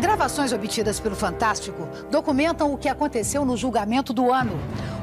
Gravações 0.00 0.52
obtidas 0.52 1.00
pelo 1.00 1.16
Fantástico 1.16 1.88
documentam 2.10 2.72
o 2.72 2.76
que 2.76 2.88
aconteceu 2.88 3.46
no 3.46 3.56
julgamento 3.56 4.12
do 4.12 4.30
ano. 4.30 4.52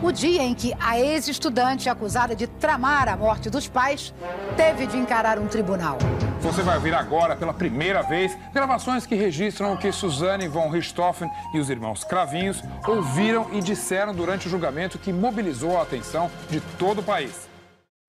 O 0.03 0.11
dia 0.11 0.43
em 0.43 0.53
que 0.53 0.71
a 0.79 0.99
ex-estudante 0.99 1.89
acusada 1.89 2.35
de 2.35 2.45
tramar 2.45 3.09
a 3.09 3.17
morte 3.17 3.49
dos 3.49 3.67
pais 3.67 4.13
teve 4.55 4.85
de 4.85 4.97
encarar 4.97 5.39
um 5.39 5.47
tribunal. 5.47 5.97
Você 6.41 6.61
vai 6.61 6.75
ouvir 6.75 6.93
agora, 6.93 7.35
pela 7.35 7.53
primeira 7.53 8.03
vez, 8.03 8.37
gravações 8.53 9.05
que 9.05 9.15
registram 9.15 9.73
o 9.73 9.77
que 9.77 9.91
Suzane 9.91 10.47
von 10.47 10.69
Richthofen 10.69 11.29
e 11.55 11.59
os 11.59 11.69
irmãos 11.69 12.03
Cravinhos 12.03 12.61
ouviram 12.87 13.47
e 13.51 13.61
disseram 13.61 14.13
durante 14.13 14.47
o 14.47 14.49
julgamento 14.49 14.99
que 14.99 15.11
mobilizou 15.11 15.77
a 15.77 15.81
atenção 15.81 16.29
de 16.49 16.61
todo 16.77 16.99
o 16.99 17.03
país. 17.03 17.49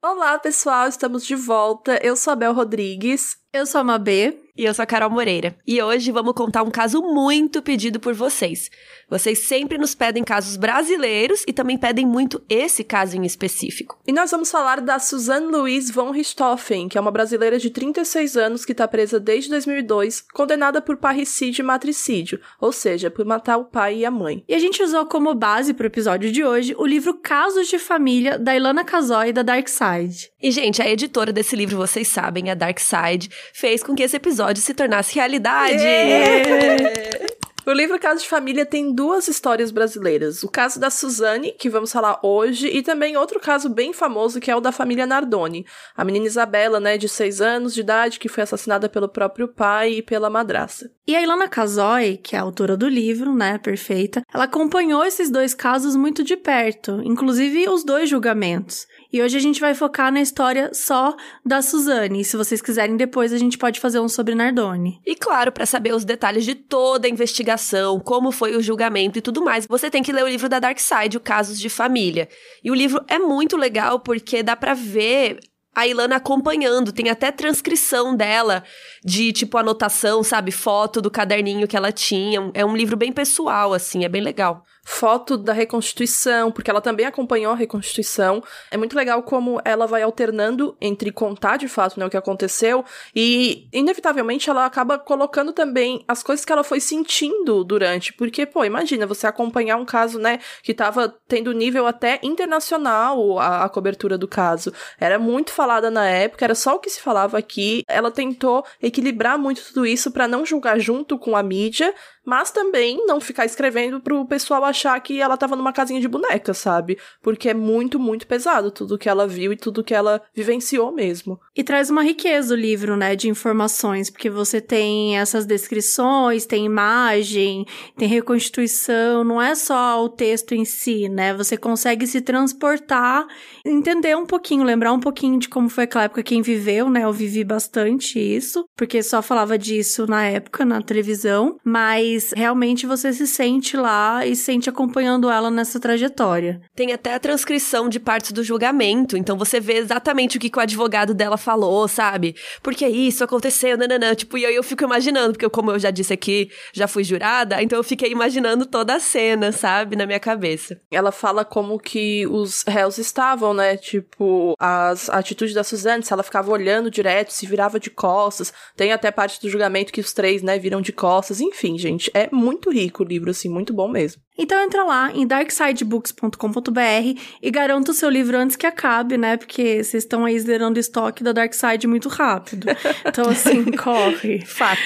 Olá, 0.04 0.38
pessoal, 0.38 0.86
estamos 0.86 1.24
de 1.24 1.34
volta. 1.34 1.98
Eu 2.02 2.14
sou 2.14 2.34
a 2.34 2.36
Bel 2.36 2.52
Rodrigues. 2.52 3.38
Eu 3.54 3.64
sou 3.64 3.80
a 3.80 3.84
Mabê. 3.84 4.43
E 4.56 4.64
eu 4.64 4.72
sou 4.72 4.84
a 4.84 4.86
Carol 4.86 5.10
Moreira. 5.10 5.56
E 5.66 5.82
hoje 5.82 6.12
vamos 6.12 6.32
contar 6.32 6.62
um 6.62 6.70
caso 6.70 7.02
muito 7.02 7.60
pedido 7.60 7.98
por 7.98 8.14
vocês. 8.14 8.70
Vocês 9.10 9.40
sempre 9.40 9.76
nos 9.76 9.96
pedem 9.96 10.22
casos 10.22 10.56
brasileiros 10.56 11.42
e 11.48 11.52
também 11.52 11.76
pedem 11.76 12.06
muito 12.06 12.40
esse 12.48 12.84
caso 12.84 13.16
em 13.16 13.26
específico. 13.26 13.98
E 14.06 14.12
nós 14.12 14.30
vamos 14.30 14.52
falar 14.52 14.80
da 14.80 15.00
Suzanne 15.00 15.48
Louise 15.48 15.90
von 15.90 16.12
Richthofen, 16.12 16.88
que 16.88 16.96
é 16.96 17.00
uma 17.00 17.10
brasileira 17.10 17.58
de 17.58 17.68
36 17.68 18.36
anos 18.36 18.64
que 18.64 18.70
está 18.70 18.86
presa 18.86 19.18
desde 19.18 19.50
2002, 19.50 20.20
condenada 20.32 20.80
por 20.80 20.98
parricídio 20.98 21.62
e 21.62 21.66
matricídio, 21.66 22.40
ou 22.60 22.70
seja, 22.70 23.10
por 23.10 23.24
matar 23.24 23.56
o 23.56 23.64
pai 23.64 23.98
e 23.98 24.04
a 24.04 24.10
mãe. 24.10 24.44
E 24.48 24.54
a 24.54 24.58
gente 24.60 24.80
usou 24.84 25.04
como 25.06 25.34
base 25.34 25.74
para 25.74 25.82
o 25.82 25.88
episódio 25.88 26.30
de 26.30 26.44
hoje 26.44 26.76
o 26.78 26.86
livro 26.86 27.14
Casos 27.14 27.66
de 27.66 27.80
Família, 27.80 28.38
da 28.38 28.54
Ilana 28.54 28.84
Casoy, 28.84 29.32
da 29.32 29.42
Dark 29.42 29.66
Side. 29.66 30.30
E, 30.40 30.52
gente, 30.52 30.80
a 30.80 30.88
editora 30.88 31.32
desse 31.32 31.56
livro, 31.56 31.76
vocês 31.76 32.06
sabem, 32.06 32.50
a 32.50 32.54
Dark 32.54 32.78
Side, 32.78 33.30
fez 33.52 33.82
com 33.82 33.96
que 33.96 34.02
esse 34.04 34.16
episódio 34.16 34.43
se 34.60 34.74
tornasse 34.74 35.14
realidade. 35.14 35.82
Yeah! 35.82 37.24
O 37.66 37.72
livro 37.72 37.98
Caso 37.98 38.20
de 38.20 38.28
Família 38.28 38.66
tem 38.66 38.92
duas 38.92 39.26
histórias 39.26 39.70
brasileiras. 39.70 40.42
O 40.42 40.50
caso 40.50 40.78
da 40.78 40.90
Suzane, 40.90 41.52
que 41.52 41.70
vamos 41.70 41.90
falar 41.90 42.20
hoje, 42.22 42.68
e 42.68 42.82
também 42.82 43.16
outro 43.16 43.40
caso 43.40 43.70
bem 43.70 43.90
famoso, 43.94 44.38
que 44.38 44.50
é 44.50 44.56
o 44.56 44.60
da 44.60 44.70
família 44.70 45.06
Nardoni. 45.06 45.64
A 45.96 46.04
menina 46.04 46.26
Isabela, 46.26 46.78
né, 46.78 46.98
de 46.98 47.08
6 47.08 47.40
anos 47.40 47.72
de 47.72 47.80
idade, 47.80 48.18
que 48.18 48.28
foi 48.28 48.42
assassinada 48.42 48.86
pelo 48.86 49.08
próprio 49.08 49.48
pai 49.48 49.94
e 49.94 50.02
pela 50.02 50.28
madraça. 50.28 50.90
E 51.06 51.16
a 51.16 51.22
Ilana 51.22 51.48
Casoy, 51.48 52.18
que 52.18 52.36
é 52.36 52.38
a 52.38 52.42
autora 52.42 52.76
do 52.76 52.86
livro, 52.86 53.34
né, 53.34 53.56
perfeita, 53.56 54.22
ela 54.32 54.44
acompanhou 54.44 55.02
esses 55.02 55.30
dois 55.30 55.54
casos 55.54 55.96
muito 55.96 56.22
de 56.22 56.36
perto, 56.36 57.00
inclusive 57.02 57.66
os 57.70 57.82
dois 57.82 58.10
julgamentos. 58.10 58.86
E 59.14 59.22
hoje 59.22 59.36
a 59.36 59.40
gente 59.40 59.60
vai 59.60 59.76
focar 59.76 60.10
na 60.10 60.20
história 60.20 60.72
só 60.74 61.14
da 61.46 61.62
Suzane. 61.62 62.24
Se 62.24 62.36
vocês 62.36 62.60
quiserem, 62.60 62.96
depois 62.96 63.32
a 63.32 63.38
gente 63.38 63.56
pode 63.56 63.78
fazer 63.78 64.00
um 64.00 64.08
sobre 64.08 64.34
Nardoni. 64.34 65.00
E 65.06 65.14
claro, 65.14 65.52
para 65.52 65.64
saber 65.64 65.94
os 65.94 66.04
detalhes 66.04 66.44
de 66.44 66.56
toda 66.56 67.06
a 67.06 67.10
investigação, 67.10 68.00
como 68.00 68.32
foi 68.32 68.56
o 68.56 68.60
julgamento 68.60 69.16
e 69.16 69.22
tudo 69.22 69.40
mais, 69.40 69.68
você 69.68 69.88
tem 69.88 70.02
que 70.02 70.10
ler 70.10 70.24
o 70.24 70.28
livro 70.28 70.48
da 70.48 70.58
Dark 70.58 70.80
Side, 70.80 71.16
o 71.16 71.20
Casos 71.20 71.60
de 71.60 71.68
Família. 71.68 72.28
E 72.64 72.72
o 72.72 72.74
livro 72.74 73.04
é 73.06 73.16
muito 73.16 73.56
legal 73.56 74.00
porque 74.00 74.42
dá 74.42 74.56
para 74.56 74.74
ver 74.74 75.38
a 75.72 75.86
Ilana 75.86 76.16
acompanhando, 76.16 76.90
tem 76.90 77.08
até 77.08 77.30
transcrição 77.30 78.16
dela 78.16 78.64
de 79.04 79.32
tipo 79.32 79.56
anotação, 79.56 80.24
sabe, 80.24 80.50
foto 80.50 81.00
do 81.00 81.08
caderninho 81.08 81.68
que 81.68 81.76
ela 81.76 81.92
tinha. 81.92 82.50
É 82.52 82.64
um 82.64 82.76
livro 82.76 82.96
bem 82.96 83.12
pessoal 83.12 83.72
assim, 83.72 84.04
é 84.04 84.08
bem 84.08 84.22
legal 84.22 84.64
foto 84.84 85.38
da 85.38 85.52
reconstituição, 85.52 86.52
porque 86.52 86.70
ela 86.70 86.80
também 86.80 87.06
acompanhou 87.06 87.52
a 87.52 87.56
reconstituição. 87.56 88.42
É 88.70 88.76
muito 88.76 88.94
legal 88.94 89.22
como 89.22 89.60
ela 89.64 89.86
vai 89.86 90.02
alternando 90.02 90.76
entre 90.80 91.10
contar 91.10 91.56
de 91.56 91.66
fato 91.66 91.98
né, 91.98 92.04
o 92.06 92.10
que 92.10 92.16
aconteceu 92.16 92.84
e, 93.14 93.66
inevitavelmente, 93.72 94.50
ela 94.50 94.66
acaba 94.66 94.98
colocando 94.98 95.52
também 95.52 96.04
as 96.06 96.22
coisas 96.22 96.44
que 96.44 96.52
ela 96.52 96.62
foi 96.62 96.80
sentindo 96.80 97.64
durante. 97.64 98.12
Porque, 98.12 98.44
pô, 98.44 98.64
imagina 98.64 99.06
você 99.06 99.26
acompanhar 99.26 99.76
um 99.76 99.84
caso, 99.86 100.18
né, 100.18 100.38
que 100.62 100.74
tava 100.74 101.08
tendo 101.26 101.52
nível 101.52 101.86
até 101.86 102.20
internacional 102.22 103.38
a, 103.38 103.64
a 103.64 103.68
cobertura 103.68 104.18
do 104.18 104.28
caso. 104.28 104.72
Era 105.00 105.18
muito 105.18 105.50
falada 105.50 105.90
na 105.90 106.06
época, 106.06 106.44
era 106.44 106.54
só 106.54 106.74
o 106.74 106.78
que 106.78 106.90
se 106.90 107.00
falava 107.00 107.38
aqui. 107.38 107.82
Ela 107.88 108.10
tentou 108.10 108.64
equilibrar 108.82 109.38
muito 109.38 109.64
tudo 109.64 109.86
isso 109.86 110.10
para 110.10 110.28
não 110.28 110.44
julgar 110.44 110.78
junto 110.78 111.18
com 111.18 111.34
a 111.34 111.42
mídia, 111.42 111.94
mas 112.24 112.50
também 112.50 113.04
não 113.06 113.20
ficar 113.20 113.44
escrevendo 113.44 114.00
pro 114.00 114.24
pessoal 114.26 114.64
achar 114.64 114.98
que 115.00 115.20
ela 115.20 115.36
tava 115.36 115.56
numa 115.56 115.72
casinha 115.72 116.00
de 116.00 116.08
boneca, 116.08 116.54
sabe? 116.54 116.98
Porque 117.22 117.48
é 117.48 117.54
muito, 117.54 117.98
muito 117.98 118.26
pesado 118.26 118.70
tudo 118.70 118.98
que 118.98 119.08
ela 119.08 119.26
viu 119.26 119.52
e 119.52 119.56
tudo 119.56 119.84
que 119.84 119.94
ela 119.94 120.22
vivenciou 120.34 120.90
mesmo. 120.92 121.38
E 121.56 121.62
traz 121.62 121.88
uma 121.88 122.02
riqueza 122.02 122.52
o 122.52 122.56
livro, 122.56 122.96
né, 122.96 123.14
de 123.14 123.28
informações, 123.28 124.10
porque 124.10 124.28
você 124.28 124.60
tem 124.60 125.16
essas 125.16 125.46
descrições, 125.46 126.46
tem 126.46 126.64
imagem, 126.64 127.64
tem 127.96 128.08
reconstituição, 128.08 129.22
não 129.22 129.40
é 129.40 129.54
só 129.54 130.04
o 130.04 130.08
texto 130.08 130.52
em 130.52 130.64
si, 130.64 131.08
né? 131.08 131.32
Você 131.34 131.56
consegue 131.56 132.08
se 132.08 132.20
transportar, 132.20 133.24
entender 133.64 134.16
um 134.16 134.26
pouquinho, 134.26 134.64
lembrar 134.64 134.92
um 134.92 134.98
pouquinho 134.98 135.38
de 135.38 135.48
como 135.48 135.68
foi 135.68 135.84
aquela 135.84 136.04
época 136.04 136.24
quem 136.24 136.42
viveu, 136.42 136.90
né? 136.90 137.04
Eu 137.04 137.12
vivi 137.12 137.44
bastante 137.44 138.18
isso, 138.18 138.64
porque 138.76 139.00
só 139.00 139.22
falava 139.22 139.56
disso 139.56 140.06
na 140.08 140.24
época 140.24 140.64
na 140.64 140.82
televisão, 140.82 141.56
mas 141.64 142.32
realmente 142.34 142.84
você 142.84 143.12
se 143.12 143.28
sente 143.28 143.76
lá 143.76 144.26
e 144.26 144.34
se 144.34 144.42
sente 144.42 144.68
acompanhando 144.68 145.30
ela 145.30 145.52
nessa 145.52 145.78
trajetória. 145.78 146.60
Tem 146.74 146.92
até 146.92 147.14
a 147.14 147.20
transcrição 147.20 147.88
de 147.88 148.00
partes 148.00 148.32
do 148.32 148.42
julgamento, 148.42 149.16
então 149.16 149.38
você 149.38 149.60
vê 149.60 149.74
exatamente 149.74 150.36
o 150.36 150.40
que, 150.40 150.50
que 150.50 150.58
o 150.58 150.62
advogado 150.62 151.14
dela 151.14 151.36
falou, 151.44 151.86
sabe? 151.86 152.34
Porque 152.62 152.86
isso 152.86 153.22
aconteceu, 153.22 153.76
nananã. 153.76 154.14
Tipo, 154.14 154.38
e 154.38 154.46
aí 154.46 154.54
eu 154.54 154.62
fico 154.62 154.84
imaginando, 154.84 155.32
porque 155.32 155.48
como 155.48 155.70
eu 155.70 155.78
já 155.78 155.90
disse 155.90 156.12
aqui, 156.12 156.50
já 156.72 156.88
fui 156.88 157.04
jurada, 157.04 157.62
então 157.62 157.78
eu 157.78 157.84
fiquei 157.84 158.10
imaginando 158.10 158.66
toda 158.66 158.94
a 158.94 159.00
cena, 159.00 159.52
sabe? 159.52 159.96
Na 159.96 160.06
minha 160.06 160.20
cabeça. 160.20 160.80
Ela 160.90 161.12
fala 161.12 161.44
como 161.44 161.78
que 161.78 162.26
os 162.26 162.62
réus 162.66 162.98
estavam, 162.98 163.52
né? 163.54 163.76
Tipo, 163.76 164.54
as 164.58 165.08
atitudes 165.08 165.54
da 165.54 165.62
Suzane, 165.62 166.02
se 166.02 166.12
ela 166.12 166.22
ficava 166.22 166.50
olhando 166.50 166.90
direto, 166.90 167.32
se 167.32 167.46
virava 167.46 167.78
de 167.78 167.90
costas. 167.90 168.52
Tem 168.76 168.92
até 168.92 169.10
parte 169.10 169.40
do 169.40 169.48
julgamento 169.48 169.92
que 169.92 170.00
os 170.00 170.12
três, 170.12 170.42
né, 170.42 170.58
viram 170.58 170.80
de 170.80 170.92
costas. 170.92 171.40
Enfim, 171.40 171.78
gente. 171.78 172.10
É 172.14 172.28
muito 172.32 172.70
rico 172.70 173.02
o 173.02 173.06
livro, 173.06 173.30
assim, 173.30 173.48
muito 173.48 173.72
bom 173.72 173.88
mesmo. 173.88 174.23
Então 174.36 174.60
entra 174.60 174.82
lá 174.82 175.12
em 175.12 175.26
darksidebooks.com.br 175.26 177.20
e 177.40 177.50
garanta 177.50 177.92
o 177.92 177.94
seu 177.94 178.10
livro 178.10 178.36
antes 178.36 178.56
que 178.56 178.66
acabe, 178.66 179.16
né? 179.16 179.36
Porque 179.36 179.82
vocês 179.82 180.02
estão 180.02 180.24
aí 180.24 180.38
zerando 180.40 180.78
estoque 180.78 181.22
da 181.22 181.32
Darkside 181.32 181.86
muito 181.86 182.08
rápido. 182.08 182.66
Então, 183.04 183.28
assim, 183.28 183.64
corre. 183.76 184.44
Fato. 184.44 184.80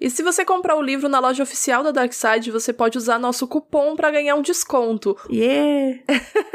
E 0.00 0.10
se 0.10 0.22
você 0.22 0.44
comprar 0.44 0.76
o 0.76 0.82
livro 0.82 1.08
na 1.08 1.18
loja 1.18 1.42
oficial 1.42 1.82
da 1.82 1.90
Darkside, 1.90 2.50
você 2.50 2.72
pode 2.72 2.98
usar 2.98 3.18
nosso 3.18 3.46
cupom 3.46 3.94
para 3.94 4.10
ganhar 4.10 4.34
um 4.34 4.42
desconto. 4.42 5.16
Yeah! 5.30 6.00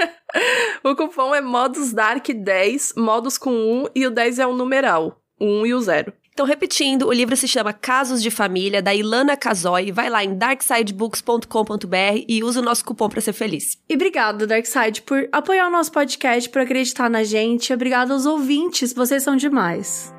o 0.83 0.95
cupom 0.95 1.33
é 1.33 1.41
ModusDark10, 1.41 2.93
modos 2.97 3.37
com 3.37 3.51
1 3.51 3.85
e 3.95 4.05
o 4.05 4.11
10 4.11 4.39
é 4.39 4.47
o 4.47 4.53
numeral, 4.53 5.21
o 5.39 5.45
1 5.45 5.65
e 5.67 5.73
o 5.73 5.79
0. 5.79 6.13
Então, 6.39 6.47
repetindo, 6.47 7.05
o 7.05 7.11
livro 7.11 7.35
se 7.35 7.49
chama 7.49 7.73
Casos 7.73 8.23
de 8.23 8.31
Família, 8.31 8.81
da 8.81 8.95
Ilana 8.95 9.35
Casoy. 9.35 9.91
Vai 9.91 10.09
lá 10.09 10.23
em 10.23 10.37
darksidebooks.com.br 10.37 12.23
e 12.29 12.41
usa 12.41 12.61
o 12.61 12.63
nosso 12.63 12.85
cupom 12.85 13.09
para 13.09 13.19
ser 13.19 13.33
feliz. 13.33 13.77
E 13.89 13.95
obrigado, 13.95 14.47
Darkside, 14.47 15.01
por 15.01 15.27
apoiar 15.33 15.67
o 15.67 15.69
nosso 15.69 15.91
podcast, 15.91 16.49
por 16.49 16.61
acreditar 16.61 17.09
na 17.09 17.25
gente. 17.25 17.73
Obrigado 17.73 18.13
aos 18.13 18.25
ouvintes, 18.25 18.93
vocês 18.93 19.21
são 19.21 19.35
demais. 19.35 20.15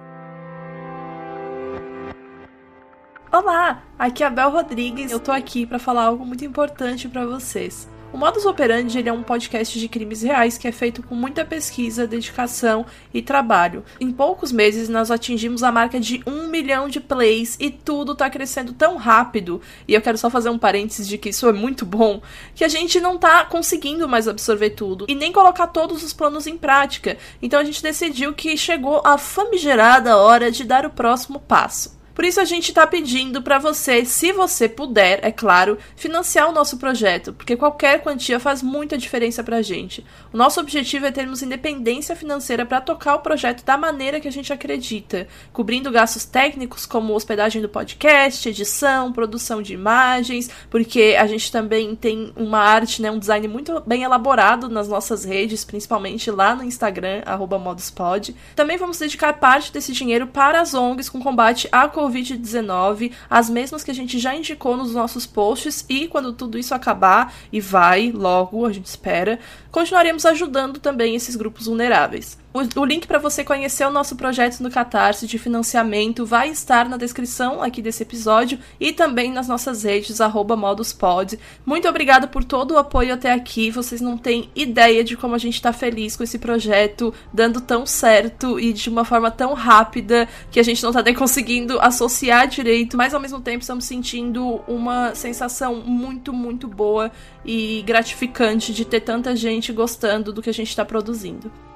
Olá, 3.33 3.83
aqui 3.99 4.23
é 4.23 4.27
a 4.27 4.31
Bel 4.31 4.51
Rodrigues. 4.51 5.13
Eu 5.13 5.21
tô 5.21 5.33
aqui 5.33 5.65
para 5.65 5.79
falar 5.79 6.03
algo 6.03 6.27
muito 6.27 6.45
importante 6.45 7.09
para 7.09 7.25
vocês. 7.25 7.89
O 8.13 8.19
Modus 8.19 8.45
Operandi 8.45 8.99
ele 8.99 9.09
é 9.09 9.13
um 9.13 9.23
podcast 9.23 9.79
de 9.79 9.89
crimes 9.89 10.23
reais 10.23 10.59
que 10.59 10.67
é 10.67 10.73
feito 10.73 11.01
com 11.01 11.15
muita 11.15 11.45
pesquisa, 11.45 12.09
dedicação 12.09 12.85
e 13.15 13.23
trabalho. 13.23 13.85
Em 14.01 14.11
poucos 14.11 14.51
meses, 14.51 14.89
nós 14.89 15.13
atingimos 15.13 15.63
a 15.63 15.71
marca 15.71 16.01
de 16.01 16.21
um 16.27 16.49
milhão 16.49 16.89
de 16.89 16.99
plays 16.99 17.57
e 17.61 17.71
tudo 17.71 18.17
tá 18.17 18.29
crescendo 18.29 18.73
tão 18.73 18.97
rápido. 18.97 19.63
E 19.87 19.95
eu 19.95 20.03
quero 20.03 20.19
só 20.19 20.29
fazer 20.29 20.51
um 20.51 20.59
parênteses 20.59 21.07
de 21.07 21.19
que 21.19 21.29
isso 21.29 21.49
é 21.49 21.53
muito 21.53 21.87
bom, 21.87 22.21
que 22.53 22.65
a 22.65 22.69
gente 22.69 22.99
não 22.99 23.17
tá 23.17 23.45
conseguindo 23.45 24.09
mais 24.09 24.27
absorver 24.27 24.71
tudo 24.71 25.07
e 25.09 25.15
nem 25.15 25.31
colocar 25.31 25.69
todos 25.69 26.03
os 26.03 26.13
planos 26.13 26.49
em 26.49 26.59
prática. 26.59 27.17
Então 27.41 27.61
a 27.61 27.65
gente 27.65 27.81
decidiu 27.81 28.35
que 28.35 28.57
chegou 28.57 29.01
a 29.05 29.19
famigerada 29.19 30.17
hora 30.17 30.51
de 30.51 30.65
dar 30.65 30.85
o 30.85 30.91
próximo 30.91 31.39
passo. 31.39 32.00
Por 32.21 32.27
isso 32.27 32.39
a 32.39 32.45
gente 32.45 32.75
tá 32.75 32.87
pedindo 32.87 33.41
para 33.41 33.59
você, 33.59 34.05
se 34.05 34.31
você 34.31 34.69
puder, 34.69 35.21
é 35.23 35.33
claro, 35.33 35.79
financiar 35.97 36.51
o 36.51 36.53
nosso 36.53 36.77
projeto, 36.77 37.33
porque 37.33 37.57
qualquer 37.57 38.03
quantia 38.03 38.39
faz 38.39 38.63
muita 38.63 38.99
diferença 38.99 39.43
pra 39.43 39.63
gente. 39.63 40.05
O 40.31 40.37
nosso 40.37 40.61
objetivo 40.61 41.07
é 41.07 41.11
termos 41.11 41.41
independência 41.41 42.15
financeira 42.15 42.67
para 42.67 42.83
tocar 42.83 43.15
o 43.15 43.21
projeto 43.21 43.65
da 43.65 43.79
maneira 43.79 44.21
que 44.21 44.29
a 44.29 44.31
gente 44.31 44.53
acredita, 44.53 45.29
cobrindo 45.51 45.91
gastos 45.91 46.27
técnicos 46.27 46.85
como 46.85 47.15
hospedagem 47.15 47.63
do 47.63 47.71
podcast, 47.71 48.47
edição, 48.47 49.15
produção 49.15 49.63
de 49.63 49.73
imagens, 49.73 50.51
porque 50.69 51.17
a 51.19 51.27
gente 51.27 51.51
também 51.51 51.97
tem 51.97 52.35
uma 52.37 52.59
arte, 52.59 53.01
né, 53.01 53.11
um 53.11 53.19
design 53.19 53.49
muito 53.49 53.83
bem 53.87 54.03
elaborado 54.03 54.69
nas 54.69 54.89
nossas 54.89 55.25
redes, 55.25 55.65
principalmente 55.65 56.31
lá 56.31 56.55
no 56.55 56.65
Instagram, 56.65 57.23
moduspod. 57.59 58.37
Também 58.55 58.77
vamos 58.77 58.99
dedicar 58.99 59.33
parte 59.33 59.73
desse 59.73 59.95
dinheiro 59.95 60.27
para 60.27 60.61
as 60.61 60.75
ONGs 60.75 61.09
com 61.09 61.23
combate 61.23 61.67
à 61.73 61.89
Covid-19, 62.11 63.13
as 63.29 63.49
mesmas 63.49 63.85
que 63.85 63.91
a 63.91 63.95
gente 63.95 64.19
já 64.19 64.35
indicou 64.35 64.77
nos 64.77 64.93
nossos 64.93 65.27
posts, 65.27 65.85
e 65.89 66.09
quando 66.09 66.33
tudo 66.33 66.59
isso 66.59 66.75
acabar, 66.75 67.33
e 67.53 67.61
vai 67.61 68.11
logo, 68.11 68.67
a 68.67 68.73
gente 68.73 68.87
espera, 68.87 69.39
continuaremos 69.71 70.27
ajudando 70.27 70.81
também 70.81 71.15
esses 71.15 71.37
grupos 71.37 71.67
vulneráveis. 71.67 72.40
O, 72.53 72.81
o 72.81 72.85
link 72.85 73.07
para 73.07 73.21
você 73.21 73.45
conhecer 73.45 73.87
o 73.87 73.93
nosso 73.93 74.17
projeto 74.17 74.61
no 74.61 74.71
Catarse 74.71 75.25
de 75.25 75.39
financiamento 75.39 76.27
vai 76.27 76.49
estar 76.49 76.89
na 76.89 76.97
descrição 76.97 77.63
aqui 77.63 77.81
desse 77.81 78.03
episódio 78.03 78.59
e 78.81 78.93
também 78.93 79.31
nas 79.31 79.47
nossas 79.47 79.85
redes, 79.85 80.19
moduspod. 80.59 81.39
Muito 81.65 81.89
obrigada 81.89 82.27
por 82.27 82.43
todo 82.43 82.73
o 82.73 82.79
apoio 82.79 83.15
até 83.15 83.33
aqui. 83.33 83.71
Vocês 83.71 84.01
não 84.01 84.19
têm 84.19 84.51
ideia 84.57 85.05
de 85.05 85.17
como 85.17 85.37
a 85.37 85.39
gente 85.39 85.55
está 85.55 85.73
feliz 85.73 86.17
com 86.17 86.25
esse 86.25 86.41
projeto 86.41 87.15
dando 87.33 87.61
tão 87.61 87.87
certo 87.87 88.59
e 88.59 88.73
de 88.73 88.89
uma 88.89 89.05
forma 89.05 89.31
tão 89.31 89.55
rápida 89.55 90.29
que 90.51 90.59
a 90.59 90.65
gente 90.65 90.83
não 90.83 90.91
está 90.91 91.03
nem 91.03 91.15
conseguindo 91.15 91.81
associar 91.81 92.49
direito, 92.49 92.97
mas 92.97 93.15
ao 93.15 93.21
mesmo 93.21 93.41
tempo 93.41 93.61
estamos 93.61 93.85
sentindo 93.85 94.61
uma 94.67 95.15
sensação 95.15 95.77
muito, 95.77 96.33
muito 96.33 96.67
boa 96.67 97.13
e 97.45 97.85
gratificante 97.87 98.75
de 98.75 98.85
ter 98.85 99.03
tanta 99.03 99.37
gente 99.37 99.73
gostando 99.73 100.33
do 100.33 100.43
que 100.43 100.51
a 100.51 100.55
gente 100.55 100.71
está 100.71 100.85
produzindo. 100.85 101.70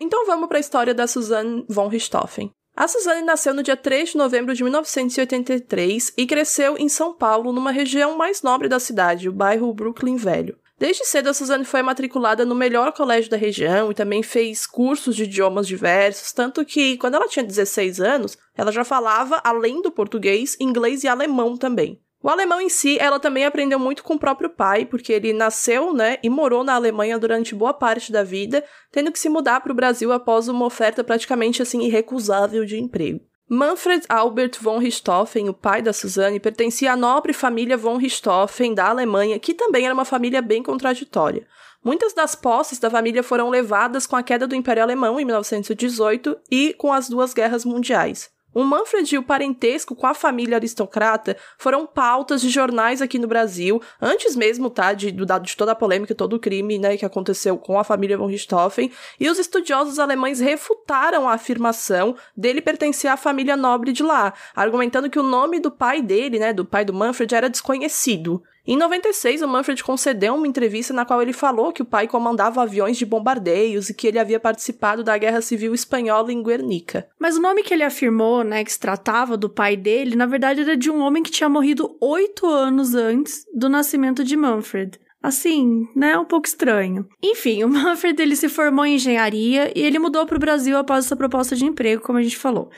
Então 0.00 0.26
vamos 0.26 0.48
para 0.48 0.58
a 0.58 0.60
história 0.60 0.94
da 0.94 1.06
Suzanne 1.06 1.64
von 1.68 1.88
Richthofen. 1.88 2.50
A 2.76 2.86
Suzanne 2.86 3.22
nasceu 3.22 3.52
no 3.52 3.62
dia 3.62 3.76
3 3.76 4.10
de 4.10 4.16
novembro 4.16 4.54
de 4.54 4.62
1983 4.62 6.12
e 6.16 6.26
cresceu 6.26 6.78
em 6.78 6.88
São 6.88 7.12
Paulo, 7.12 7.52
numa 7.52 7.72
região 7.72 8.16
mais 8.16 8.40
nobre 8.40 8.68
da 8.68 8.78
cidade, 8.78 9.28
o 9.28 9.32
bairro 9.32 9.74
Brooklyn 9.74 10.14
Velho. 10.14 10.56
Desde 10.78 11.04
cedo, 11.04 11.28
a 11.28 11.34
Suzane 11.34 11.64
foi 11.64 11.82
matriculada 11.82 12.44
no 12.44 12.54
melhor 12.54 12.92
colégio 12.92 13.28
da 13.28 13.36
região 13.36 13.90
e 13.90 13.94
também 13.94 14.22
fez 14.22 14.64
cursos 14.64 15.16
de 15.16 15.24
idiomas 15.24 15.66
diversos, 15.66 16.30
tanto 16.30 16.64
que, 16.64 16.96
quando 16.98 17.16
ela 17.16 17.26
tinha 17.26 17.44
16 17.44 18.00
anos, 18.00 18.38
ela 18.56 18.70
já 18.70 18.84
falava, 18.84 19.40
além 19.42 19.82
do 19.82 19.90
português, 19.90 20.56
inglês 20.60 21.02
e 21.02 21.08
alemão 21.08 21.56
também. 21.56 22.00
O 22.20 22.28
alemão 22.28 22.60
em 22.60 22.68
si, 22.68 22.98
ela 22.98 23.20
também 23.20 23.44
aprendeu 23.44 23.78
muito 23.78 24.02
com 24.02 24.14
o 24.14 24.18
próprio 24.18 24.50
pai, 24.50 24.84
porque 24.84 25.12
ele 25.12 25.32
nasceu, 25.32 25.94
né, 25.94 26.18
e 26.22 26.28
morou 26.28 26.64
na 26.64 26.74
Alemanha 26.74 27.18
durante 27.18 27.54
boa 27.54 27.72
parte 27.72 28.10
da 28.10 28.24
vida, 28.24 28.64
tendo 28.90 29.12
que 29.12 29.18
se 29.18 29.28
mudar 29.28 29.60
para 29.60 29.70
o 29.70 29.74
Brasil 29.74 30.12
após 30.12 30.48
uma 30.48 30.66
oferta 30.66 31.04
praticamente 31.04 31.62
assim 31.62 31.82
irrecusável 31.82 32.64
de 32.64 32.76
emprego. 32.76 33.20
Manfred 33.48 34.04
Albert 34.08 34.58
von 34.60 34.78
Richthofen, 34.78 35.48
o 35.48 35.54
pai 35.54 35.80
da 35.80 35.92
Suzanne, 35.92 36.40
pertencia 36.40 36.92
à 36.92 36.96
nobre 36.96 37.32
família 37.32 37.78
von 37.78 37.96
Richthofen 37.96 38.74
da 38.74 38.88
Alemanha, 38.88 39.38
que 39.38 39.54
também 39.54 39.86
era 39.86 39.94
uma 39.94 40.04
família 40.04 40.42
bem 40.42 40.62
contraditória. 40.62 41.46
Muitas 41.82 42.12
das 42.12 42.34
posses 42.34 42.78
da 42.78 42.90
família 42.90 43.22
foram 43.22 43.48
levadas 43.48 44.06
com 44.06 44.16
a 44.16 44.22
queda 44.22 44.46
do 44.46 44.54
Império 44.54 44.82
Alemão 44.82 45.18
em 45.18 45.24
1918 45.24 46.36
e 46.50 46.74
com 46.74 46.92
as 46.92 47.08
duas 47.08 47.32
guerras 47.32 47.64
mundiais. 47.64 48.28
O 48.54 48.64
Manfred 48.64 49.14
e 49.14 49.18
o 49.18 49.22
parentesco 49.22 49.94
com 49.94 50.06
a 50.06 50.14
família 50.14 50.56
aristocrata 50.56 51.36
foram 51.58 51.86
pautas 51.86 52.40
de 52.40 52.48
jornais 52.48 53.02
aqui 53.02 53.18
no 53.18 53.28
Brasil, 53.28 53.80
antes 54.00 54.34
mesmo, 54.34 54.70
tá, 54.70 54.94
de, 54.94 55.12
de 55.12 55.56
toda 55.56 55.72
a 55.72 55.74
polêmica, 55.74 56.14
todo 56.14 56.34
o 56.34 56.38
crime, 56.40 56.78
né, 56.78 56.96
que 56.96 57.04
aconteceu 57.04 57.58
com 57.58 57.78
a 57.78 57.84
família 57.84 58.16
von 58.16 58.26
Richthofen, 58.26 58.90
e 59.20 59.28
os 59.28 59.38
estudiosos 59.38 59.98
alemães 59.98 60.40
refutaram 60.40 61.28
a 61.28 61.34
afirmação 61.34 62.16
dele 62.36 62.62
pertencer 62.62 63.10
à 63.10 63.16
família 63.16 63.56
nobre 63.56 63.92
de 63.92 64.02
lá, 64.02 64.32
argumentando 64.56 65.10
que 65.10 65.18
o 65.18 65.22
nome 65.22 65.60
do 65.60 65.70
pai 65.70 66.00
dele, 66.00 66.38
né, 66.38 66.52
do 66.52 66.64
pai 66.64 66.84
do 66.84 66.94
Manfred, 66.94 67.34
era 67.34 67.50
desconhecido. 67.50 68.42
Em 68.70 68.76
96, 68.76 69.40
o 69.40 69.48
Manfred 69.48 69.82
concedeu 69.82 70.34
uma 70.34 70.46
entrevista 70.46 70.92
na 70.92 71.06
qual 71.06 71.22
ele 71.22 71.32
falou 71.32 71.72
que 71.72 71.80
o 71.80 71.86
pai 71.86 72.06
comandava 72.06 72.60
aviões 72.60 72.98
de 72.98 73.06
bombardeios 73.06 73.88
e 73.88 73.94
que 73.94 74.06
ele 74.06 74.18
havia 74.18 74.38
participado 74.38 75.02
da 75.02 75.16
Guerra 75.16 75.40
Civil 75.40 75.72
Espanhola 75.72 76.30
em 76.30 76.42
Guernica. 76.42 77.08
Mas 77.18 77.38
o 77.38 77.40
nome 77.40 77.62
que 77.62 77.72
ele 77.72 77.82
afirmou, 77.82 78.44
né, 78.44 78.62
que 78.62 78.70
se 78.70 78.78
tratava 78.78 79.38
do 79.38 79.48
pai 79.48 79.74
dele, 79.74 80.14
na 80.14 80.26
verdade 80.26 80.60
era 80.60 80.76
de 80.76 80.90
um 80.90 81.00
homem 81.00 81.22
que 81.22 81.30
tinha 81.30 81.48
morrido 81.48 81.96
oito 81.98 82.44
anos 82.46 82.94
antes 82.94 83.46
do 83.54 83.70
nascimento 83.70 84.22
de 84.22 84.36
Manfred. 84.36 85.00
Assim, 85.22 85.88
né, 85.96 86.18
um 86.18 86.26
pouco 86.26 86.46
estranho. 86.46 87.08
Enfim, 87.22 87.64
o 87.64 87.68
Manfred 87.72 88.20
ele 88.20 88.36
se 88.36 88.50
formou 88.50 88.84
em 88.84 88.96
engenharia 88.96 89.72
e 89.74 89.80
ele 89.80 89.98
mudou 89.98 90.26
para 90.26 90.36
o 90.36 90.40
Brasil 90.40 90.76
após 90.76 91.06
essa 91.06 91.16
proposta 91.16 91.56
de 91.56 91.64
emprego, 91.64 92.02
como 92.02 92.18
a 92.18 92.22
gente 92.22 92.36
falou. 92.36 92.68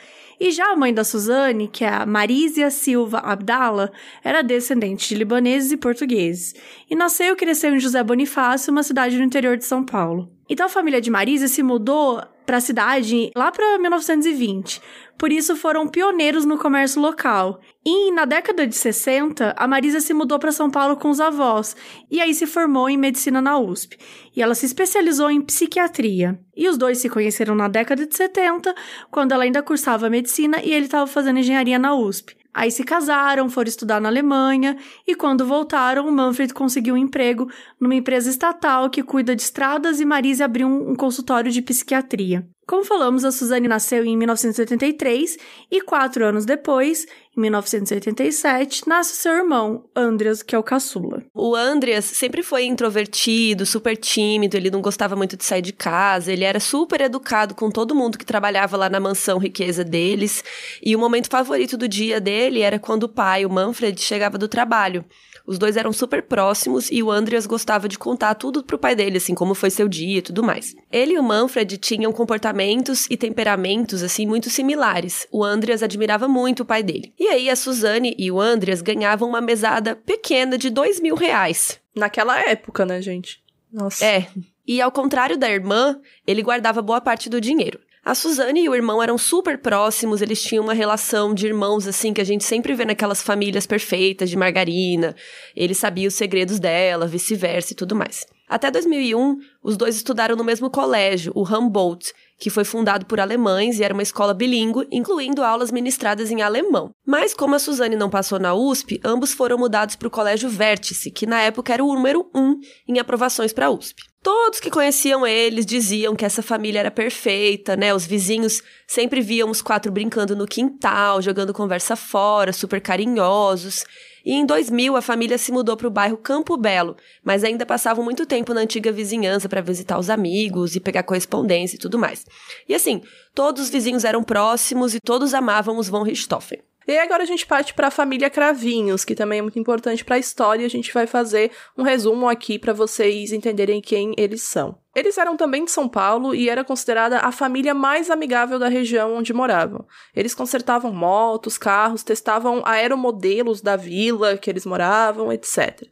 E 0.40 0.50
já 0.50 0.72
a 0.72 0.76
mãe 0.76 0.94
da 0.94 1.04
Suzane, 1.04 1.68
que 1.68 1.84
é 1.84 1.88
a 1.88 2.06
Marísia 2.06 2.70
Silva 2.70 3.18
Abdala, 3.18 3.92
era 4.24 4.40
descendente 4.40 5.06
de 5.06 5.14
libaneses 5.14 5.70
e 5.70 5.76
portugueses, 5.76 6.54
e 6.88 6.96
nasceu 6.96 7.34
e 7.34 7.36
cresceu 7.36 7.74
em 7.74 7.78
José 7.78 8.02
Bonifácio, 8.02 8.72
uma 8.72 8.82
cidade 8.82 9.18
no 9.18 9.22
interior 9.22 9.58
de 9.58 9.66
São 9.66 9.84
Paulo. 9.84 10.32
Então 10.48 10.64
a 10.64 10.70
família 10.70 10.98
de 10.98 11.10
Marísia 11.10 11.46
se 11.46 11.62
mudou 11.62 12.22
para 12.50 12.56
a 12.56 12.60
cidade 12.60 13.30
lá 13.36 13.52
para 13.52 13.78
1920. 13.78 14.82
Por 15.16 15.30
isso 15.30 15.54
foram 15.54 15.86
pioneiros 15.86 16.44
no 16.44 16.58
comércio 16.58 17.00
local. 17.00 17.60
E 17.86 18.10
na 18.10 18.24
década 18.24 18.66
de 18.66 18.74
60, 18.74 19.54
a 19.56 19.68
Marisa 19.68 20.00
se 20.00 20.12
mudou 20.12 20.36
para 20.36 20.50
São 20.50 20.68
Paulo 20.68 20.96
com 20.96 21.10
os 21.10 21.20
avós 21.20 21.76
e 22.10 22.20
aí 22.20 22.34
se 22.34 22.48
formou 22.48 22.90
em 22.90 22.96
medicina 22.96 23.40
na 23.40 23.56
USP. 23.56 23.96
E 24.34 24.42
ela 24.42 24.56
se 24.56 24.66
especializou 24.66 25.30
em 25.30 25.40
psiquiatria. 25.40 26.40
E 26.56 26.68
os 26.68 26.76
dois 26.76 26.98
se 26.98 27.08
conheceram 27.08 27.54
na 27.54 27.68
década 27.68 28.04
de 28.04 28.16
70, 28.16 28.74
quando 29.12 29.30
ela 29.30 29.44
ainda 29.44 29.62
cursava 29.62 30.10
medicina 30.10 30.60
e 30.60 30.72
ele 30.72 30.86
estava 30.86 31.06
fazendo 31.06 31.38
engenharia 31.38 31.78
na 31.78 31.94
USP. 31.94 32.39
Aí 32.52 32.70
se 32.70 32.82
casaram, 32.82 33.48
foram 33.48 33.68
estudar 33.68 34.00
na 34.00 34.08
Alemanha 34.08 34.76
e 35.06 35.14
quando 35.14 35.46
voltaram, 35.46 36.10
Manfred 36.10 36.52
conseguiu 36.52 36.94
um 36.94 36.98
emprego 36.98 37.48
numa 37.78 37.94
empresa 37.94 38.28
estatal 38.28 38.90
que 38.90 39.02
cuida 39.02 39.36
de 39.36 39.42
estradas 39.42 40.00
e 40.00 40.04
Marise 40.04 40.42
abriu 40.42 40.66
um, 40.66 40.90
um 40.90 40.96
consultório 40.96 41.50
de 41.50 41.62
psiquiatria. 41.62 42.46
Como 42.66 42.84
falamos, 42.84 43.24
a 43.24 43.32
Suzane 43.32 43.66
nasceu 43.66 44.04
em 44.04 44.16
1983 44.16 45.36
e 45.70 45.80
quatro 45.80 46.24
anos 46.24 46.44
depois, 46.44 47.04
em 47.36 47.40
1987, 47.40 48.88
nasce 48.88 49.16
seu 49.16 49.32
irmão, 49.32 49.88
Andreas, 49.94 50.42
que 50.42 50.54
é 50.54 50.58
o 50.58 50.62
caçula. 50.62 51.24
O 51.34 51.56
Andreas 51.56 52.04
sempre 52.04 52.42
foi 52.42 52.66
introvertido, 52.66 53.66
super 53.66 53.96
tímido, 53.96 54.56
ele 54.56 54.70
não 54.70 54.80
gostava 54.80 55.16
muito 55.16 55.36
de 55.36 55.44
sair 55.44 55.62
de 55.62 55.72
casa, 55.72 56.32
ele 56.32 56.44
era 56.44 56.60
super 56.60 57.00
educado 57.00 57.54
com 57.54 57.70
todo 57.70 57.94
mundo 57.94 58.16
que 58.16 58.24
trabalhava 58.24 58.76
lá 58.76 58.88
na 58.88 59.00
mansão 59.00 59.38
riqueza 59.38 59.82
deles. 59.82 60.44
E 60.80 60.94
o 60.94 60.98
momento 60.98 61.28
favorito 61.28 61.76
do 61.76 61.88
dia 61.88 62.20
dele 62.20 62.60
era 62.60 62.78
quando 62.78 63.04
o 63.04 63.08
pai, 63.08 63.44
o 63.44 63.50
Manfred, 63.50 64.00
chegava 64.00 64.38
do 64.38 64.46
trabalho. 64.46 65.04
Os 65.50 65.58
dois 65.58 65.76
eram 65.76 65.92
super 65.92 66.22
próximos 66.22 66.92
e 66.92 67.02
o 67.02 67.10
Andreas 67.10 67.44
gostava 67.44 67.88
de 67.88 67.98
contar 67.98 68.36
tudo 68.36 68.62
pro 68.62 68.78
pai 68.78 68.94
dele, 68.94 69.16
assim, 69.16 69.34
como 69.34 69.52
foi 69.52 69.68
seu 69.68 69.88
dia 69.88 70.18
e 70.18 70.22
tudo 70.22 70.44
mais. 70.44 70.76
Ele 70.92 71.14
e 71.14 71.18
o 71.18 71.24
Manfred 71.24 71.76
tinham 71.76 72.12
comportamentos 72.12 73.08
e 73.10 73.16
temperamentos, 73.16 74.04
assim, 74.04 74.28
muito 74.28 74.48
similares. 74.48 75.26
O 75.28 75.42
Andreas 75.42 75.82
admirava 75.82 76.28
muito 76.28 76.60
o 76.60 76.64
pai 76.64 76.84
dele. 76.84 77.12
E 77.18 77.26
aí 77.26 77.50
a 77.50 77.56
Suzane 77.56 78.14
e 78.16 78.30
o 78.30 78.40
Andreas 78.40 78.80
ganhavam 78.80 79.28
uma 79.28 79.40
mesada 79.40 79.96
pequena 79.96 80.56
de 80.56 80.70
dois 80.70 81.00
mil 81.00 81.16
reais. 81.16 81.80
Naquela 81.96 82.38
época, 82.38 82.86
né, 82.86 83.02
gente? 83.02 83.42
Nossa. 83.72 84.04
É. 84.04 84.28
E 84.64 84.80
ao 84.80 84.92
contrário 84.92 85.36
da 85.36 85.50
irmã, 85.50 85.98
ele 86.24 86.42
guardava 86.42 86.80
boa 86.80 87.00
parte 87.00 87.28
do 87.28 87.40
dinheiro. 87.40 87.80
A 88.10 88.14
Suzane 88.16 88.64
e 88.64 88.68
o 88.68 88.74
irmão 88.74 89.00
eram 89.00 89.16
super 89.16 89.56
próximos, 89.56 90.20
eles 90.20 90.42
tinham 90.42 90.64
uma 90.64 90.74
relação 90.74 91.32
de 91.32 91.46
irmãos, 91.46 91.86
assim, 91.86 92.12
que 92.12 92.20
a 92.20 92.24
gente 92.24 92.42
sempre 92.42 92.74
vê 92.74 92.84
naquelas 92.84 93.22
famílias 93.22 93.68
perfeitas 93.68 94.28
de 94.28 94.36
margarina. 94.36 95.14
Ele 95.54 95.76
sabia 95.76 96.08
os 96.08 96.14
segredos 96.14 96.58
dela, 96.58 97.06
vice-versa 97.06 97.72
e 97.72 97.76
tudo 97.76 97.94
mais. 97.94 98.26
Até 98.50 98.68
2001, 98.68 99.36
os 99.62 99.76
dois 99.76 99.94
estudaram 99.94 100.34
no 100.34 100.42
mesmo 100.42 100.68
colégio, 100.68 101.30
o 101.36 101.44
Humboldt, 101.44 102.12
que 102.36 102.50
foi 102.50 102.64
fundado 102.64 103.06
por 103.06 103.20
alemães 103.20 103.78
e 103.78 103.84
era 103.84 103.94
uma 103.94 104.02
escola 104.02 104.34
bilíngue, 104.34 104.88
incluindo 104.90 105.44
aulas 105.44 105.70
ministradas 105.70 106.32
em 106.32 106.42
alemão. 106.42 106.90
Mas 107.06 107.32
como 107.32 107.54
a 107.54 107.60
Suzane 107.60 107.94
não 107.94 108.10
passou 108.10 108.40
na 108.40 108.52
USP, 108.52 109.00
ambos 109.04 109.32
foram 109.32 109.56
mudados 109.56 109.94
para 109.94 110.08
o 110.08 110.10
Colégio 110.10 110.50
Vértice, 110.50 111.12
que 111.12 111.26
na 111.26 111.40
época 111.42 111.72
era 111.72 111.84
o 111.84 111.94
número 111.94 112.28
1 112.34 112.40
um 112.40 112.60
em 112.88 112.98
aprovações 112.98 113.52
para 113.52 113.66
a 113.66 113.70
USP. 113.70 114.02
Todos 114.20 114.58
que 114.58 114.68
conheciam 114.68 115.24
eles 115.24 115.64
diziam 115.64 116.16
que 116.16 116.24
essa 116.24 116.42
família 116.42 116.80
era 116.80 116.90
perfeita, 116.90 117.76
né? 117.76 117.94
Os 117.94 118.04
vizinhos 118.04 118.62
sempre 118.84 119.20
viam 119.20 119.48
os 119.48 119.62
quatro 119.62 119.92
brincando 119.92 120.34
no 120.34 120.46
quintal, 120.46 121.22
jogando 121.22 121.54
conversa 121.54 121.94
fora, 121.94 122.52
super 122.52 122.80
carinhosos. 122.80 123.84
E 124.24 124.32
em 124.32 124.44
2000 124.44 124.96
a 124.96 125.02
família 125.02 125.38
se 125.38 125.52
mudou 125.52 125.76
para 125.76 125.88
o 125.88 125.90
bairro 125.90 126.16
Campo 126.16 126.56
Belo, 126.56 126.96
mas 127.24 127.44
ainda 127.44 127.66
passavam 127.66 128.04
muito 128.04 128.26
tempo 128.26 128.54
na 128.54 128.60
antiga 128.60 128.92
vizinhança 128.92 129.48
para 129.48 129.60
visitar 129.60 129.98
os 129.98 130.10
amigos 130.10 130.76
e 130.76 130.80
pegar 130.80 131.02
correspondência 131.02 131.76
e 131.76 131.78
tudo 131.78 131.98
mais. 131.98 132.24
E 132.68 132.74
assim, 132.74 133.02
todos 133.34 133.64
os 133.64 133.70
vizinhos 133.70 134.04
eram 134.04 134.22
próximos 134.22 134.94
e 134.94 135.00
todos 135.00 135.34
amavam 135.34 135.78
os 135.78 135.88
von 135.88 136.02
Richthofen. 136.02 136.60
E 136.90 136.98
agora 136.98 137.22
a 137.22 137.26
gente 137.26 137.46
parte 137.46 137.72
para 137.72 137.86
a 137.86 137.90
família 137.90 138.28
Cravinhos, 138.28 139.04
que 139.04 139.14
também 139.14 139.38
é 139.38 139.42
muito 139.42 139.60
importante 139.60 140.04
para 140.04 140.16
a 140.16 140.18
história. 140.18 140.66
A 140.66 140.68
gente 140.68 140.92
vai 140.92 141.06
fazer 141.06 141.52
um 141.78 141.84
resumo 141.84 142.28
aqui 142.28 142.58
para 142.58 142.72
vocês 142.72 143.30
entenderem 143.30 143.80
quem 143.80 144.12
eles 144.18 144.42
são. 144.42 144.76
Eles 144.92 145.16
eram 145.16 145.36
também 145.36 145.64
de 145.64 145.70
São 145.70 145.88
Paulo 145.88 146.34
e 146.34 146.50
era 146.50 146.64
considerada 146.64 147.20
a 147.20 147.30
família 147.30 147.72
mais 147.72 148.10
amigável 148.10 148.58
da 148.58 148.66
região 148.66 149.14
onde 149.14 149.32
moravam. 149.32 149.86
Eles 150.16 150.34
consertavam 150.34 150.92
motos, 150.92 151.56
carros, 151.56 152.02
testavam 152.02 152.60
aeromodelos 152.66 153.60
da 153.60 153.76
vila 153.76 154.36
que 154.36 154.50
eles 154.50 154.66
moravam, 154.66 155.32
etc. 155.32 155.86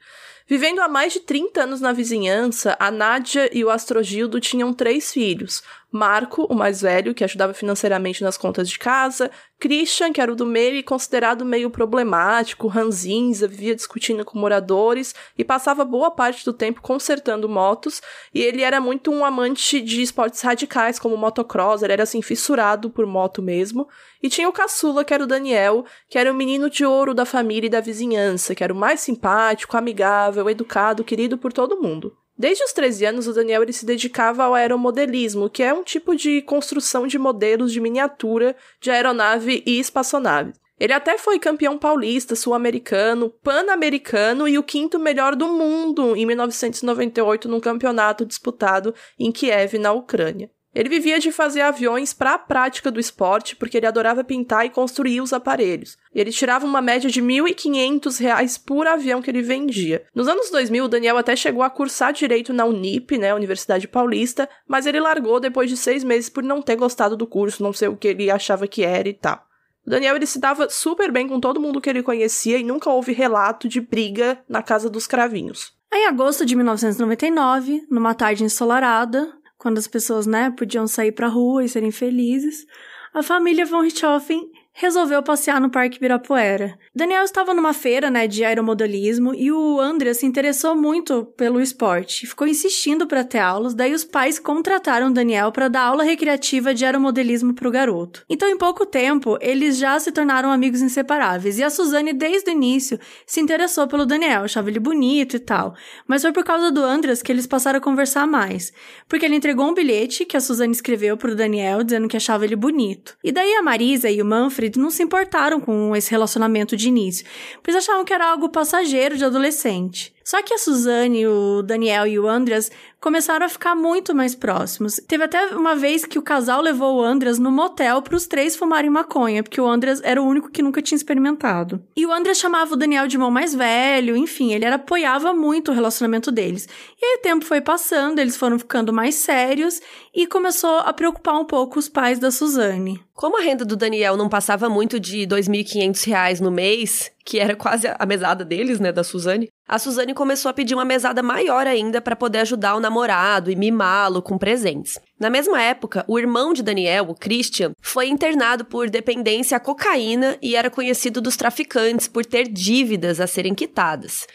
Vivendo 0.49 0.81
há 0.81 0.89
mais 0.89 1.13
de 1.13 1.21
30 1.21 1.63
anos 1.63 1.81
na 1.81 1.93
vizinhança, 1.93 2.75
a 2.81 2.91
Nádia 2.91 3.49
e 3.53 3.63
o 3.63 3.71
Astrogildo 3.71 4.41
tinham 4.41 4.73
três 4.73 5.13
filhos. 5.13 5.63
Marco, 5.91 6.47
o 6.51 6.55
mais 6.55 6.83
velho, 6.83 7.15
que 7.15 7.25
ajudava 7.25 7.55
financeiramente 7.55 8.23
nas 8.23 8.37
contas 8.37 8.69
de 8.69 8.79
casa, 8.79 9.31
Christian, 9.59 10.13
que 10.13 10.21
era 10.21 10.31
o 10.31 10.37
do 10.37 10.45
meio 10.45 10.77
e 10.77 10.83
considerado 10.83 11.47
meio 11.47 11.71
problemático, 11.71 12.69
ranzinza, 12.69 13.49
vivia 13.49 13.75
discutindo 13.75 14.23
com 14.23 14.39
moradores 14.39 15.15
e 15.37 15.43
passava 15.43 15.87
boa 15.87 16.11
parte 16.11 16.45
do 16.45 16.53
tempo 16.53 16.83
consertando 16.83 17.49
motos, 17.49 18.03
e 18.35 18.43
ele 18.43 18.63
era 18.63 18.83
muito 18.83 19.11
um 19.11 19.25
amante 19.25 19.81
de 19.81 20.03
esportes 20.03 20.43
radicais, 20.43 20.99
como 20.99 21.17
motocross, 21.17 21.83
ele 21.83 21.95
era 21.95 22.03
assim, 22.03 22.21
fissurado 22.21 22.91
por 22.91 23.07
moto 23.07 23.41
mesmo. 23.41 23.89
E 24.23 24.29
tinha 24.29 24.49
o 24.49 24.53
caçula, 24.53 25.05
que 25.05 25.15
era 25.15 25.25
o 25.25 25.29
Daniel, 25.29 25.87
que 26.11 26.19
era 26.19 26.31
o 26.31 26.35
menino 26.35 26.69
de 26.69 26.85
ouro 26.85 27.15
da 27.15 27.25
família 27.25 27.67
e 27.67 27.71
da 27.71 27.81
vizinhança, 27.81 28.55
que 28.55 28.63
era 28.63 28.75
o 28.75 28.77
mais 28.77 29.01
simpático, 29.01 29.77
amigável, 29.77 30.51
educado, 30.51 31.03
querido 31.03 31.39
por 31.39 31.51
todo 31.51 31.81
mundo. 31.81 32.15
Desde 32.39 32.63
os 32.63 32.73
13 32.73 33.05
anos, 33.05 33.27
o 33.27 33.33
Daniel 33.33 33.63
ele 33.63 33.73
se 33.73 33.85
dedicava 33.85 34.45
ao 34.45 34.55
aeromodelismo, 34.55 35.51
que 35.51 35.61
é 35.61 35.75
um 35.75 35.83
tipo 35.83 36.15
de 36.15 36.41
construção 36.43 37.05
de 37.05 37.19
modelos 37.19 37.73
de 37.73 37.81
miniatura 37.81 38.55
de 38.81 38.93
aeronave 38.93 39.61
e 39.67 39.81
espaçonave. 39.81 40.53
Ele 40.79 40.93
até 40.93 41.19
foi 41.19 41.41
campeão 41.41 41.77
paulista, 41.77 42.37
sul-americano, 42.37 43.31
pan-americano 43.43 44.47
e 44.47 44.57
o 44.57 44.63
quinto 44.63 45.01
melhor 45.01 45.35
do 45.35 45.49
mundo 45.49 46.15
em 46.15 46.25
1998 46.25 47.49
num 47.49 47.59
campeonato 47.59 48.25
disputado 48.25 48.95
em 49.19 49.33
Kiev, 49.33 49.77
na 49.77 49.91
Ucrânia. 49.91 50.49
Ele 50.75 50.89
vivia 50.89 51.19
de 51.19 51.33
fazer 51.33 51.63
aviões 51.63 52.13
para 52.13 52.35
a 52.35 52.39
prática 52.39 52.91
do 52.91 53.01
esporte, 53.01 53.57
porque 53.57 53.77
ele 53.77 53.87
adorava 53.87 54.23
pintar 54.23 54.67
e 54.67 54.71
construir 54.71 55.21
os 55.21 55.33
aparelhos. 55.33 55.97
E 56.15 56.21
ele 56.21 56.31
tirava 56.31 56.67
uma 56.67 56.83
média 56.83 57.09
de 57.09 57.21
R$ 57.21 57.27
1.500 57.27 58.63
por 58.65 58.87
avião 58.87 59.23
que 59.23 59.31
ele 59.31 59.43
vendia. 59.43 60.05
Nos 60.15 60.29
anos 60.29 60.51
2000, 60.51 60.85
o 60.85 60.89
Daniel 60.89 61.17
até 61.17 61.35
chegou 61.35 61.63
a 61.63 61.71
cursar 61.71 62.13
direito 62.13 62.53
na 62.53 62.65
Unip, 62.65 63.17
né, 63.17 63.35
Universidade 63.35 63.89
Paulista, 63.89 64.49
mas 64.67 64.87
ele 64.87 65.01
largou 65.01 65.41
depois 65.41 65.71
de 65.71 65.77
seis 65.77 66.05
meses 66.05 66.29
por 66.29 66.43
não 66.43 66.61
ter 66.61 66.77
gostado 66.77 67.17
do 67.17 67.27
curso, 67.27 67.63
não 67.63 67.73
sei 67.73 67.89
o 67.89 67.97
que 67.97 68.09
ele 68.09 68.31
achava 68.31 68.67
que 68.67 68.85
era 68.85 69.09
e 69.09 69.15
tal. 69.15 69.49
O 69.87 69.91
Daniel 69.91 70.17
ele 70.17 70.27
se 70.27 70.39
dava 70.39 70.69
super 70.69 71.11
bem 71.11 71.27
com 71.27 71.41
todo 71.41 71.61
mundo 71.61 71.81
que 71.81 71.89
ele 71.89 72.03
conhecia 72.03 72.59
e 72.59 72.63
nunca 72.63 72.91
houve 72.91 73.13
relato 73.13 73.67
de 73.67 73.81
briga 73.81 74.39
na 74.47 74.63
casa 74.63 74.91
dos 74.91 75.07
cravinhos. 75.07 75.73
Em 75.91 76.07
agosto 76.07 76.45
de 76.45 76.55
1999, 76.55 77.87
numa 77.91 78.13
tarde 78.13 78.45
ensolarada, 78.45 79.33
quando 79.59 79.79
as 79.79 79.89
pessoas, 79.89 80.27
né, 80.27 80.51
podiam 80.57 80.87
sair 80.87 81.13
pra 81.13 81.29
rua 81.29 81.65
e 81.65 81.69
serem 81.69 81.91
felizes, 81.91 82.65
a 83.13 83.23
família 83.23 83.67
von 83.67 83.81
Richthofen 83.81 84.51
resolveu 84.81 85.21
passear 85.25 85.61
no 85.61 85.71
Parque 85.71 85.97
Ibirapuera. 85.97 86.79
Daniel 86.95 87.25
estava 87.25 87.53
numa 87.53 87.73
feira, 87.73 88.11
né, 88.11 88.29
de 88.29 88.45
aeromodelismo 88.45 89.35
e 89.35 89.51
o 89.51 89.81
André 89.81 90.15
se 90.15 90.25
interessou 90.25 90.77
muito 90.77 91.25
pelo 91.37 91.61
esporte, 91.61 92.29
ficou 92.29 92.47
insistindo 92.47 93.05
para 93.05 93.25
ter 93.25 93.41
aulas, 93.41 93.75
daí 93.75 93.93
os 93.93 94.05
pais 94.05 94.39
contrataram 94.39 95.13
Daniel 95.13 95.51
para 95.51 95.67
dar 95.67 95.83
aula 95.83 96.05
recreativa 96.05 96.73
de 96.73 96.85
aeromodelismo 96.85 97.55
para 97.55 97.67
o 97.67 97.73
garoto. 97.73 98.25
Então, 98.31 98.49
em 98.49 98.57
pouco 98.57 98.87
tempo, 98.87 99.37
eles 99.41 99.77
já 99.77 99.99
se 99.99 100.13
tornaram 100.13 100.49
amigos 100.53 100.81
inseparáveis 100.81 101.59
e 101.59 101.65
a 101.65 101.71
Suzane 101.71 102.13
desde 102.13 102.49
o 102.49 102.53
início 102.53 103.01
se 103.27 103.41
interessou 103.41 103.89
pelo 103.89 104.07
Daniel, 104.07 104.45
achava 104.45 104.71
ele 104.71 104.79
bonito 104.79 105.35
e 105.35 105.41
tal. 105.41 105.75
Mas 106.07 106.23
foi 106.23 106.31
por 106.31 106.45
causa 106.45 106.71
do 106.71 106.85
Andras 106.85 107.21
que 107.21 107.33
eles 107.33 107.49
passaram 107.49 107.79
a 107.79 107.83
conversar 107.83 108.29
mais, 108.29 108.73
porque 109.09 109.27
ele 109.27 109.35
entregou 109.35 109.69
um 109.69 109.75
bilhete 109.75 110.25
que 110.25 110.37
a 110.37 110.41
Suzane 110.41 110.73
escreveu 110.73 111.17
para 111.17 111.33
o 111.33 111.35
Daniel 111.35 111.83
dizendo 111.83 112.07
que 112.07 112.17
achava 112.17 112.45
ele 112.45 112.55
bonito. 112.55 113.17
E 113.25 113.33
daí 113.33 113.55
a 113.55 113.63
Marisa 113.63 114.09
e 114.09 114.23
o 114.23 114.25
Manfred 114.25 114.68
não 114.77 114.91
se 114.91 115.03
importaram 115.03 115.61
com 115.61 115.95
esse 115.95 116.11
relacionamento 116.11 116.77
de 116.77 116.89
início, 116.89 117.25
pois 117.63 117.77
achavam 117.77 118.05
que 118.05 118.13
era 118.13 118.31
algo 118.31 118.49
passageiro 118.49 119.17
de 119.17 119.25
adolescente. 119.25 120.13
Só 120.29 120.43
que 120.43 120.53
a 120.53 120.59
Suzane, 120.59 121.27
o 121.27 121.63
Daniel 121.63 122.07
e 122.07 122.19
o 122.19 122.29
Andreas 122.29 122.71
começaram 123.01 123.47
a 123.47 123.49
ficar 123.49 123.75
muito 123.75 124.15
mais 124.15 124.35
próximos. 124.35 124.97
Teve 125.09 125.25
até 125.25 125.57
uma 125.57 125.75
vez 125.75 126.05
que 126.05 126.19
o 126.19 126.23
casal 126.23 126.61
levou 126.61 126.97
o 126.97 127.03
Andreas 127.03 127.39
no 127.39 127.51
motel 127.51 128.03
para 128.03 128.15
os 128.15 128.27
três 128.27 128.55
fumarem 128.55 128.91
maconha, 128.91 129.43
porque 129.43 129.59
o 129.59 129.67
Andreas 129.67 130.03
era 130.05 130.21
o 130.21 130.27
único 130.27 130.51
que 130.51 130.61
nunca 130.61 130.83
tinha 130.83 130.97
experimentado. 130.97 131.83
E 131.97 132.05
o 132.05 132.13
Andreas 132.13 132.37
chamava 132.37 132.75
o 132.75 132.77
Daniel 132.77 133.07
de 133.07 133.17
irmão 133.17 133.31
mais 133.31 133.55
velho, 133.55 134.15
enfim, 134.19 134.53
ele 134.53 134.67
era, 134.67 134.75
apoiava 134.75 135.33
muito 135.33 135.71
o 135.71 135.75
relacionamento 135.75 136.31
deles. 136.31 136.69
E 137.01 137.07
aí 137.07 137.17
o 137.21 137.23
tempo 137.23 137.47
foi 137.47 137.63
passando, 137.63 138.19
eles 138.19 138.37
foram 138.37 138.59
ficando 138.59 138.93
mais 138.93 139.15
sérios 139.15 139.81
e 140.15 140.27
começou 140.27 140.81
a 140.81 140.93
preocupar 140.93 141.41
um 141.41 141.47
pouco 141.47 141.79
os 141.79 141.89
pais 141.89 142.19
da 142.19 142.31
Suzane. 142.31 143.03
Como 143.15 143.39
a 143.39 143.43
renda 143.43 143.65
do 143.65 143.77
Daniel 143.77 144.15
não 144.15 144.29
passava 144.29 144.69
muito 144.69 145.01
de 145.01 145.21
R$ 145.21 145.29
2.500 145.29 146.41
no 146.41 146.51
mês, 146.51 147.11
que 147.25 147.39
era 147.39 147.57
quase 147.57 147.87
a 147.99 148.05
mesada 148.05 148.45
deles, 148.45 148.79
né, 148.79 148.93
da 148.93 149.03
Suzane, 149.03 149.49
a 149.69 149.79
Suzane 149.79 150.15
começou 150.15 150.49
a 150.49 150.55
pedir 150.55 150.75
uma 150.75 150.85
mesada 150.85 151.23
maior 151.23 151.67
ainda 151.67 152.01
para 152.01 152.17
poder 152.17 152.39
ajudar 152.39 152.75
o 152.75 152.81
namorado 152.81 153.51
e 153.51 153.57
mimá-lo 153.57 154.23
com 154.23 154.39
presentes. 154.39 154.99
Na 155.21 155.29
mesma 155.29 155.61
época, 155.61 156.05
o 156.09 156.19
irmão 156.19 156.55
de 156.55 156.63
Daniel, 156.63 157.11
o 157.11 157.15
Christian, 157.15 157.73
foi 157.83 158.09
internado 158.09 158.65
por 158.65 158.89
dependência 158.89 159.59
à 159.59 159.61
cocaína 159.61 160.39
e 160.41 160.57
era 160.57 160.71
conhecido 160.71 161.21
dos 161.21 161.37
traficantes 161.37 162.09
por 162.09 162.25
ter 162.25 162.49
dívidas 162.49 163.21
a 163.21 163.27
serem 163.27 163.55
quitadas. 163.55 164.27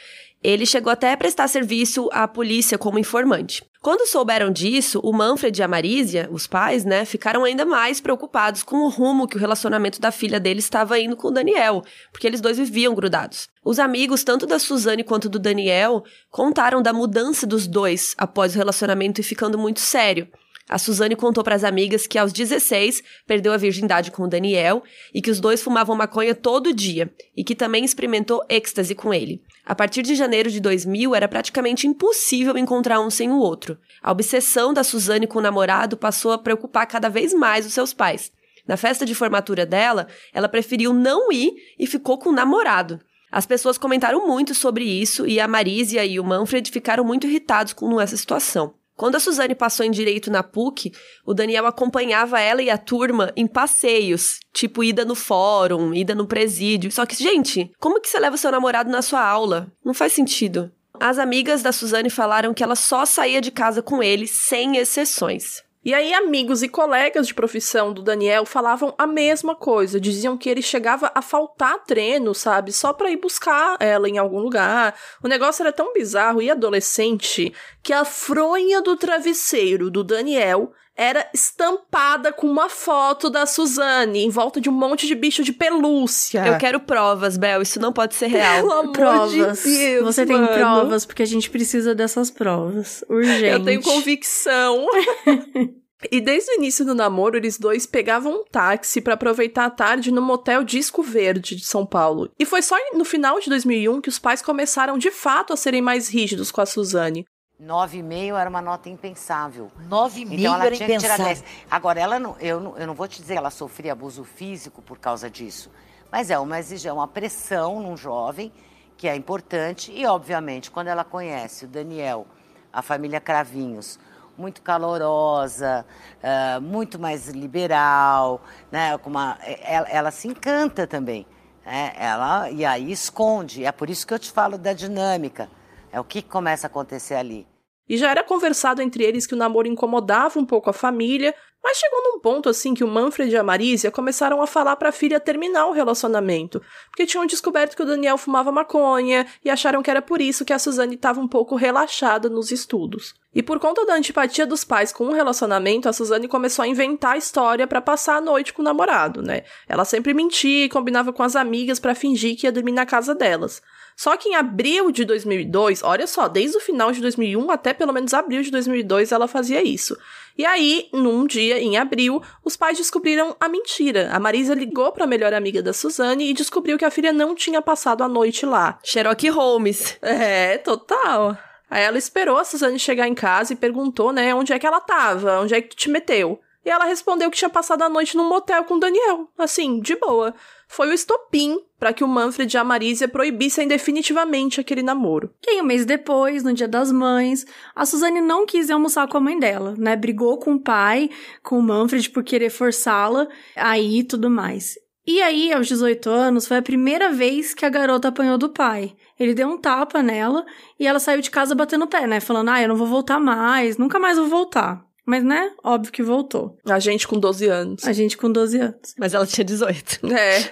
Ele 0.43 0.65
chegou 0.65 0.91
até 0.91 1.11
a 1.11 1.17
prestar 1.17 1.47
serviço 1.47 2.09
à 2.11 2.27
polícia 2.27 2.77
como 2.77 2.99
informante. 2.99 3.63
Quando 3.83 4.07
souberam 4.07 4.49
disso, 4.49 5.01
o 5.03 5.11
Manfred 5.11 5.59
e 5.59 5.61
a 5.61 5.67
Marísia, 5.67 6.29
os 6.31 6.47
pais, 6.47 6.85
né, 6.85 7.03
ficaram 7.03 7.43
ainda 7.43 7.65
mais 7.65 7.99
preocupados 7.99 8.63
com 8.63 8.77
o 8.77 8.87
rumo 8.87 9.27
que 9.27 9.35
o 9.35 9.39
relacionamento 9.39 9.99
da 9.99 10.09
filha 10.09 10.39
dele 10.39 10.59
estava 10.59 10.97
indo 10.97 11.17
com 11.17 11.27
o 11.27 11.31
Daniel, 11.31 11.83
porque 12.09 12.25
eles 12.25 12.39
dois 12.39 12.57
viviam 12.57 12.95
grudados. 12.95 13.49
Os 13.61 13.79
amigos, 13.79 14.23
tanto 14.23 14.45
da 14.45 14.57
Suzane 14.57 15.03
quanto 15.03 15.27
do 15.27 15.37
Daniel, 15.37 16.01
contaram 16.31 16.81
da 16.81 16.93
mudança 16.93 17.45
dos 17.45 17.67
dois 17.67 18.15
após 18.17 18.55
o 18.55 18.57
relacionamento 18.57 19.19
e 19.19 19.23
ficando 19.23 19.57
muito 19.57 19.81
sério. 19.81 20.29
A 20.73 20.79
Suzane 20.79 21.15
contou 21.15 21.43
para 21.43 21.53
as 21.53 21.63
amigas 21.63 22.07
que 22.07 22.17
aos 22.17 22.33
16 22.33 23.03
perdeu 23.27 23.53
a 23.53 23.57
virgindade 23.57 24.09
com 24.09 24.23
o 24.23 24.27
Daniel 24.27 24.81
e 25.13 25.21
que 25.21 25.29
os 25.29 25.39
dois 25.39 25.61
fumavam 25.61 25.95
maconha 25.95 26.33
todo 26.33 26.73
dia 26.73 27.13
e 27.37 27.43
que 27.43 27.53
também 27.53 27.85
experimentou 27.85 28.43
êxtase 28.49 28.95
com 28.95 29.13
ele. 29.13 29.43
A 29.63 29.75
partir 29.75 30.01
de 30.01 30.15
janeiro 30.15 30.49
de 30.49 30.59
2000 30.59 31.13
era 31.13 31.27
praticamente 31.27 31.85
impossível 31.85 32.57
encontrar 32.57 32.99
um 33.01 33.11
sem 33.11 33.29
o 33.29 33.37
outro. 33.37 33.77
A 34.01 34.11
obsessão 34.11 34.73
da 34.73 34.83
Suzane 34.83 35.27
com 35.27 35.37
o 35.37 35.43
namorado 35.43 35.95
passou 35.95 36.31
a 36.31 36.39
preocupar 36.39 36.87
cada 36.87 37.07
vez 37.07 37.35
mais 37.35 37.67
os 37.67 37.73
seus 37.73 37.93
pais. 37.93 38.31
Na 38.67 38.75
festa 38.75 39.05
de 39.05 39.13
formatura 39.13 39.67
dela, 39.67 40.07
ela 40.33 40.49
preferiu 40.49 40.91
não 40.91 41.31
ir 41.31 41.53
e 41.77 41.85
ficou 41.85 42.17
com 42.17 42.29
o 42.29 42.33
namorado. 42.33 42.99
As 43.31 43.45
pessoas 43.45 43.77
comentaram 43.77 44.25
muito 44.25 44.55
sobre 44.55 44.85
isso 44.85 45.27
e 45.27 45.39
a 45.39 45.47
Marísia 45.47 46.03
e 46.03 46.19
o 46.19 46.23
Manfred 46.23 46.71
ficaram 46.71 47.03
muito 47.03 47.27
irritados 47.27 47.73
com 47.73 48.01
essa 48.01 48.17
situação. 48.17 48.73
Quando 48.95 49.15
a 49.15 49.19
Suzane 49.19 49.55
passou 49.55 49.85
em 49.85 49.91
direito 49.91 50.29
na 50.29 50.43
PUC, 50.43 50.91
o 51.25 51.33
Daniel 51.33 51.65
acompanhava 51.65 52.39
ela 52.39 52.61
e 52.61 52.69
a 52.69 52.77
turma 52.77 53.31
em 53.35 53.47
passeios, 53.47 54.39
tipo 54.53 54.83
ida 54.83 55.03
no 55.03 55.15
fórum, 55.15 55.93
ida 55.93 56.13
no 56.13 56.27
presídio. 56.27 56.91
Só 56.91 57.05
que, 57.05 57.15
gente, 57.15 57.71
como 57.79 57.99
que 57.99 58.07
você 58.07 58.19
leva 58.19 58.37
seu 58.37 58.51
namorado 58.51 58.91
na 58.91 59.01
sua 59.01 59.25
aula? 59.25 59.71
Não 59.83 59.93
faz 59.93 60.13
sentido. 60.13 60.71
As 60.99 61.17
amigas 61.17 61.63
da 61.63 61.71
Suzane 61.71 62.09
falaram 62.09 62.53
que 62.53 62.63
ela 62.63 62.75
só 62.75 63.05
saía 63.05 63.41
de 63.41 63.51
casa 63.51 63.81
com 63.81 64.01
ele, 64.01 64.27
sem 64.27 64.77
exceções. 64.77 65.63
E 65.85 65.93
aí, 65.93 66.13
amigos 66.13 66.63
e 66.63 66.69
colegas 66.69 67.27
de 67.27 67.33
profissão 67.33 67.91
do 67.91 68.01
Daniel 68.01 68.45
falavam 68.45 68.95
a 68.97 69.05
mesma 69.05 69.53
coisa. 69.53 69.99
Diziam 69.99 70.37
que 70.37 70.49
ele 70.49 70.61
chegava 70.61 71.11
a 71.13 71.21
faltar 71.21 71.83
treino, 71.83 72.33
sabe? 72.33 72.71
Só 72.71 72.93
pra 72.93 73.11
ir 73.11 73.17
buscar 73.17 73.75
ela 73.81 74.07
em 74.07 74.17
algum 74.17 74.39
lugar. 74.39 74.97
O 75.21 75.27
negócio 75.27 75.61
era 75.61 75.73
tão 75.73 75.91
bizarro 75.91 76.41
e 76.41 76.49
adolescente 76.49 77.53
que 77.83 77.91
a 77.91 78.05
fronha 78.05 78.81
do 78.81 78.95
travesseiro 78.95 79.91
do 79.91 80.05
Daniel 80.05 80.71
era 80.95 81.27
estampada 81.33 82.31
com 82.31 82.47
uma 82.47 82.69
foto 82.69 83.29
da 83.29 83.45
Suzane 83.45 84.23
em 84.23 84.29
volta 84.29 84.61
de 84.61 84.69
um 84.69 84.73
monte 84.73 85.07
de 85.07 85.15
bicho 85.15 85.43
de 85.43 85.51
pelúcia. 85.51 86.45
Eu 86.45 86.57
quero 86.57 86.79
provas, 86.79 87.35
Bel. 87.35 87.61
Isso 87.61 87.79
não 87.79 87.91
pode 87.91 88.15
ser 88.15 88.27
real. 88.27 88.61
Pelo 88.61 88.71
amor 88.71 88.93
provas. 88.93 89.63
de 89.63 89.77
Deus, 89.77 90.05
Você 90.05 90.25
mano. 90.25 90.47
tem 90.47 90.57
provas, 90.57 91.05
porque 91.05 91.23
a 91.23 91.27
gente 91.27 91.49
precisa 91.49 91.95
dessas 91.95 92.29
provas. 92.29 93.03
Urgente. 93.09 93.45
Eu 93.45 93.63
tenho 93.63 93.81
convicção. 93.81 94.85
E 96.11 96.19
desde 96.19 96.51
o 96.51 96.55
início 96.55 96.83
do 96.83 96.93
namoro, 96.93 97.37
eles 97.37 97.57
dois 97.57 97.85
pegavam 97.85 98.41
um 98.41 98.43
táxi 98.43 98.99
para 98.99 99.13
aproveitar 99.13 99.65
a 99.65 99.69
tarde 99.69 100.11
no 100.11 100.21
motel 100.21 100.63
Disco 100.63 101.01
Verde 101.01 101.55
de 101.55 101.65
São 101.65 101.85
Paulo. 101.85 102.29
E 102.37 102.45
foi 102.45 102.61
só 102.61 102.75
no 102.93 103.05
final 103.05 103.39
de 103.39 103.49
2001 103.49 104.01
que 104.01 104.09
os 104.09 104.19
pais 104.19 104.41
começaram 104.41 104.97
de 104.97 105.11
fato 105.11 105.53
a 105.53 105.57
serem 105.57 105.81
mais 105.81 106.09
rígidos 106.09 106.51
com 106.51 106.61
a 106.61 106.65
Suzane. 106.65 107.25
9,5 107.63 108.39
era 108.39 108.49
uma 108.49 108.61
nota 108.61 108.89
impensável. 108.89 109.71
9,5 109.89 110.27
então 110.31 110.53
ela 110.55 110.65
era 110.65 110.75
tinha 110.75 110.89
que 110.89 110.97
tirar 110.97 111.15
impensável. 111.15 111.43
10. 111.43 111.65
Agora, 111.71 111.99
ela 111.99 112.19
não, 112.19 112.35
eu, 112.39 112.59
não, 112.59 112.77
eu 112.77 112.87
não 112.87 112.93
vou 112.93 113.07
te 113.07 113.21
dizer 113.21 113.33
que 113.33 113.39
ela 113.39 113.49
sofria 113.49 113.93
abuso 113.93 114.23
físico 114.23 114.81
por 114.81 114.99
causa 114.99 115.29
disso, 115.29 115.71
mas 116.11 116.29
é 116.29 116.37
uma 116.37 116.59
exigência, 116.59 116.93
uma 116.93 117.07
pressão 117.07 117.81
num 117.81 117.95
jovem 117.95 118.51
que 118.97 119.07
é 119.07 119.15
importante 119.15 119.91
e, 119.91 120.05
obviamente, 120.05 120.69
quando 120.69 120.87
ela 120.87 121.03
conhece 121.03 121.65
o 121.65 121.67
Daniel, 121.67 122.27
a 122.71 122.81
família 122.81 123.19
Cravinhos, 123.19 123.99
muito 124.37 124.61
calorosa, 124.61 125.85
uh, 126.21 126.61
muito 126.61 126.99
mais 126.99 127.27
liberal, 127.27 128.41
né? 128.71 128.97
Com 128.97 129.09
uma, 129.09 129.37
ela, 129.61 129.87
ela 129.89 130.11
se 130.11 130.27
encanta 130.27 130.87
também. 130.87 131.25
Né? 131.65 131.93
Ela, 131.97 132.49
e 132.49 132.65
aí 132.65 132.91
esconde. 132.91 133.63
É 133.63 133.71
por 133.71 133.89
isso 133.89 134.05
que 134.05 134.13
eu 134.13 134.19
te 134.19 134.31
falo 134.31 134.57
da 134.57 134.73
dinâmica. 134.73 135.49
É 135.91 135.99
o 135.99 136.03
que 136.03 136.21
começa 136.21 136.65
a 136.65 136.69
acontecer 136.69 137.15
ali. 137.15 137.47
E 137.87 137.97
já 137.97 138.09
era 138.09 138.23
conversado 138.23 138.81
entre 138.81 139.03
eles 139.03 139.27
que 139.27 139.33
o 139.33 139.37
namoro 139.37 139.67
incomodava 139.67 140.39
um 140.39 140.45
pouco 140.45 140.69
a 140.69 140.73
família, 140.73 141.35
mas 141.63 141.77
chegou 141.77 142.03
num 142.03 142.19
ponto 142.19 142.49
assim 142.49 142.73
que 142.73 142.83
o 142.83 142.87
Manfred 142.87 143.31
e 143.31 143.37
a 143.37 143.43
Marísia 143.43 143.89
começaram 143.89 144.41
a 144.41 144.47
falar 144.47 144.75
para 144.75 144.89
a 144.89 144.91
filha 144.91 145.19
terminar 145.19 145.65
o 145.67 145.71
relacionamento, 145.71 146.61
porque 146.89 147.05
tinham 147.05 147.25
descoberto 147.25 147.75
que 147.75 147.81
o 147.81 147.85
Daniel 147.85 148.17
fumava 148.17 148.51
maconha 148.51 149.25
e 149.45 149.49
acharam 149.49 149.81
que 149.81 149.89
era 149.89 150.01
por 150.01 150.19
isso 150.19 150.43
que 150.43 150.51
a 150.51 150.59
Suzane 150.59 150.95
estava 150.95 151.21
um 151.21 151.27
pouco 151.27 151.55
relaxada 151.55 152.27
nos 152.27 152.51
estudos. 152.51 153.15
E 153.33 153.41
por 153.41 153.59
conta 153.59 153.85
da 153.85 153.95
antipatia 153.95 154.45
dos 154.45 154.63
pais 154.63 154.91
com 154.91 155.05
o 155.05 155.13
relacionamento, 155.13 155.89
a 155.89 155.93
Suzane 155.93 156.27
começou 156.27 156.63
a 156.63 156.67
inventar 156.67 157.13
a 157.13 157.17
história 157.17 157.65
para 157.65 157.81
passar 157.81 158.17
a 158.17 158.21
noite 158.21 158.53
com 158.53 158.61
o 158.61 158.65
namorado, 158.65 159.23
né? 159.23 159.43
Ela 159.67 159.85
sempre 159.85 160.13
mentia 160.13 160.65
e 160.65 160.69
combinava 160.69 161.11
com 161.11 161.23
as 161.23 161.35
amigas 161.35 161.79
para 161.79 161.95
fingir 161.95 162.37
que 162.37 162.45
ia 162.45 162.51
dormir 162.51 162.73
na 162.73 162.85
casa 162.85 163.15
delas. 163.15 163.61
Só 163.95 164.17
que 164.17 164.29
em 164.29 164.35
abril 164.35 164.91
de 164.91 165.05
2002, 165.05 165.83
olha 165.83 166.07
só, 166.07 166.27
desde 166.27 166.57
o 166.57 166.61
final 166.61 166.91
de 166.91 167.01
2001 167.01 167.51
até 167.51 167.73
pelo 167.73 167.93
menos 167.93 168.13
abril 168.13 168.41
de 168.41 168.51
2002 168.51 169.11
ela 169.11 169.27
fazia 169.27 169.63
isso. 169.63 169.97
E 170.37 170.45
aí, 170.45 170.89
num 170.91 171.27
dia, 171.27 171.59
em 171.59 171.77
abril, 171.77 172.21
os 172.43 172.55
pais 172.57 172.77
descobriram 172.77 173.35
a 173.39 173.47
mentira. 173.47 174.09
A 174.11 174.19
Marisa 174.19 174.53
ligou 174.53 174.91
para 174.91 175.03
a 175.03 175.07
melhor 175.07 175.33
amiga 175.33 175.61
da 175.61 175.73
Suzane 175.73 176.29
e 176.29 176.33
descobriu 176.33 176.77
que 176.77 176.85
a 176.85 176.91
filha 176.91 177.13
não 177.13 177.35
tinha 177.35 177.61
passado 177.61 178.03
a 178.03 178.07
noite 178.07 178.45
lá. 178.45 178.79
Sherlock 178.83 179.29
Holmes. 179.29 179.97
É, 180.01 180.57
total. 180.57 181.37
Aí 181.69 181.83
ela 181.83 181.97
esperou 181.97 182.37
a 182.37 182.43
Suzane 182.43 182.77
chegar 182.79 183.07
em 183.07 183.15
casa 183.15 183.53
e 183.53 183.55
perguntou, 183.55 184.11
né, 184.11 184.33
onde 184.33 184.53
é 184.53 184.59
que 184.59 184.67
ela 184.67 184.79
tava, 184.79 185.39
onde 185.39 185.53
é 185.53 185.61
que 185.61 185.69
tu 185.69 185.75
te 185.75 185.89
meteu. 185.89 186.39
E 186.65 186.69
ela 186.69 186.85
respondeu 186.85 187.29
que 187.29 187.37
tinha 187.37 187.49
passado 187.49 187.81
a 187.81 187.89
noite 187.89 188.15
num 188.15 188.27
motel 188.27 188.63
com 188.63 188.75
o 188.75 188.79
Daniel, 188.79 189.27
assim, 189.37 189.79
de 189.79 189.95
boa. 189.95 190.33
Foi 190.75 190.89
o 190.89 190.93
estopim 190.93 191.59
para 191.77 191.93
que 191.93 192.03
o 192.03 192.07
Manfred 192.07 192.51
e 192.51 192.57
a 192.57 192.63
Marisa 192.63 193.07
proibissem 193.07 193.67
definitivamente 193.67 194.59
aquele 194.59 194.81
namoro. 194.81 195.31
E 195.45 195.51
aí, 195.51 195.61
um 195.61 195.65
mês 195.65 195.85
depois, 195.85 196.43
no 196.43 196.51
Dia 196.51 196.67
das 196.67 196.91
Mães, 196.91 197.45
a 197.75 197.85
Suzane 197.85 198.19
não 198.19 198.43
quis 198.43 198.71
almoçar 198.71 199.07
com 199.07 199.15
a 199.17 199.21
mãe 199.21 199.37
dela, 199.37 199.75
né? 199.77 199.95
Brigou 199.95 200.39
com 200.39 200.55
o 200.55 200.59
pai, 200.59 201.11
com 201.43 201.59
o 201.59 201.61
Manfred 201.61 202.09
por 202.09 202.23
querer 202.23 202.49
forçá-la 202.49 203.27
aí 203.55 204.03
tudo 204.03 204.31
mais. 204.31 204.73
E 205.05 205.21
aí, 205.21 205.53
aos 205.53 205.67
18 205.67 206.09
anos, 206.09 206.47
foi 206.47 206.57
a 206.57 206.61
primeira 206.63 207.11
vez 207.11 207.53
que 207.53 207.67
a 207.67 207.69
garota 207.69 208.07
apanhou 208.07 208.39
do 208.39 208.49
pai. 208.49 208.95
Ele 209.19 209.35
deu 209.35 209.49
um 209.49 209.59
tapa 209.59 210.01
nela 210.01 210.43
e 210.79 210.87
ela 210.87 210.97
saiu 210.97 211.21
de 211.21 211.29
casa 211.29 211.53
batendo 211.53 211.85
o 211.85 211.87
pé, 211.87 212.07
né? 212.07 212.19
Falando, 212.19 212.49
ah, 212.49 212.59
eu 212.59 212.67
não 212.67 212.75
vou 212.75 212.87
voltar 212.87 213.19
mais, 213.19 213.77
nunca 213.77 213.99
mais 213.99 214.17
vou 214.17 214.25
voltar. 214.25 214.83
Mas, 215.05 215.23
né? 215.23 215.51
Óbvio 215.63 215.91
que 215.91 216.03
voltou. 216.03 216.57
A 216.65 216.79
gente 216.79 217.07
com 217.07 217.19
12 217.19 217.47
anos. 217.47 217.85
A 217.85 217.93
gente 217.93 218.17
com 218.17 218.31
12 218.31 218.59
anos. 218.59 218.95
Mas 218.97 219.13
ela 219.13 219.25
tinha 219.25 219.43
18. 219.43 220.07
É. 220.07 220.51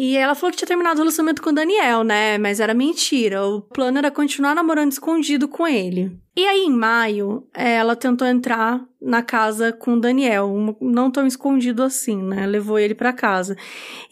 E 0.00 0.16
ela 0.16 0.36
falou 0.36 0.52
que 0.52 0.58
tinha 0.58 0.68
terminado 0.68 1.00
o 1.00 1.02
relacionamento 1.02 1.42
com 1.42 1.50
o 1.50 1.52
Daniel, 1.52 2.04
né? 2.04 2.38
Mas 2.38 2.60
era 2.60 2.72
mentira. 2.72 3.44
O 3.44 3.60
plano 3.60 3.98
era 3.98 4.12
continuar 4.12 4.54
namorando 4.54 4.92
escondido 4.92 5.48
com 5.48 5.66
ele. 5.66 6.16
E 6.36 6.46
aí, 6.46 6.60
em 6.60 6.70
maio, 6.70 7.48
ela 7.52 7.96
tentou 7.96 8.24
entrar 8.24 8.80
na 9.02 9.24
casa 9.24 9.72
com 9.72 9.94
o 9.94 10.00
Daniel, 10.00 10.76
não 10.80 11.10
tão 11.10 11.26
escondido 11.26 11.82
assim, 11.82 12.22
né? 12.22 12.46
Levou 12.46 12.78
ele 12.78 12.94
para 12.94 13.12
casa. 13.12 13.56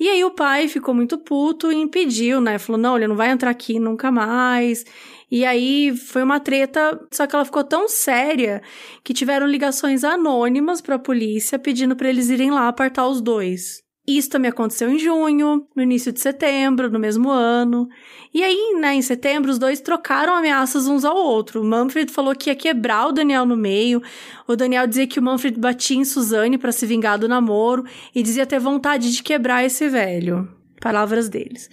E 0.00 0.08
aí 0.08 0.24
o 0.24 0.32
pai 0.32 0.66
ficou 0.66 0.92
muito 0.92 1.18
puto 1.18 1.70
e 1.70 1.76
impediu, 1.76 2.40
né? 2.40 2.58
Falou: 2.58 2.82
não, 2.82 2.96
ele 2.96 3.06
não 3.06 3.14
vai 3.14 3.30
entrar 3.30 3.50
aqui 3.50 3.78
nunca 3.78 4.10
mais. 4.10 4.84
E 5.30 5.44
aí 5.44 5.96
foi 5.96 6.22
uma 6.22 6.38
treta, 6.38 7.00
só 7.12 7.26
que 7.26 7.34
ela 7.34 7.44
ficou 7.44 7.64
tão 7.64 7.88
séria 7.88 8.62
que 9.02 9.12
tiveram 9.12 9.46
ligações 9.46 10.04
anônimas 10.04 10.80
para 10.80 10.94
a 10.94 11.00
polícia 11.00 11.58
pedindo 11.58 11.96
para 11.96 12.08
eles 12.08 12.30
irem 12.30 12.50
lá 12.50 12.68
apartar 12.68 13.08
os 13.08 13.20
dois. 13.20 13.84
Isso 14.06 14.30
também 14.30 14.48
aconteceu 14.48 14.88
em 14.88 15.00
junho, 15.00 15.66
no 15.74 15.82
início 15.82 16.12
de 16.12 16.20
setembro, 16.20 16.88
no 16.88 16.98
mesmo 16.98 17.28
ano. 17.28 17.88
E 18.32 18.44
aí, 18.44 18.76
né, 18.78 18.94
em 18.94 19.02
setembro, 19.02 19.50
os 19.50 19.58
dois 19.58 19.80
trocaram 19.80 20.32
ameaças 20.36 20.86
uns 20.86 21.04
ao 21.04 21.16
outro. 21.16 21.60
O 21.60 21.64
Manfred 21.64 22.12
falou 22.12 22.32
que 22.32 22.48
ia 22.48 22.54
quebrar 22.54 23.08
o 23.08 23.12
Daniel 23.12 23.44
no 23.44 23.56
meio. 23.56 24.00
O 24.46 24.54
Daniel 24.54 24.86
dizia 24.86 25.08
que 25.08 25.18
o 25.18 25.22
Manfred 25.22 25.58
batia 25.58 25.96
em 25.96 26.04
Suzane 26.04 26.56
para 26.56 26.70
se 26.70 26.86
vingar 26.86 27.18
do 27.18 27.26
namoro 27.26 27.84
e 28.14 28.22
dizia 28.22 28.46
ter 28.46 28.60
vontade 28.60 29.12
de 29.12 29.24
quebrar 29.24 29.64
esse 29.64 29.88
velho. 29.88 30.48
Palavras 30.80 31.28
deles. 31.28 31.68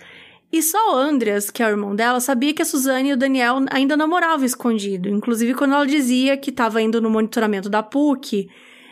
E 0.54 0.62
só 0.62 0.94
o 0.94 0.96
Andreas, 0.96 1.50
que 1.50 1.64
é 1.64 1.66
o 1.66 1.70
irmão 1.72 1.96
dela, 1.96 2.20
sabia 2.20 2.54
que 2.54 2.62
a 2.62 2.66
Suzane 2.66 3.10
e 3.10 3.14
o 3.14 3.18
Daniel 3.18 3.66
ainda 3.72 3.98
namoravam 3.98 4.46
escondido. 4.46 5.10
Inclusive, 5.10 5.56
quando 5.56 5.74
ela 5.74 5.88
dizia 5.88 6.38
que 6.38 6.52
estava 6.52 6.80
indo 6.80 7.02
no 7.02 7.10
monitoramento 7.10 7.72
da 7.72 7.82
PUC, 7.82 8.48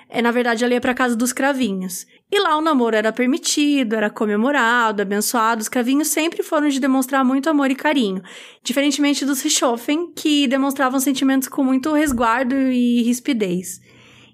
é, 0.10 0.24
na 0.24 0.32
verdade, 0.32 0.64
ela 0.64 0.74
ia 0.74 0.82
para 0.82 0.96
casa 0.96 1.16
dos 1.16 1.32
cravinhos. 1.32 2.08
E 2.32 2.40
lá 2.40 2.58
o 2.58 2.62
namoro 2.62 2.96
era 2.96 3.14
permitido, 3.14 3.94
era 3.94 4.10
comemorado, 4.10 5.04
abençoado. 5.04 5.62
Os 5.62 5.70
cravinhos 5.70 6.08
sempre 6.08 6.42
foram 6.42 6.68
de 6.68 6.80
demonstrar 6.80 7.24
muito 7.24 7.48
amor 7.48 7.70
e 7.70 7.76
carinho. 7.76 8.24
Diferentemente 8.64 9.24
dos 9.24 9.40
Richthofen, 9.44 10.12
que 10.16 10.48
demonstravam 10.48 11.00
sentimentos 11.00 11.48
com 11.48 11.64
muito 11.64 11.94
resguardo 11.94 12.56
e 12.56 13.04
rispidez. 13.04 13.80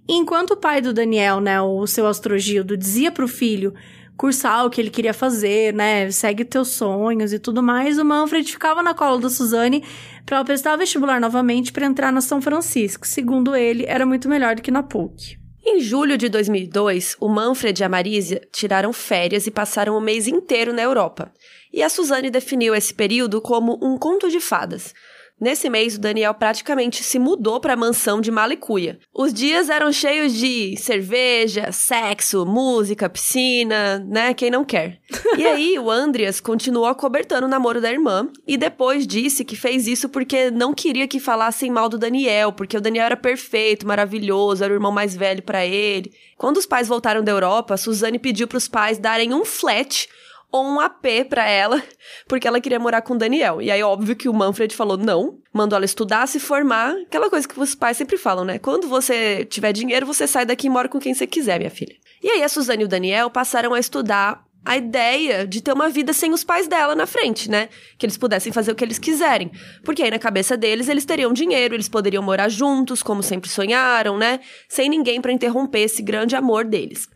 E 0.07 0.13
enquanto 0.13 0.51
o 0.51 0.57
pai 0.57 0.79
do 0.79 0.93
Daniel, 0.93 1.41
né, 1.41 1.61
o 1.61 1.85
seu 1.85 2.07
astrogildo, 2.07 2.77
dizia 2.77 3.11
pro 3.11 3.27
filho 3.27 3.73
cursar 4.17 4.65
o 4.65 4.69
que 4.69 4.81
ele 4.81 4.89
queria 4.89 5.13
fazer, 5.13 5.73
né? 5.73 6.09
Segue 6.09 6.43
teus 6.43 6.69
sonhos 6.69 7.31
e 7.31 7.39
tudo 7.39 7.61
mais. 7.61 7.99
O 7.99 8.03
Manfred 8.03 8.51
ficava 8.51 8.81
na 8.81 8.93
cola 8.93 9.19
da 9.19 9.29
Suzane 9.29 9.83
para 10.25 10.37
ela 10.37 10.45
prestar 10.45 10.75
vestibular 10.75 11.21
novamente 11.21 11.71
para 11.71 11.85
entrar 11.85 12.11
na 12.11 12.19
São 12.19 12.41
Francisco. 12.41 13.07
Segundo 13.07 13.55
ele, 13.55 13.85
era 13.87 14.05
muito 14.05 14.27
melhor 14.27 14.55
do 14.55 14.61
que 14.61 14.71
na 14.71 14.81
PUC. 14.81 15.37
Em 15.63 15.79
julho 15.79 16.17
de 16.17 16.29
2002, 16.29 17.17
o 17.19 17.27
Manfred 17.27 17.81
e 17.81 17.83
a 17.83 17.89
Marisa 17.89 18.41
tiraram 18.51 18.91
férias 18.91 19.45
e 19.47 19.51
passaram 19.51 19.97
o 19.97 20.01
mês 20.01 20.27
inteiro 20.27 20.73
na 20.73 20.81
Europa. 20.81 21.31
E 21.71 21.83
a 21.83 21.89
Suzane 21.89 22.29
definiu 22.29 22.73
esse 22.73 22.93
período 22.93 23.41
como 23.41 23.77
um 23.81 23.97
conto 23.97 24.29
de 24.29 24.39
fadas. 24.39 24.93
Nesse 25.39 25.69
mês, 25.69 25.95
o 25.95 25.99
Daniel 25.99 26.33
praticamente 26.33 27.03
se 27.03 27.19
mudou 27.19 27.59
para 27.59 27.73
a 27.73 27.77
mansão 27.77 28.19
de 28.19 28.31
Malicuia. 28.31 28.97
Os 29.13 29.31
dias 29.31 29.69
eram 29.69 29.91
cheios 29.91 30.33
de 30.33 30.75
cerveja, 30.77 31.71
sexo, 31.71 32.43
música, 32.43 33.07
piscina, 33.07 33.99
né? 33.99 34.33
Quem 34.33 34.49
não 34.49 34.65
quer. 34.65 34.99
E 35.37 35.45
aí, 35.45 35.77
o 35.77 35.91
Andreas 35.91 36.39
continuou 36.39 36.87
acobertando 36.87 37.45
o 37.45 37.49
namoro 37.49 37.79
da 37.79 37.91
irmã 37.91 38.27
e 38.47 38.57
depois 38.57 39.05
disse 39.05 39.45
que 39.45 39.55
fez 39.55 39.85
isso 39.85 40.09
porque 40.09 40.49
não 40.49 40.73
queria 40.73 41.07
que 41.07 41.19
falassem 41.19 41.69
mal 41.69 41.87
do 41.87 41.99
Daniel, 41.99 42.51
porque 42.51 42.75
o 42.75 42.81
Daniel 42.81 43.05
era 43.05 43.17
perfeito, 43.17 43.85
maravilhoso, 43.85 44.63
era 44.63 44.73
o 44.73 44.75
irmão 44.75 44.91
mais 44.91 45.15
velho 45.15 45.43
para 45.43 45.63
ele. 45.63 46.11
Quando 46.35 46.57
os 46.57 46.65
pais 46.65 46.87
voltaram 46.87 47.23
da 47.23 47.31
Europa, 47.31 47.77
Suzane 47.77 48.17
pediu 48.17 48.47
para 48.47 48.57
os 48.57 48.67
pais 48.67 48.97
darem 48.97 49.33
um 49.35 49.45
flat 49.45 50.09
ou 50.51 50.65
um 50.65 50.79
AP 50.79 51.05
para 51.29 51.47
ela, 51.47 51.81
porque 52.27 52.47
ela 52.47 52.61
queria 52.61 52.79
morar 52.79 53.01
com 53.01 53.13
o 53.13 53.17
Daniel. 53.17 53.61
E 53.61 53.69
aí, 53.69 53.83
óbvio 53.83 54.15
que 54.15 54.29
o 54.29 54.33
Manfred 54.33 54.75
falou 54.75 54.97
não, 54.97 55.39
mandou 55.53 55.75
ela 55.75 55.85
estudar, 55.85 56.27
se 56.27 56.39
formar, 56.39 56.93
aquela 57.07 57.29
coisa 57.29 57.47
que 57.47 57.59
os 57.59 57.75
pais 57.75 57.97
sempre 57.97 58.17
falam, 58.17 58.45
né? 58.45 58.57
Quando 58.57 58.87
você 58.87 59.45
tiver 59.45 59.73
dinheiro, 59.73 60.05
você 60.05 60.27
sai 60.27 60.45
daqui 60.45 60.67
e 60.67 60.69
mora 60.69 60.87
com 60.87 60.99
quem 60.99 61.13
você 61.13 61.27
quiser, 61.27 61.57
minha 61.57 61.71
filha. 61.71 61.95
E 62.23 62.29
aí, 62.29 62.43
a 62.43 62.49
Suzane 62.49 62.83
e 62.83 62.85
o 62.85 62.89
Daniel 62.89 63.29
passaram 63.29 63.73
a 63.73 63.79
estudar 63.79 64.47
a 64.67 64.75
ideia 64.75 65.47
de 65.47 65.61
ter 65.61 65.71
uma 65.71 65.87
vida 65.87 66.11
sem 66.11 66.33
os 66.33 66.43
pais 66.43 66.67
dela 66.67 66.93
na 66.93 67.05
frente, 67.05 67.49
né? 67.49 67.69
Que 67.97 68.05
eles 68.05 68.17
pudessem 68.17 68.51
fazer 68.51 68.71
o 68.73 68.75
que 68.75 68.83
eles 68.83 68.99
quiserem. 68.99 69.49
Porque 69.83 70.03
aí 70.03 70.11
na 70.11 70.19
cabeça 70.19 70.57
deles 70.57 70.89
eles 70.89 71.05
teriam 71.05 71.31
dinheiro, 71.31 71.73
eles 71.73 71.87
poderiam 71.87 72.21
morar 72.21 72.49
juntos, 72.49 73.01
como 73.01 73.23
sempre 73.23 73.49
sonharam, 73.49 74.17
né? 74.17 74.41
Sem 74.67 74.89
ninguém 74.89 75.21
para 75.21 75.31
interromper 75.31 75.81
esse 75.81 76.01
grande 76.01 76.35
amor 76.35 76.65
deles. 76.65 77.07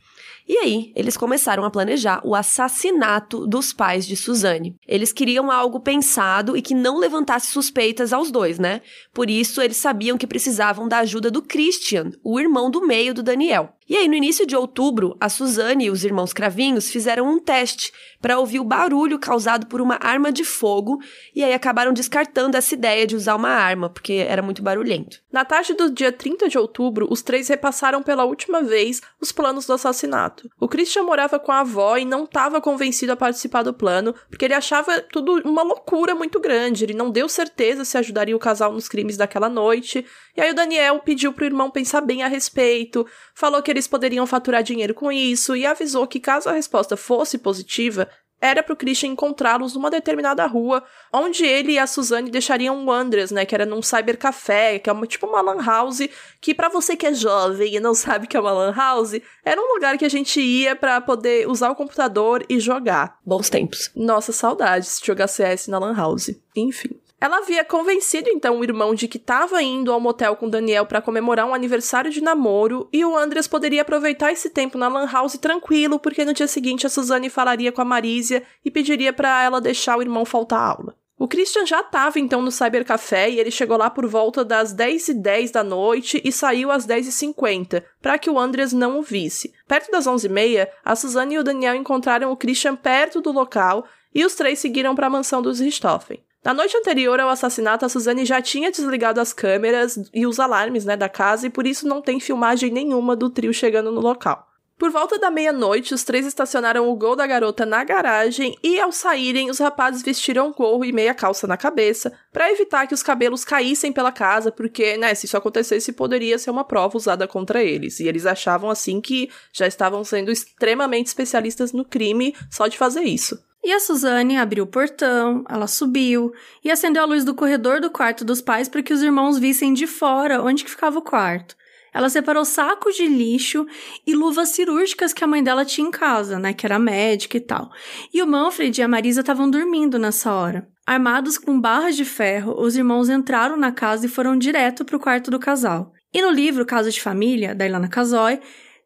E 0.52 0.58
aí, 0.58 0.92
eles 0.98 1.16
começaram 1.16 1.64
a 1.64 1.70
planejar 1.70 2.20
o 2.26 2.36
assassinato 2.36 3.48
dos 3.48 3.72
pais 3.72 4.06
de 4.06 4.18
Suzane. 4.18 4.76
Eles 4.86 5.14
queriam 5.14 5.50
algo 5.50 5.80
pensado 5.80 6.58
e 6.58 6.62
que 6.62 6.76
não 6.76 7.00
levantasse 7.00 7.54
suspeitas 7.54 8.12
aos 8.12 8.30
dois, 8.30 8.60
né? 8.60 8.82
Por 9.14 9.30
isso, 9.30 9.62
eles 9.62 9.78
sabiam 9.78 10.18
que 10.18 10.28
precisavam 10.28 10.90
da 10.90 10.98
ajuda 10.98 11.32
do 11.32 11.42
Christian, 11.42 12.12
o 12.22 12.38
irmão 12.38 12.70
do 12.70 12.86
meio 12.86 13.14
do 13.14 13.24
Daniel. 13.24 13.78
E 13.92 13.98
aí, 13.98 14.08
no 14.08 14.16
início 14.16 14.48
de 14.48 14.56
outubro, 14.56 15.18
a 15.20 15.28
Suzane 15.28 15.88
e 15.88 15.90
os 15.90 16.06
irmãos 16.06 16.32
Cravinhos 16.32 16.90
fizeram 16.90 17.30
um 17.30 17.38
teste 17.38 17.92
para 18.22 18.40
ouvir 18.40 18.62
o 18.62 18.64
barulho 18.64 19.20
causado 19.20 19.66
por 19.66 19.82
uma 19.82 19.98
arma 20.00 20.32
de 20.32 20.46
fogo 20.46 21.02
e 21.36 21.44
aí 21.44 21.54
acabaram 21.54 21.92
descartando 21.92 22.56
essa 22.56 22.74
ideia 22.74 23.06
de 23.06 23.18
usar 23.18 23.36
uma 23.36 23.50
arma, 23.50 23.90
porque 23.90 24.26
era 24.26 24.42
muito 24.42 24.64
barulhento. 24.64 25.20
Na 25.30 25.44
tarde 25.44 25.74
do 25.74 25.92
dia 25.92 26.10
30 26.10 26.48
de 26.48 26.58
outubro, 26.58 27.06
os 27.10 27.22
três 27.22 27.50
repassaram 27.50 28.02
pela 28.02 28.24
última 28.24 28.62
vez 28.62 29.02
os 29.20 29.34
planos 29.34 29.66
do 29.66 29.74
assassinato. 29.74 30.50
O 30.58 30.70
Christian 30.70 31.04
morava 31.04 31.38
com 31.38 31.52
a 31.52 31.60
avó 31.60 31.98
e 31.98 32.06
não 32.06 32.24
estava 32.24 32.62
convencido 32.62 33.12
a 33.12 33.18
participar 33.18 33.64
do 33.64 33.74
plano, 33.74 34.16
porque 34.30 34.46
ele 34.46 34.54
achava 34.54 35.02
tudo 35.02 35.42
uma 35.44 35.64
loucura 35.64 36.16
muito 36.16 36.40
grande. 36.40 36.86
Ele 36.86 36.94
não 36.94 37.12
deu 37.12 37.28
certeza 37.28 37.84
se 37.84 37.98
ajudaria 37.98 38.38
o 38.38 38.40
casal 38.40 38.72
nos 38.72 38.88
crimes 38.88 39.18
daquela 39.18 39.50
noite. 39.50 40.06
E 40.38 40.40
aí 40.40 40.52
o 40.52 40.56
Daniel 40.56 41.00
pediu 41.00 41.34
pro 41.34 41.44
irmão 41.44 41.70
pensar 41.70 42.00
bem 42.00 42.24
a 42.24 42.28
respeito, 42.28 43.06
falou 43.36 43.62
que 43.62 43.81
eles 43.82 43.88
poderiam 43.88 44.28
faturar 44.28 44.62
dinheiro 44.62 44.94
com 44.94 45.12
isso 45.12 45.56
e 45.56 45.66
avisou 45.66 46.06
que 46.06 46.20
caso 46.20 46.48
a 46.48 46.54
resposta 46.54 46.96
fosse 46.96 47.38
positiva, 47.40 48.08
era 48.40 48.64
pro 48.64 48.76
Christian 48.76 49.10
encontrá-los 49.10 49.76
numa 49.76 49.92
determinada 49.92 50.46
rua, 50.48 50.84
onde 51.14 51.46
ele 51.46 51.74
e 51.74 51.80
a 51.80 51.86
Suzane 51.86 52.32
deixariam 52.32 52.84
o 52.84 52.92
Andres, 52.92 53.30
né, 53.30 53.46
que 53.46 53.54
era 53.54 53.68
num 53.68 53.84
cybercafé, 53.84 54.80
que 54.80 54.90
é 54.90 54.94
uma, 54.94 55.06
tipo 55.06 55.28
uma 55.28 55.42
lan 55.42 55.64
house, 55.64 56.08
que 56.40 56.54
para 56.54 56.68
você 56.68 56.96
que 56.96 57.06
é 57.06 57.14
jovem 57.14 57.76
e 57.76 57.80
não 57.80 57.94
sabe 57.94 58.26
que 58.26 58.36
é 58.36 58.40
uma 58.40 58.52
lan 58.52 58.74
house, 58.74 59.20
era 59.46 59.62
um 59.62 59.74
lugar 59.76 59.98
que 59.98 60.06
a 60.06 60.10
gente 60.10 60.42
ia 60.42 60.76
para 60.76 61.00
poder 61.02 61.48
usar 61.48 61.70
o 61.70 61.76
computador 61.76 62.44
e 62.50 62.60
jogar. 62.60 63.20
Bons 63.24 63.50
tempos. 63.50 63.92
Nossa, 63.96 64.32
saudades 64.32 65.00
de 65.00 65.06
jogar 65.06 65.28
CS 65.28 65.68
na 65.68 65.78
lan 65.78 65.94
house. 65.94 66.32
Enfim. 66.56 67.01
Ela 67.22 67.38
havia 67.38 67.64
convencido 67.64 68.32
então 68.32 68.58
o 68.58 68.64
irmão 68.64 68.96
de 68.96 69.08
que 69.08 69.18
estava 69.18 69.62
indo 69.62 69.92
ao 69.92 70.00
motel 70.00 70.36
com 70.36 70.50
Daniel 70.50 70.88
para 70.88 71.04
comemorar 71.04 71.46
um 71.46 71.54
aniversário 71.54 72.10
de 72.10 72.20
namoro 72.20 72.90
e 72.92 73.06
o 73.06 73.16
Andreas 73.16 73.48
poderia 73.48 73.84
aproveitar 73.84 74.32
esse 74.32 74.50
tempo 74.50 74.76
na 74.76 74.88
Lan 74.88 75.06
House 75.06 75.38
tranquilo, 75.38 76.00
porque 76.00 76.26
no 76.26 76.34
dia 76.34 76.48
seguinte 76.48 76.88
a 76.88 76.90
Suzane 76.90 77.30
falaria 77.30 77.72
com 77.72 77.80
a 77.80 77.86
Marísia 77.86 78.42
e 78.66 78.72
pediria 78.72 79.14
para 79.14 79.44
ela 79.44 79.62
deixar 79.62 80.00
o 80.00 80.02
irmão 80.02 80.26
faltar 80.26 80.60
aula. 80.60 80.96
O 81.16 81.28
Christian 81.28 81.64
já 81.64 81.82
estava 81.82 82.18
então 82.18 82.42
no 82.42 82.52
Cybercafé 82.52 83.30
e 83.30 83.40
ele 83.40 83.52
chegou 83.52 83.78
lá 83.78 83.92
por 83.92 84.08
volta 84.08 84.44
das 84.44 84.74
10h10 84.74 85.22
10 85.22 85.52
da 85.52 85.64
noite 85.64 86.20
e 86.26 86.32
saiu 86.32 86.72
às 86.72 86.88
10h50, 86.88 87.84
para 88.02 88.18
que 88.18 88.32
o 88.32 88.40
Andreas 88.40 88.74
não 88.74 88.98
o 88.98 89.04
visse. 89.04 89.54
Perto 89.68 89.92
das 89.92 90.08
11h30, 90.08 90.68
a 90.84 90.96
Suzane 90.96 91.36
e 91.36 91.38
o 91.38 91.44
Daniel 91.44 91.76
encontraram 91.76 92.32
o 92.32 92.36
Christian 92.36 92.76
perto 92.76 93.22
do 93.22 93.32
local 93.32 93.86
e 94.12 94.26
os 94.26 94.34
três 94.34 94.58
seguiram 94.58 94.96
para 94.96 95.06
a 95.06 95.12
mansão 95.12 95.40
dos 95.40 95.60
Richthofen. 95.60 96.20
Na 96.44 96.56
noite 96.56 96.76
anterior 96.76 97.20
ao 97.20 97.30
assassinato, 97.30 97.86
a 97.86 97.90
Suzane 97.90 98.26
já 98.26 98.42
tinha 98.42 98.72
desligado 98.72 99.22
as 99.22 99.32
câmeras 99.32 100.00
e 100.12 100.26
os 100.26 100.40
alarmes 100.40 100.86
né, 100.86 100.98
da 100.98 101.08
casa 101.08 101.46
e 101.46 101.52
por 101.52 101.68
isso 101.68 101.88
não 101.88 102.02
tem 102.02 102.20
filmagem 102.20 102.72
nenhuma 102.72 103.16
do 103.16 103.30
trio 103.30 103.54
chegando 103.54 103.92
no 103.92 104.02
local. 104.02 104.48
Por 104.82 104.90
volta 104.90 105.20
da 105.20 105.30
meia-noite, 105.30 105.94
os 105.94 106.04
três 106.04 106.26
estacionaram 106.26 106.90
o 106.90 106.96
gol 106.96 107.16
da 107.16 107.28
garota 107.28 107.68
na 107.68 107.84
garagem 107.84 108.58
e, 108.64 108.80
ao 108.80 108.92
saírem, 108.92 109.52
os 109.52 109.60
rapazes 109.60 110.02
vestiram 110.02 110.52
gorro 110.52 110.84
e 110.84 110.92
meia 110.92 111.14
calça 111.14 111.46
na 111.46 111.56
cabeça 111.56 112.12
para 112.34 112.52
evitar 112.52 112.88
que 112.88 112.94
os 112.96 113.04
cabelos 113.04 113.46
caíssem 113.46 113.94
pela 113.94 114.12
casa, 114.12 114.52
porque, 114.52 114.98
né, 114.98 115.14
se 115.14 115.28
isso 115.28 115.38
acontecesse, 115.38 115.94
poderia 115.94 116.40
ser 116.40 116.50
uma 116.50 116.64
prova 116.64 116.98
usada 116.98 117.28
contra 117.28 117.64
eles. 117.64 118.00
E 118.00 118.08
eles 118.08 118.26
achavam 118.26 118.72
assim 118.72 119.00
que 119.00 119.30
já 119.54 119.68
estavam 119.68 120.04
sendo 120.04 120.32
extremamente 120.32 121.06
especialistas 121.06 121.72
no 121.72 121.86
crime 121.86 122.36
só 122.50 122.66
de 122.66 122.76
fazer 122.76 123.04
isso. 123.04 123.51
E 123.64 123.72
a 123.72 123.80
Suzane 123.80 124.38
abriu 124.38 124.64
o 124.64 124.68
portão, 124.68 125.44
ela 125.48 125.68
subiu 125.68 126.32
e 126.64 126.72
acendeu 126.72 127.04
a 127.04 127.06
luz 127.06 127.24
do 127.24 127.36
corredor 127.36 127.80
do 127.80 127.92
quarto 127.92 128.26
dos 128.26 128.42
pais 128.42 128.68
para 128.68 128.82
que 128.82 128.94
os 128.94 129.04
irmãos 129.04 129.38
vissem 129.38 129.74
de 129.74 129.86
fora 129.86 130.42
onde 130.42 130.64
que 130.64 130.72
ficava 130.72 130.98
o 130.98 131.04
quarto. 131.04 131.56
Ela 131.94 132.10
separou 132.10 132.46
sacos 132.46 132.96
de 132.96 133.06
lixo 133.06 133.68
e 134.08 134.16
luvas 134.16 134.50
cirúrgicas 134.50 135.14
que 135.14 135.24
a 135.24 135.28
mãe 135.28 135.44
dela 135.44 135.66
tinha 135.66 135.88
em 135.88 135.92
casa, 135.92 136.40
né, 136.40 136.54
que 136.54 136.66
era 136.66 136.80
médica 136.80 137.38
e 137.38 137.42
tal. 137.42 137.70
E 138.14 138.24
o 138.24 138.28
Manfred 138.28 138.80
e 138.80 138.84
a 138.84 138.88
Marisa 138.88 139.20
estavam 139.20 139.50
dormindo 139.50 140.00
nessa 140.00 140.34
hora. 140.34 140.68
Armados 140.86 141.38
com 141.38 141.60
barras 141.60 141.96
de 141.96 142.06
ferro, 142.06 142.56
os 142.58 142.76
irmãos 142.76 143.10
entraram 143.10 143.58
na 143.58 143.72
casa 143.72 144.06
e 144.06 144.10
foram 144.10 144.38
direto 144.38 144.84
para 144.86 144.96
o 144.96 145.00
quarto 145.00 145.30
do 145.30 145.38
casal. 145.38 145.92
E 146.14 146.22
no 146.22 146.32
livro 146.32 146.66
Caso 146.66 146.90
de 146.90 147.02
Família, 147.02 147.54
da 147.54 147.66
Ilana 147.66 147.88
Casoy, 147.88 148.40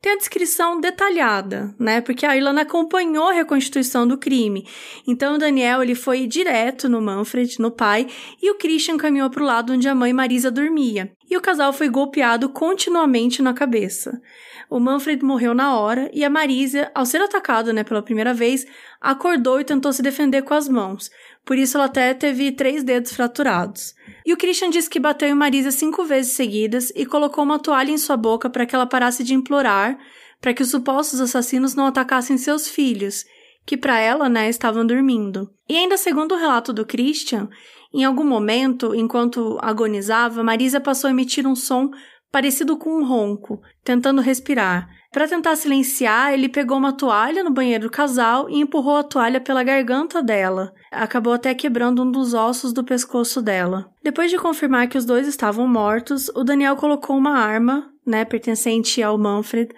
tem 0.06 0.14
a 0.14 0.18
descrição 0.18 0.80
detalhada, 0.80 1.74
né? 1.80 2.00
Porque 2.00 2.28
a 2.28 2.38
Irlanda 2.38 2.62
acompanhou 2.62 3.28
a 3.28 3.34
reconstituição 3.34 4.08
do 4.08 4.20
crime. 4.20 4.64
Então 5.08 5.34
o 5.34 5.38
Daniel 5.40 5.82
ele 5.82 5.96
foi 5.96 6.28
direto 6.28 6.88
no 6.88 7.02
Manfred, 7.02 7.60
no 7.60 7.72
pai, 7.72 8.06
e 8.40 8.52
o 8.52 8.56
Christian 8.56 8.98
caminhou 8.98 9.32
para 9.32 9.42
o 9.42 9.46
lado 9.48 9.74
onde 9.74 9.90
a 9.90 9.96
mãe 9.96 10.14
Marisa 10.14 10.52
dormia. 10.52 11.12
E 11.28 11.36
o 11.36 11.42
casal 11.42 11.74
foi 11.74 11.90
golpeado 11.90 12.50
continuamente 12.50 13.42
na 13.42 13.52
cabeça. 13.52 14.22
O 14.70 14.80
Manfred 14.80 15.24
morreu 15.24 15.56
na 15.56 15.76
hora 15.76 16.08
e 16.14 16.24
a 16.24 16.30
Marisa, 16.30 16.92
ao 16.94 17.04
ser 17.04 17.22
atacado, 17.22 17.74
né, 17.74 17.84
pela 17.84 18.04
primeira 18.04 18.32
vez, 18.32 18.64
acordou 19.02 19.60
e 19.60 19.64
tentou 19.64 19.92
se 19.92 20.04
defender 20.04 20.44
com 20.44 20.54
as 20.54 20.70
mãos. 20.70 21.10
Por 21.46 21.58
isso 21.58 21.78
ela 21.78 21.86
até 21.86 22.14
teve 22.14 22.52
três 22.52 22.84
dedos 22.84 23.14
fraturados. 23.14 23.94
E 24.26 24.34
o 24.34 24.38
Christian 24.38 24.72
disse 24.72 24.90
que 24.90 25.00
bateu 25.00 25.30
em 25.30 25.36
Marisa 25.36 25.72
cinco 25.72 26.04
vezes 26.04 26.34
seguidas 26.34 26.92
e 26.96 27.06
colocou 27.06 27.44
uma 27.44 27.60
toalha 27.60 27.92
em 27.92 27.98
sua 27.98 28.18
boca 28.18 28.50
para 28.50 28.66
que 28.66 28.74
ela 28.74 28.88
parasse 28.88 29.24
de 29.24 29.36
implorar 29.36 29.98
para 30.46 30.54
que 30.54 30.62
os 30.62 30.70
supostos 30.70 31.20
assassinos 31.20 31.74
não 31.74 31.88
atacassem 31.88 32.38
seus 32.38 32.68
filhos, 32.68 33.26
que 33.66 33.76
para 33.76 34.00
ela, 34.00 34.30
né, 34.30 34.48
estavam 34.48 34.86
dormindo. 34.86 35.50
E 35.68 35.76
ainda 35.76 35.98
segundo 35.98 36.36
o 36.36 36.38
relato 36.38 36.72
do 36.72 36.86
Christian, 36.86 37.50
em 37.92 38.04
algum 38.04 38.24
momento, 38.24 38.94
enquanto 38.94 39.58
agonizava, 39.62 40.44
Marisa 40.44 40.80
passou 40.80 41.08
a 41.08 41.12
emitir 41.12 41.48
um 41.48 41.56
som 41.56 41.90
parecido 42.32 42.78
com 42.78 42.90
um 42.90 43.06
ronco, 43.06 43.62
tentando 43.84 44.22
respirar. 44.22 44.90
Para 45.16 45.30
tentar 45.30 45.56
silenciar, 45.56 46.34
ele 46.34 46.50
pegou 46.50 46.78
uma 46.78 46.92
toalha 46.92 47.42
no 47.42 47.50
banheiro 47.50 47.86
do 47.86 47.90
casal 47.90 48.50
e 48.50 48.60
empurrou 48.60 48.98
a 48.98 49.04
toalha 49.04 49.40
pela 49.40 49.64
garganta 49.64 50.22
dela. 50.22 50.74
Acabou 50.92 51.32
até 51.32 51.54
quebrando 51.54 52.04
um 52.04 52.12
dos 52.12 52.34
ossos 52.34 52.74
do 52.74 52.84
pescoço 52.84 53.42
dela. 53.42 53.90
Depois 54.04 54.30
de 54.30 54.38
confirmar 54.38 54.90
que 54.90 54.98
os 54.98 55.06
dois 55.06 55.26
estavam 55.26 55.68
mortos, 55.68 56.28
o 56.36 56.44
Daniel 56.44 56.76
colocou 56.76 57.16
uma 57.16 57.40
arma, 57.40 57.90
né, 58.06 58.26
pertencente 58.26 59.02
ao 59.02 59.18
Manfred, 59.18 59.74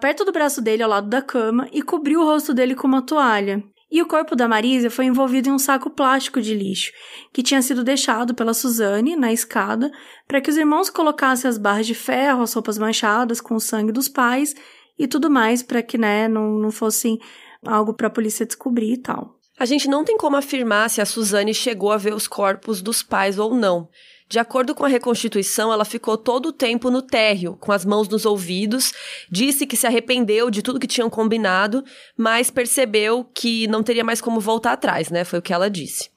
perto 0.00 0.24
do 0.24 0.32
braço 0.32 0.62
dele 0.62 0.82
ao 0.82 0.88
lado 0.88 1.08
da 1.10 1.20
cama 1.20 1.68
e 1.70 1.82
cobriu 1.82 2.20
o 2.20 2.24
rosto 2.24 2.54
dele 2.54 2.74
com 2.74 2.88
uma 2.88 3.02
toalha. 3.02 3.62
E 3.90 4.02
o 4.02 4.06
corpo 4.06 4.36
da 4.36 4.46
Marisa 4.46 4.90
foi 4.90 5.06
envolvido 5.06 5.48
em 5.48 5.52
um 5.52 5.58
saco 5.58 5.88
plástico 5.88 6.42
de 6.42 6.54
lixo, 6.54 6.92
que 7.32 7.42
tinha 7.42 7.62
sido 7.62 7.82
deixado 7.82 8.34
pela 8.34 8.52
Suzane 8.52 9.16
na 9.16 9.32
escada 9.32 9.90
para 10.26 10.40
que 10.40 10.50
os 10.50 10.56
irmãos 10.58 10.90
colocassem 10.90 11.48
as 11.48 11.56
barras 11.56 11.86
de 11.86 11.94
ferro, 11.94 12.42
as 12.42 12.52
roupas 12.52 12.76
manchadas 12.76 13.40
com 13.40 13.54
o 13.54 13.60
sangue 13.60 13.90
dos 13.90 14.08
pais 14.08 14.54
e 14.98 15.06
tudo 15.06 15.30
mais 15.30 15.62
para 15.62 15.82
que, 15.82 15.96
né, 15.96 16.28
não, 16.28 16.58
não 16.58 16.70
fosse 16.70 17.18
algo 17.64 17.94
para 17.94 18.08
a 18.08 18.10
polícia 18.10 18.44
descobrir 18.44 18.92
e 18.92 18.98
tal. 18.98 19.38
A 19.58 19.64
gente 19.64 19.88
não 19.88 20.04
tem 20.04 20.16
como 20.16 20.36
afirmar 20.36 20.88
se 20.88 21.00
a 21.00 21.06
Suzane 21.06 21.54
chegou 21.54 21.90
a 21.90 21.96
ver 21.96 22.14
os 22.14 22.28
corpos 22.28 22.80
dos 22.82 23.02
pais 23.02 23.38
ou 23.38 23.54
não. 23.54 23.88
De 24.28 24.38
acordo 24.38 24.74
com 24.74 24.84
a 24.84 24.88
reconstituição, 24.88 25.72
ela 25.72 25.86
ficou 25.86 26.18
todo 26.18 26.50
o 26.50 26.52
tempo 26.52 26.90
no 26.90 27.00
térreo, 27.00 27.56
com 27.56 27.72
as 27.72 27.82
mãos 27.82 28.08
nos 28.08 28.26
ouvidos, 28.26 28.92
disse 29.30 29.66
que 29.66 29.76
se 29.76 29.86
arrependeu 29.86 30.50
de 30.50 30.60
tudo 30.60 30.78
que 30.78 30.86
tinham 30.86 31.08
combinado, 31.08 31.82
mas 32.14 32.50
percebeu 32.50 33.24
que 33.24 33.66
não 33.68 33.82
teria 33.82 34.04
mais 34.04 34.20
como 34.20 34.38
voltar 34.38 34.72
atrás, 34.72 35.08
né? 35.08 35.24
Foi 35.24 35.38
o 35.38 35.42
que 35.42 35.52
ela 35.52 35.70
disse. 35.70 36.10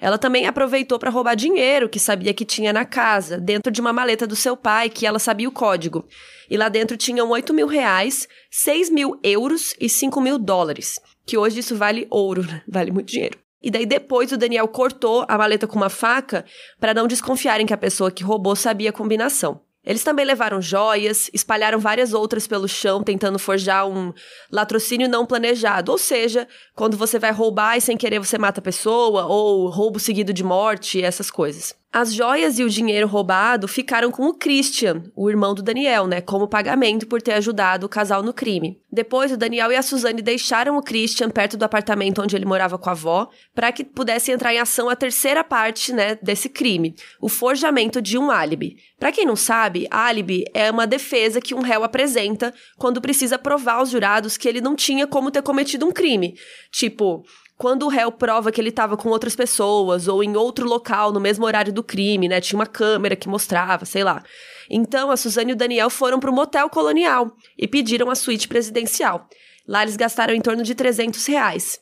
Ela 0.00 0.16
também 0.16 0.46
aproveitou 0.46 0.98
para 0.98 1.10
roubar 1.10 1.34
dinheiro 1.34 1.88
que 1.88 1.98
sabia 1.98 2.32
que 2.32 2.44
tinha 2.44 2.72
na 2.72 2.86
casa, 2.86 3.38
dentro 3.38 3.70
de 3.70 3.80
uma 3.80 3.92
maleta 3.92 4.26
do 4.26 4.36
seu 4.36 4.56
pai, 4.56 4.88
que 4.88 5.04
ela 5.04 5.18
sabia 5.18 5.48
o 5.48 5.52
código. 5.52 6.06
E 6.48 6.56
lá 6.56 6.70
dentro 6.70 6.96
tinham 6.96 7.28
8 7.28 7.52
mil 7.52 7.66
reais, 7.66 8.26
6 8.50 8.88
mil 8.90 9.18
euros 9.22 9.74
e 9.78 9.88
5 9.88 10.20
mil 10.20 10.38
dólares. 10.38 11.00
Que 11.26 11.36
hoje 11.36 11.58
isso 11.58 11.76
vale 11.76 12.06
ouro, 12.08 12.46
né? 12.46 12.62
vale 12.66 12.92
muito 12.92 13.08
dinheiro. 13.08 13.38
E 13.62 13.70
daí 13.70 13.86
depois 13.86 14.30
o 14.32 14.36
Daniel 14.36 14.68
cortou 14.68 15.24
a 15.28 15.36
maleta 15.36 15.66
com 15.66 15.76
uma 15.76 15.90
faca 15.90 16.44
para 16.78 16.94
não 16.94 17.06
desconfiarem 17.06 17.66
que 17.66 17.74
a 17.74 17.78
pessoa 17.78 18.10
que 18.10 18.22
roubou 18.22 18.54
sabia 18.54 18.90
a 18.90 18.92
combinação. 18.92 19.60
Eles 19.84 20.04
também 20.04 20.24
levaram 20.24 20.60
joias, 20.60 21.30
espalharam 21.32 21.78
várias 21.78 22.12
outras 22.12 22.46
pelo 22.46 22.68
chão, 22.68 23.02
tentando 23.02 23.38
forjar 23.38 23.88
um 23.88 24.12
latrocínio 24.52 25.08
não 25.08 25.24
planejado. 25.24 25.90
Ou 25.90 25.96
seja, 25.96 26.46
quando 26.74 26.94
você 26.96 27.18
vai 27.18 27.32
roubar 27.32 27.76
e 27.76 27.80
sem 27.80 27.96
querer 27.96 28.18
você 28.18 28.36
mata 28.36 28.60
a 28.60 28.62
pessoa, 28.62 29.24
ou 29.24 29.68
roubo 29.70 29.98
seguido 29.98 30.32
de 30.32 30.44
morte, 30.44 31.02
essas 31.02 31.30
coisas. 31.30 31.74
As 31.90 32.12
joias 32.12 32.58
e 32.58 32.64
o 32.64 32.68
dinheiro 32.68 33.08
roubado 33.08 33.66
ficaram 33.66 34.10
com 34.10 34.26
o 34.26 34.34
Christian, 34.34 35.04
o 35.16 35.30
irmão 35.30 35.54
do 35.54 35.62
Daniel, 35.62 36.06
né, 36.06 36.20
como 36.20 36.46
pagamento 36.46 37.06
por 37.06 37.22
ter 37.22 37.32
ajudado 37.32 37.86
o 37.86 37.88
casal 37.88 38.22
no 38.22 38.34
crime. 38.34 38.78
Depois, 38.92 39.32
o 39.32 39.38
Daniel 39.38 39.72
e 39.72 39.76
a 39.76 39.80
Suzane 39.80 40.20
deixaram 40.20 40.76
o 40.76 40.82
Christian 40.82 41.30
perto 41.30 41.56
do 41.56 41.64
apartamento 41.64 42.20
onde 42.20 42.36
ele 42.36 42.44
morava 42.44 42.76
com 42.76 42.90
a 42.90 42.92
avó, 42.92 43.30
para 43.54 43.72
que 43.72 43.84
pudesse 43.84 44.30
entrar 44.30 44.52
em 44.52 44.58
ação 44.58 44.90
a 44.90 44.94
terceira 44.94 45.42
parte, 45.42 45.90
né, 45.90 46.18
desse 46.20 46.50
crime, 46.50 46.94
o 47.22 47.28
forjamento 47.28 48.02
de 48.02 48.18
um 48.18 48.30
álibi. 48.30 48.76
Para 48.98 49.10
quem 49.10 49.24
não 49.24 49.36
sabe, 49.36 49.88
álibi 49.90 50.44
é 50.52 50.70
uma 50.70 50.86
defesa 50.86 51.40
que 51.40 51.54
um 51.54 51.62
réu 51.62 51.84
apresenta 51.84 52.52
quando 52.76 53.00
precisa 53.00 53.38
provar 53.38 53.74
aos 53.76 53.88
jurados 53.88 54.36
que 54.36 54.46
ele 54.46 54.60
não 54.60 54.76
tinha 54.76 55.06
como 55.06 55.30
ter 55.30 55.40
cometido 55.40 55.86
um 55.86 55.90
crime. 55.90 56.36
Tipo, 56.70 57.24
quando 57.58 57.82
o 57.82 57.88
réu 57.88 58.12
prova 58.12 58.52
que 58.52 58.60
ele 58.60 58.68
estava 58.68 58.96
com 58.96 59.08
outras 59.08 59.34
pessoas 59.34 60.06
ou 60.06 60.22
em 60.22 60.36
outro 60.36 60.64
local 60.64 61.12
no 61.12 61.18
mesmo 61.18 61.44
horário 61.44 61.72
do 61.72 61.82
crime, 61.82 62.28
né? 62.28 62.40
Tinha 62.40 62.56
uma 62.56 62.66
câmera 62.66 63.16
que 63.16 63.28
mostrava, 63.28 63.84
sei 63.84 64.04
lá. 64.04 64.22
Então 64.70 65.10
a 65.10 65.16
Suzane 65.16 65.50
e 65.50 65.54
o 65.54 65.56
Daniel 65.56 65.90
foram 65.90 66.20
para 66.20 66.30
o 66.30 66.32
motel 66.32 66.70
colonial 66.70 67.32
e 67.58 67.66
pediram 67.66 68.10
a 68.10 68.14
suíte 68.14 68.46
presidencial. 68.46 69.28
Lá 69.66 69.82
eles 69.82 69.96
gastaram 69.96 70.32
em 70.32 70.40
torno 70.40 70.62
de 70.62 70.72
300 70.72 71.26
reais. 71.26 71.80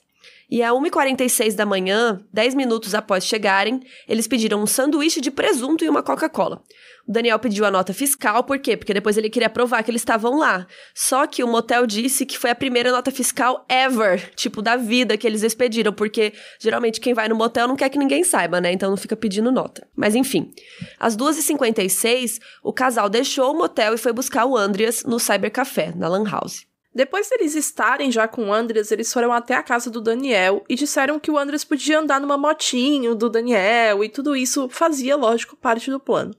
E 0.50 0.62
a 0.62 0.70
1h46 0.70 1.54
da 1.54 1.66
manhã, 1.66 2.24
10 2.32 2.54
minutos 2.54 2.94
após 2.94 3.26
chegarem, 3.26 3.80
eles 4.08 4.26
pediram 4.26 4.62
um 4.62 4.66
sanduíche 4.66 5.20
de 5.20 5.30
presunto 5.30 5.84
e 5.84 5.88
uma 5.88 6.02
Coca-Cola. 6.02 6.62
O 7.08 7.12
Daniel 7.12 7.38
pediu 7.38 7.64
a 7.64 7.70
nota 7.70 7.94
fiscal, 7.94 8.42
por 8.42 8.58
quê? 8.58 8.76
Porque 8.76 8.92
depois 8.92 9.16
ele 9.16 9.30
queria 9.30 9.48
provar 9.48 9.82
que 9.84 9.90
eles 9.90 10.00
estavam 10.00 10.36
lá. 10.36 10.66
Só 10.92 11.24
que 11.26 11.44
o 11.44 11.46
motel 11.46 11.86
disse 11.86 12.26
que 12.26 12.36
foi 12.36 12.50
a 12.50 12.54
primeira 12.54 12.90
nota 12.90 13.12
fiscal 13.12 13.64
ever, 13.68 14.34
tipo, 14.34 14.60
da 14.60 14.76
vida 14.76 15.16
que 15.16 15.24
eles 15.24 15.44
expediram, 15.44 15.92
porque 15.92 16.32
geralmente 16.58 17.00
quem 17.00 17.14
vai 17.14 17.28
no 17.28 17.36
motel 17.36 17.68
não 17.68 17.76
quer 17.76 17.90
que 17.90 17.98
ninguém 17.98 18.24
saiba, 18.24 18.60
né? 18.60 18.72
Então 18.72 18.90
não 18.90 18.96
fica 18.96 19.14
pedindo 19.14 19.52
nota. 19.52 19.86
Mas 19.94 20.16
enfim, 20.16 20.50
às 20.98 21.16
2h56, 21.16 22.40
o 22.60 22.72
casal 22.72 23.08
deixou 23.08 23.52
o 23.52 23.56
motel 23.56 23.94
e 23.94 23.98
foi 23.98 24.12
buscar 24.12 24.44
o 24.44 24.56
Andreas 24.56 25.04
no 25.04 25.20
Cybercafé, 25.20 25.92
na 25.94 26.08
Lan 26.08 26.28
House. 26.28 26.66
Depois 26.92 27.28
deles 27.28 27.54
estarem 27.54 28.10
já 28.10 28.26
com 28.26 28.48
o 28.48 28.52
Andres, 28.52 28.90
eles 28.90 29.12
foram 29.12 29.32
até 29.32 29.54
a 29.54 29.62
casa 29.62 29.90
do 29.90 30.00
Daniel 30.00 30.64
e 30.68 30.74
disseram 30.74 31.20
que 31.20 31.30
o 31.30 31.38
Andres 31.38 31.62
podia 31.62 32.00
andar 32.00 32.20
numa 32.20 32.38
motinho 32.38 33.14
do 33.14 33.28
Daniel 33.28 34.02
e 34.02 34.08
tudo 34.08 34.34
isso 34.34 34.68
fazia, 34.70 35.14
lógico, 35.14 35.56
parte 35.56 35.90
do 35.90 36.00
plano. 36.00 36.34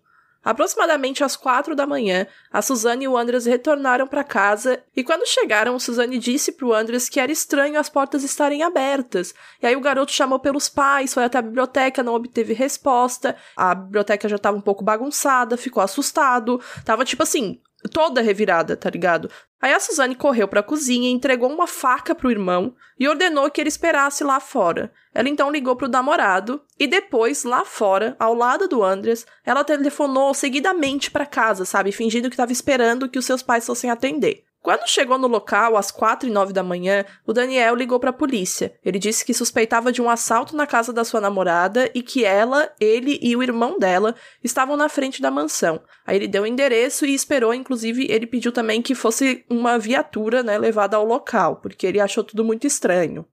Aproximadamente 0.48 1.26
às 1.26 1.36
quatro 1.36 1.76
da 1.76 1.86
manhã, 1.86 2.26
a 2.50 2.62
Suzane 2.62 3.04
e 3.04 3.08
o 3.10 3.18
Andres 3.18 3.46
retornaram 3.46 4.08
para 4.08 4.24
casa 4.24 4.82
e 4.96 5.04
quando 5.04 5.28
chegaram, 5.28 5.78
Suzane 5.78 6.18
disse 6.18 6.54
pro 6.54 6.72
Andres 6.74 7.10
que 7.10 7.20
era 7.20 7.30
estranho 7.30 7.78
as 7.78 7.90
portas 7.90 8.24
estarem 8.24 8.64
abertas. 8.64 9.34
E 9.62 9.68
aí 9.68 9.76
o 9.76 9.82
garoto 9.82 10.14
chamou 10.14 10.40
pelos 10.40 10.70
pais, 10.70 11.14
foi 11.14 11.26
até 11.26 11.38
a 11.38 11.42
biblioteca, 11.42 12.02
não 12.02 12.14
obteve 12.14 12.54
resposta. 12.54 13.36
A 13.58 13.76
biblioteca 13.76 14.30
já 14.30 14.38
estava 14.38 14.56
um 14.56 14.62
pouco 14.62 14.86
bagunçada, 14.86 15.58
ficou 15.58 15.84
assustado. 15.84 16.62
Tava 16.86 17.04
tipo 17.04 17.24
assim, 17.24 17.60
toda 17.88 18.22
revirada, 18.22 18.76
tá 18.76 18.90
ligado? 18.90 19.30
Aí 19.62 19.74
a 19.74 19.80
Suzane 19.80 20.16
correu 20.16 20.48
para 20.48 20.60
a 20.60 20.64
cozinha, 20.64 21.10
entregou 21.10 21.52
uma 21.52 21.66
faca 21.66 22.14
pro 22.14 22.30
irmão 22.30 22.76
e 23.00 23.08
ordenou 23.08 23.50
que 23.50 23.60
ele 23.60 23.70
esperasse 23.70 24.24
lá 24.24 24.40
fora. 24.40 24.92
Ela 25.14 25.30
então 25.30 25.52
ligou 25.52 25.76
pro 25.76 25.88
namorado 25.88 26.62
e 26.80 26.86
depois, 26.86 27.44
lá 27.44 27.66
fora, 27.66 28.16
ao 28.20 28.36
lado 28.36 28.68
do 28.68 28.84
Andres, 28.84 29.26
ela 29.44 29.64
telefonou 29.64 30.34
seguidamente 30.34 31.10
para 31.10 31.26
casa, 31.26 31.66
sabe, 31.66 31.92
fingindo 31.92 32.30
que 32.30 32.36
estava 32.36 32.52
esperando 32.52 33.10
que 33.10 33.18
os 33.18 33.26
seus 33.26 33.42
pais 33.42 33.66
fossem 33.66 33.90
atender. 33.90 34.47
Quando 34.68 34.86
chegou 34.86 35.18
no 35.18 35.28
local, 35.28 35.78
às 35.78 35.92
quatro 35.92 36.28
e 36.28 36.30
nove 36.30 36.52
da 36.52 36.62
manhã, 36.62 37.06
o 37.26 37.32
Daniel 37.32 37.74
ligou 37.74 38.02
para 38.02 38.10
a 38.10 38.14
polícia. 38.14 38.74
Ele 38.84 39.00
disse 39.00 39.24
que 39.24 39.34
suspeitava 39.34 39.94
de 39.94 40.02
um 40.02 40.10
assalto 40.10 40.58
na 40.58 40.68
casa 40.68 40.92
da 40.92 41.06
sua 41.06 41.22
namorada 41.22 41.90
e 41.96 42.02
que 42.04 42.26
ela, 42.26 42.70
ele 42.78 43.18
e 43.22 43.34
o 43.34 43.42
irmão 43.42 43.80
dela 43.80 44.14
estavam 44.44 44.76
na 44.76 44.90
frente 44.90 45.22
da 45.22 45.32
mansão. 45.32 45.80
Aí 46.06 46.18
ele 46.18 46.28
deu 46.28 46.44
o 46.44 46.46
endereço 46.46 47.06
e 47.06 47.14
esperou, 47.14 47.54
inclusive, 47.54 48.08
ele 48.12 48.28
pediu 48.28 48.52
também 48.52 48.82
que 48.82 48.94
fosse 48.94 49.46
uma 49.50 49.80
viatura, 49.80 50.44
né, 50.44 50.58
levada 50.58 50.98
ao 50.98 51.06
local, 51.06 51.62
porque 51.62 51.88
ele 51.88 52.02
achou 52.02 52.22
tudo 52.22 52.44
muito 52.44 52.68
estranho. 52.68 53.26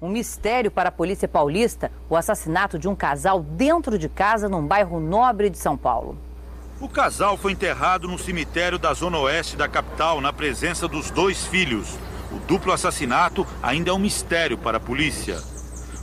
Um 0.00 0.08
mistério 0.08 0.70
para 0.70 0.88
a 0.88 0.92
polícia 0.92 1.28
paulista: 1.28 1.92
o 2.08 2.16
assassinato 2.16 2.78
de 2.78 2.88
um 2.88 2.96
casal 2.96 3.42
dentro 3.42 3.98
de 3.98 4.08
casa 4.08 4.48
num 4.48 4.66
bairro 4.66 4.98
nobre 4.98 5.50
de 5.50 5.58
São 5.58 5.76
Paulo. 5.76 6.29
O 6.80 6.88
casal 6.88 7.36
foi 7.36 7.52
enterrado 7.52 8.08
no 8.08 8.18
cemitério 8.18 8.78
da 8.78 8.94
zona 8.94 9.18
oeste 9.18 9.54
da 9.54 9.68
capital, 9.68 10.18
na 10.18 10.32
presença 10.32 10.88
dos 10.88 11.10
dois 11.10 11.44
filhos. 11.44 11.98
O 12.32 12.38
duplo 12.46 12.72
assassinato 12.72 13.46
ainda 13.62 13.90
é 13.90 13.92
um 13.92 13.98
mistério 13.98 14.56
para 14.56 14.78
a 14.78 14.80
polícia. 14.80 15.36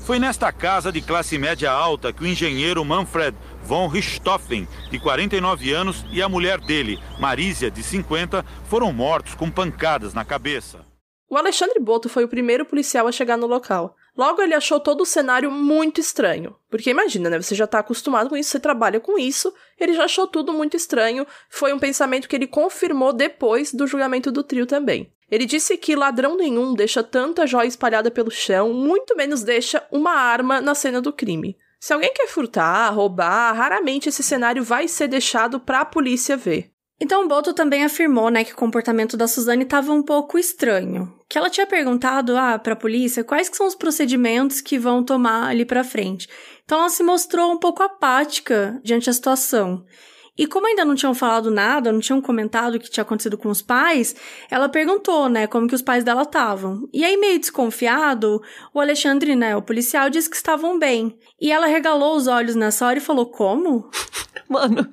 Foi 0.06 0.20
nesta 0.20 0.52
casa 0.52 0.92
de 0.92 1.02
classe 1.02 1.36
média 1.40 1.72
alta 1.72 2.13
que 2.13 2.24
o 2.24 2.28
engenheiro 2.28 2.86
Manfred 2.86 3.36
von 3.63 3.88
Richthofen, 3.88 4.68
de 4.92 5.00
49 5.00 5.74
anos, 5.74 6.06
e 6.12 6.22
a 6.22 6.30
mulher 6.30 6.60
dele, 6.62 7.00
Marísia, 7.20 7.72
de 7.72 7.82
50, 7.82 8.46
foram 8.66 8.94
mortos 8.94 9.34
com 9.34 9.50
pancadas 9.50 10.13
na 10.13 10.24
cabeça. 10.24 10.86
O 11.28 11.36
Alexandre 11.36 11.80
Boto 11.80 12.08
foi 12.08 12.24
o 12.24 12.30
primeiro 12.30 12.66
policial 12.66 13.08
a 13.08 13.12
chegar 13.12 13.36
no 13.36 13.48
local. 13.48 13.96
Logo, 14.17 14.41
ele 14.41 14.56
achou 14.56 14.80
todo 14.80 15.01
o 15.01 15.06
cenário 15.06 15.51
muito 15.51 16.01
estranho. 16.01 16.56
Porque 16.69 16.89
imagina, 16.89 17.30
né? 17.30 17.39
Você 17.39 17.53
já 17.53 17.67
tá 17.67 17.80
acostumado 17.80 18.30
com 18.30 18.36
isso, 18.36 18.49
você 18.49 18.60
trabalha 18.60 18.99
com 18.99 19.19
isso, 19.19 19.53
ele 19.80 19.93
já 19.93 20.06
achou 20.06 20.25
tudo 20.25 20.51
muito 20.51 20.75
estranho. 20.75 21.27
Foi 21.49 21.71
um 21.71 21.77
pensamento 21.77 22.27
que 22.27 22.36
ele 22.36 22.47
confirmou 22.47 23.13
depois 23.13 23.71
do 23.71 23.86
julgamento 23.86 24.32
do 24.32 24.43
trio 24.43 24.65
também. 24.65 25.13
Ele 25.30 25.45
disse 25.45 25.77
que 25.77 25.95
ladrão 25.95 26.36
nenhum 26.36 26.73
deixa 26.73 27.03
tanta 27.03 27.45
joia 27.45 27.67
espalhada 27.67 28.10
pelo 28.10 28.32
chão, 28.32 28.73
muito 28.73 29.15
menos 29.15 29.43
deixa 29.43 29.86
uma 29.91 30.12
arma 30.12 30.62
na 30.62 30.73
cena 30.73 31.01
do 31.01 31.13
crime. 31.13 31.56
Se 31.80 31.93
alguém 31.93 32.12
quer 32.13 32.27
furtar, 32.27 32.89
roubar, 32.89 33.53
raramente 33.53 34.10
esse 34.10 34.23
cenário 34.23 34.63
vai 34.63 34.88
ser 34.88 35.08
deixado 35.08 35.60
para 35.60 35.82
a 35.82 35.86
polícia 35.86 36.36
ver. 36.36 36.71
Então, 37.00 37.28
Boto 37.28 37.54
também 37.54 37.84
afirmou, 37.84 38.30
né, 38.30 38.44
que 38.44 38.54
o 38.54 38.58
comportamento 38.58 39.16
da 39.16 39.28
Suzane 39.28 39.64
estava 39.64 39.94
um 39.94 40.02
pouco 40.02 40.40
estranho. 40.40 41.14
Que 41.30 41.38
ela 41.38 41.50
tinha 41.50 41.68
perguntado, 41.68 42.36
ah, 42.36 42.58
para 42.58 42.74
a 42.74 42.78
polícia, 42.78 43.24
quais 43.24 43.50
são 43.54 43.68
os 43.68 43.76
procedimentos 43.76 44.62
que 44.62 44.80
vão 44.80 45.04
tomar 45.04 45.48
ali 45.48 45.64
para 45.64 45.84
frente. 45.84 46.28
Então, 46.66 46.80
ela 46.80 46.90
se 46.90 47.04
mostrou 47.04 47.52
um 47.52 47.58
pouco 47.58 47.84
apática 47.84 48.80
diante 48.84 49.06
da 49.06 49.14
situação. 49.14 49.86
E 50.38 50.46
como 50.46 50.68
ainda 50.68 50.86
não 50.86 50.94
tinham 50.94 51.16
falado 51.16 51.50
nada, 51.50 51.92
não 51.92 52.00
tinham 52.00 52.22
comentado 52.22 52.76
o 52.76 52.80
que 52.80 52.92
tinha 52.92 53.02
acontecido 53.02 53.38
com 53.38 53.50
os 53.50 53.62
pais, 53.62 54.16
ela 54.52 54.70
perguntou, 54.70 55.28
né, 55.28 55.48
como 55.48 55.68
que 55.68 55.74
os 55.74 55.82
pais 55.82 56.04
dela 56.04 56.22
estavam. 56.22 56.88
E 56.94 57.04
aí, 57.04 57.18
meio 57.18 57.40
desconfiado, 57.40 58.40
o 58.72 58.80
Alexandre, 58.80 59.36
né, 59.36 59.56
o 59.56 59.64
policial, 59.64 60.10
disse 60.10 60.30
que 60.30 60.36
estavam 60.36 60.78
bem. 60.78 61.18
E 61.42 61.52
ela 61.52 61.66
regalou 61.66 62.16
os 62.16 62.28
olhos 62.28 62.56
nessa 62.56 62.86
hora 62.86 63.00
e 63.00 63.02
falou, 63.02 63.26
como? 63.26 63.90
Mano, 64.48 64.88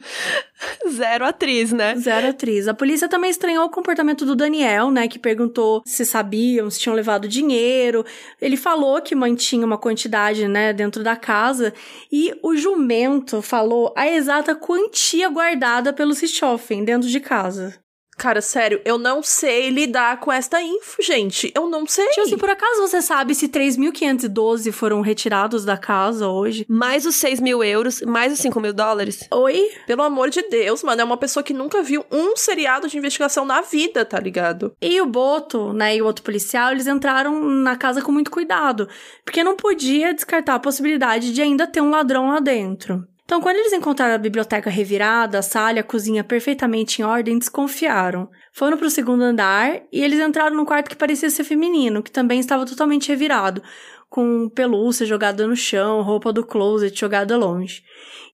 zero 0.91 1.25
atriz, 1.25 1.73
né? 1.73 1.95
Zero 1.97 2.29
atriz. 2.29 2.69
A 2.69 2.75
polícia 2.75 3.09
também 3.09 3.31
estranhou 3.31 3.65
o 3.65 3.71
comportamento 3.71 4.25
do 4.25 4.35
Daniel, 4.35 4.91
né? 4.91 5.09
Que 5.09 5.19
perguntou 5.19 5.83
se 5.85 6.05
sabiam, 6.05 6.71
se 6.71 6.81
tinham 6.81 6.95
levado 6.95 7.29
dinheiro. 7.29 8.05
Ele 8.41 8.57
falou 8.57 9.01
que 9.01 9.15
mantinha 9.15 9.67
uma 9.67 9.79
quantidade, 9.79 10.49
né, 10.49 10.73
dentro 10.73 11.03
da 11.03 11.17
casa. 11.17 11.73
E 12.11 12.33
o 12.43 12.57
jumento 12.57 13.43
falou 13.43 13.93
a 13.97 14.09
exata 14.09 14.55
quantia 14.55 15.29
guardada 15.29 15.93
pelo 15.93 16.15
Sichoffen 16.15 16.85
dentro 16.85 17.09
de 17.09 17.21
casa. 17.21 17.84
Cara, 18.17 18.41
sério, 18.41 18.81
eu 18.85 18.97
não 18.97 19.23
sei 19.23 19.71
lidar 19.71 20.21
com 20.21 20.33
esta 20.33 20.63
info, 20.63 21.03
gente. 21.03 21.53
Eu 21.55 21.69
não 21.69 21.87
sei. 21.87 22.07
Tio, 22.09 22.27
se 22.27 22.37
por 22.37 22.49
acaso 22.49 22.81
você 22.81 23.03
sabe 23.03 23.35
se 23.35 23.49
3.512 23.49 24.73
foram 24.73 25.01
retirados 25.01 25.65
da 25.65 25.77
casa 25.77 26.29
hoje? 26.29 26.65
Mais 26.69 27.05
os 27.07 27.17
6 27.17 27.41
mil 27.41 27.63
euros, 27.63 28.01
mais 28.03 28.33
os 28.33 28.39
5 28.39 28.61
mil 28.61 28.73
dólares? 28.73 29.27
Oi? 29.31 29.71
Pelo 29.87 30.03
amor 30.03 30.31
de 30.31 30.43
Deus, 30.43 30.83
mano, 30.83 31.03
é 31.03 31.05
uma 31.05 31.17
pessoa 31.17 31.43
que 31.43 31.53
nunca 31.53 31.83
viu 31.83 32.05
um 32.11 32.37
seriado 32.37 32.89
de 32.89 32.97
investigação 32.97 33.45
na 33.45 33.61
vida, 33.61 34.05
tá 34.05 34.19
ligado? 34.19 34.75
E 34.81 35.01
o 35.01 35.07
Boto, 35.07 35.73
né, 35.73 35.97
e 35.97 36.03
o 36.03 36.07
outro 36.07 36.25
policial, 36.25 36.73
eles 36.73 36.87
entraram 36.87 37.41
na 37.45 37.77
casa 37.77 38.01
com 38.01 38.13
muito 38.13 38.31
cuidado, 38.31 38.89
porque 39.25 39.45
não 39.45 39.57
podia 39.57 40.15
descartar 40.15 40.55
a 40.55 40.61
possibilidade 40.61 41.33
de 41.33 41.43
ainda 41.43 41.67
ter 41.67 41.81
um 41.81 41.91
ladrão 41.91 42.29
lá 42.29 42.41
dentro. 42.41 43.07
Então, 43.25 43.41
quando 43.41 43.57
eles 43.57 43.73
encontraram 43.73 44.15
a 44.15 44.19
biblioteca 44.19 44.69
revirada, 44.69 45.39
a 45.39 45.43
sala 45.43 45.79
e 45.79 45.79
a 45.79 45.85
cozinha 45.85 46.23
perfeitamente 46.23 47.01
em 47.01 47.05
ordem, 47.05 47.39
desconfiaram. 47.39 48.29
Foram 48.53 48.77
para 48.77 48.87
o 48.87 48.91
segundo 48.91 49.23
andar 49.23 49.81
e 49.91 50.03
eles 50.03 50.21
entraram 50.21 50.55
num 50.55 50.65
quarto 50.67 50.91
que 50.91 50.97
parecia 50.97 51.31
ser 51.31 51.43
feminino, 51.43 52.03
que 52.03 52.11
também 52.11 52.39
estava 52.39 52.67
totalmente 52.67 53.09
revirado, 53.09 53.63
com 54.11 54.49
pelúcia 54.51 55.07
jogada 55.07 55.47
no 55.47 55.57
chão, 55.57 56.03
roupa 56.03 56.33
do 56.35 56.45
closet 56.45 56.99
jogada 56.99 57.37
longe. 57.37 57.83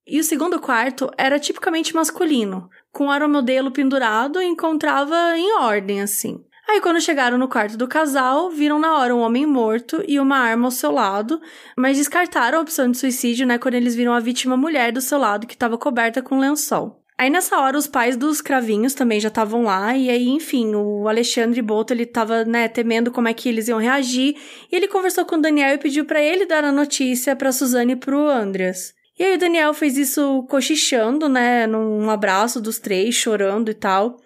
E 0.04 0.18
o 0.18 0.24
segundo 0.24 0.58
quarto 0.58 1.08
era 1.16 1.38
tipicamente 1.38 1.94
masculino, 1.94 2.68
com 2.90 3.06
o 3.06 3.10
aeromodelo 3.12 3.70
pendurado 3.70 4.42
e 4.42 4.46
encontrava 4.46 5.14
em 5.36 5.56
ordem, 5.60 6.02
assim. 6.02 6.44
Aí, 6.70 6.80
quando 6.80 7.00
chegaram 7.00 7.36
no 7.36 7.48
quarto 7.48 7.76
do 7.76 7.88
casal, 7.88 8.48
viram 8.48 8.78
na 8.78 8.96
hora 8.96 9.12
um 9.12 9.18
homem 9.18 9.44
morto 9.44 10.04
e 10.06 10.20
uma 10.20 10.36
arma 10.36 10.68
ao 10.68 10.70
seu 10.70 10.92
lado, 10.92 11.40
mas 11.76 11.98
descartaram 11.98 12.58
a 12.58 12.62
opção 12.62 12.88
de 12.88 12.96
suicídio, 12.96 13.44
né, 13.44 13.58
quando 13.58 13.74
eles 13.74 13.96
viram 13.96 14.12
a 14.12 14.20
vítima 14.20 14.56
mulher 14.56 14.92
do 14.92 15.00
seu 15.00 15.18
lado 15.18 15.48
que 15.48 15.54
estava 15.54 15.76
coberta 15.76 16.22
com 16.22 16.38
lençol. 16.38 17.02
Aí 17.18 17.28
nessa 17.28 17.58
hora 17.58 17.76
os 17.76 17.88
pais 17.88 18.16
dos 18.16 18.40
cravinhos 18.40 18.94
também 18.94 19.18
já 19.18 19.26
estavam 19.26 19.64
lá 19.64 19.96
e 19.96 20.08
aí, 20.08 20.28
enfim, 20.28 20.72
o 20.76 21.08
Alexandre 21.08 21.60
Boto, 21.60 21.92
ele 21.92 22.06
tava, 22.06 22.44
né, 22.44 22.68
temendo 22.68 23.10
como 23.10 23.26
é 23.26 23.34
que 23.34 23.48
eles 23.48 23.66
iam 23.66 23.80
reagir, 23.80 24.36
e 24.70 24.76
ele 24.76 24.86
conversou 24.86 25.24
com 25.24 25.34
o 25.34 25.42
Daniel 25.42 25.74
e 25.74 25.78
pediu 25.78 26.04
para 26.04 26.22
ele 26.22 26.46
dar 26.46 26.62
a 26.62 26.70
notícia 26.70 27.34
para 27.34 27.50
Suzane 27.50 27.94
e 27.94 27.96
pro 27.96 28.28
Andreas. 28.28 28.94
E 29.18 29.24
aí 29.24 29.34
o 29.34 29.38
Daniel 29.38 29.74
fez 29.74 29.98
isso 29.98 30.46
cochichando, 30.48 31.28
né, 31.28 31.66
num 31.66 32.08
abraço 32.08 32.60
dos 32.60 32.78
três, 32.78 33.16
chorando 33.16 33.72
e 33.72 33.74
tal. 33.74 34.18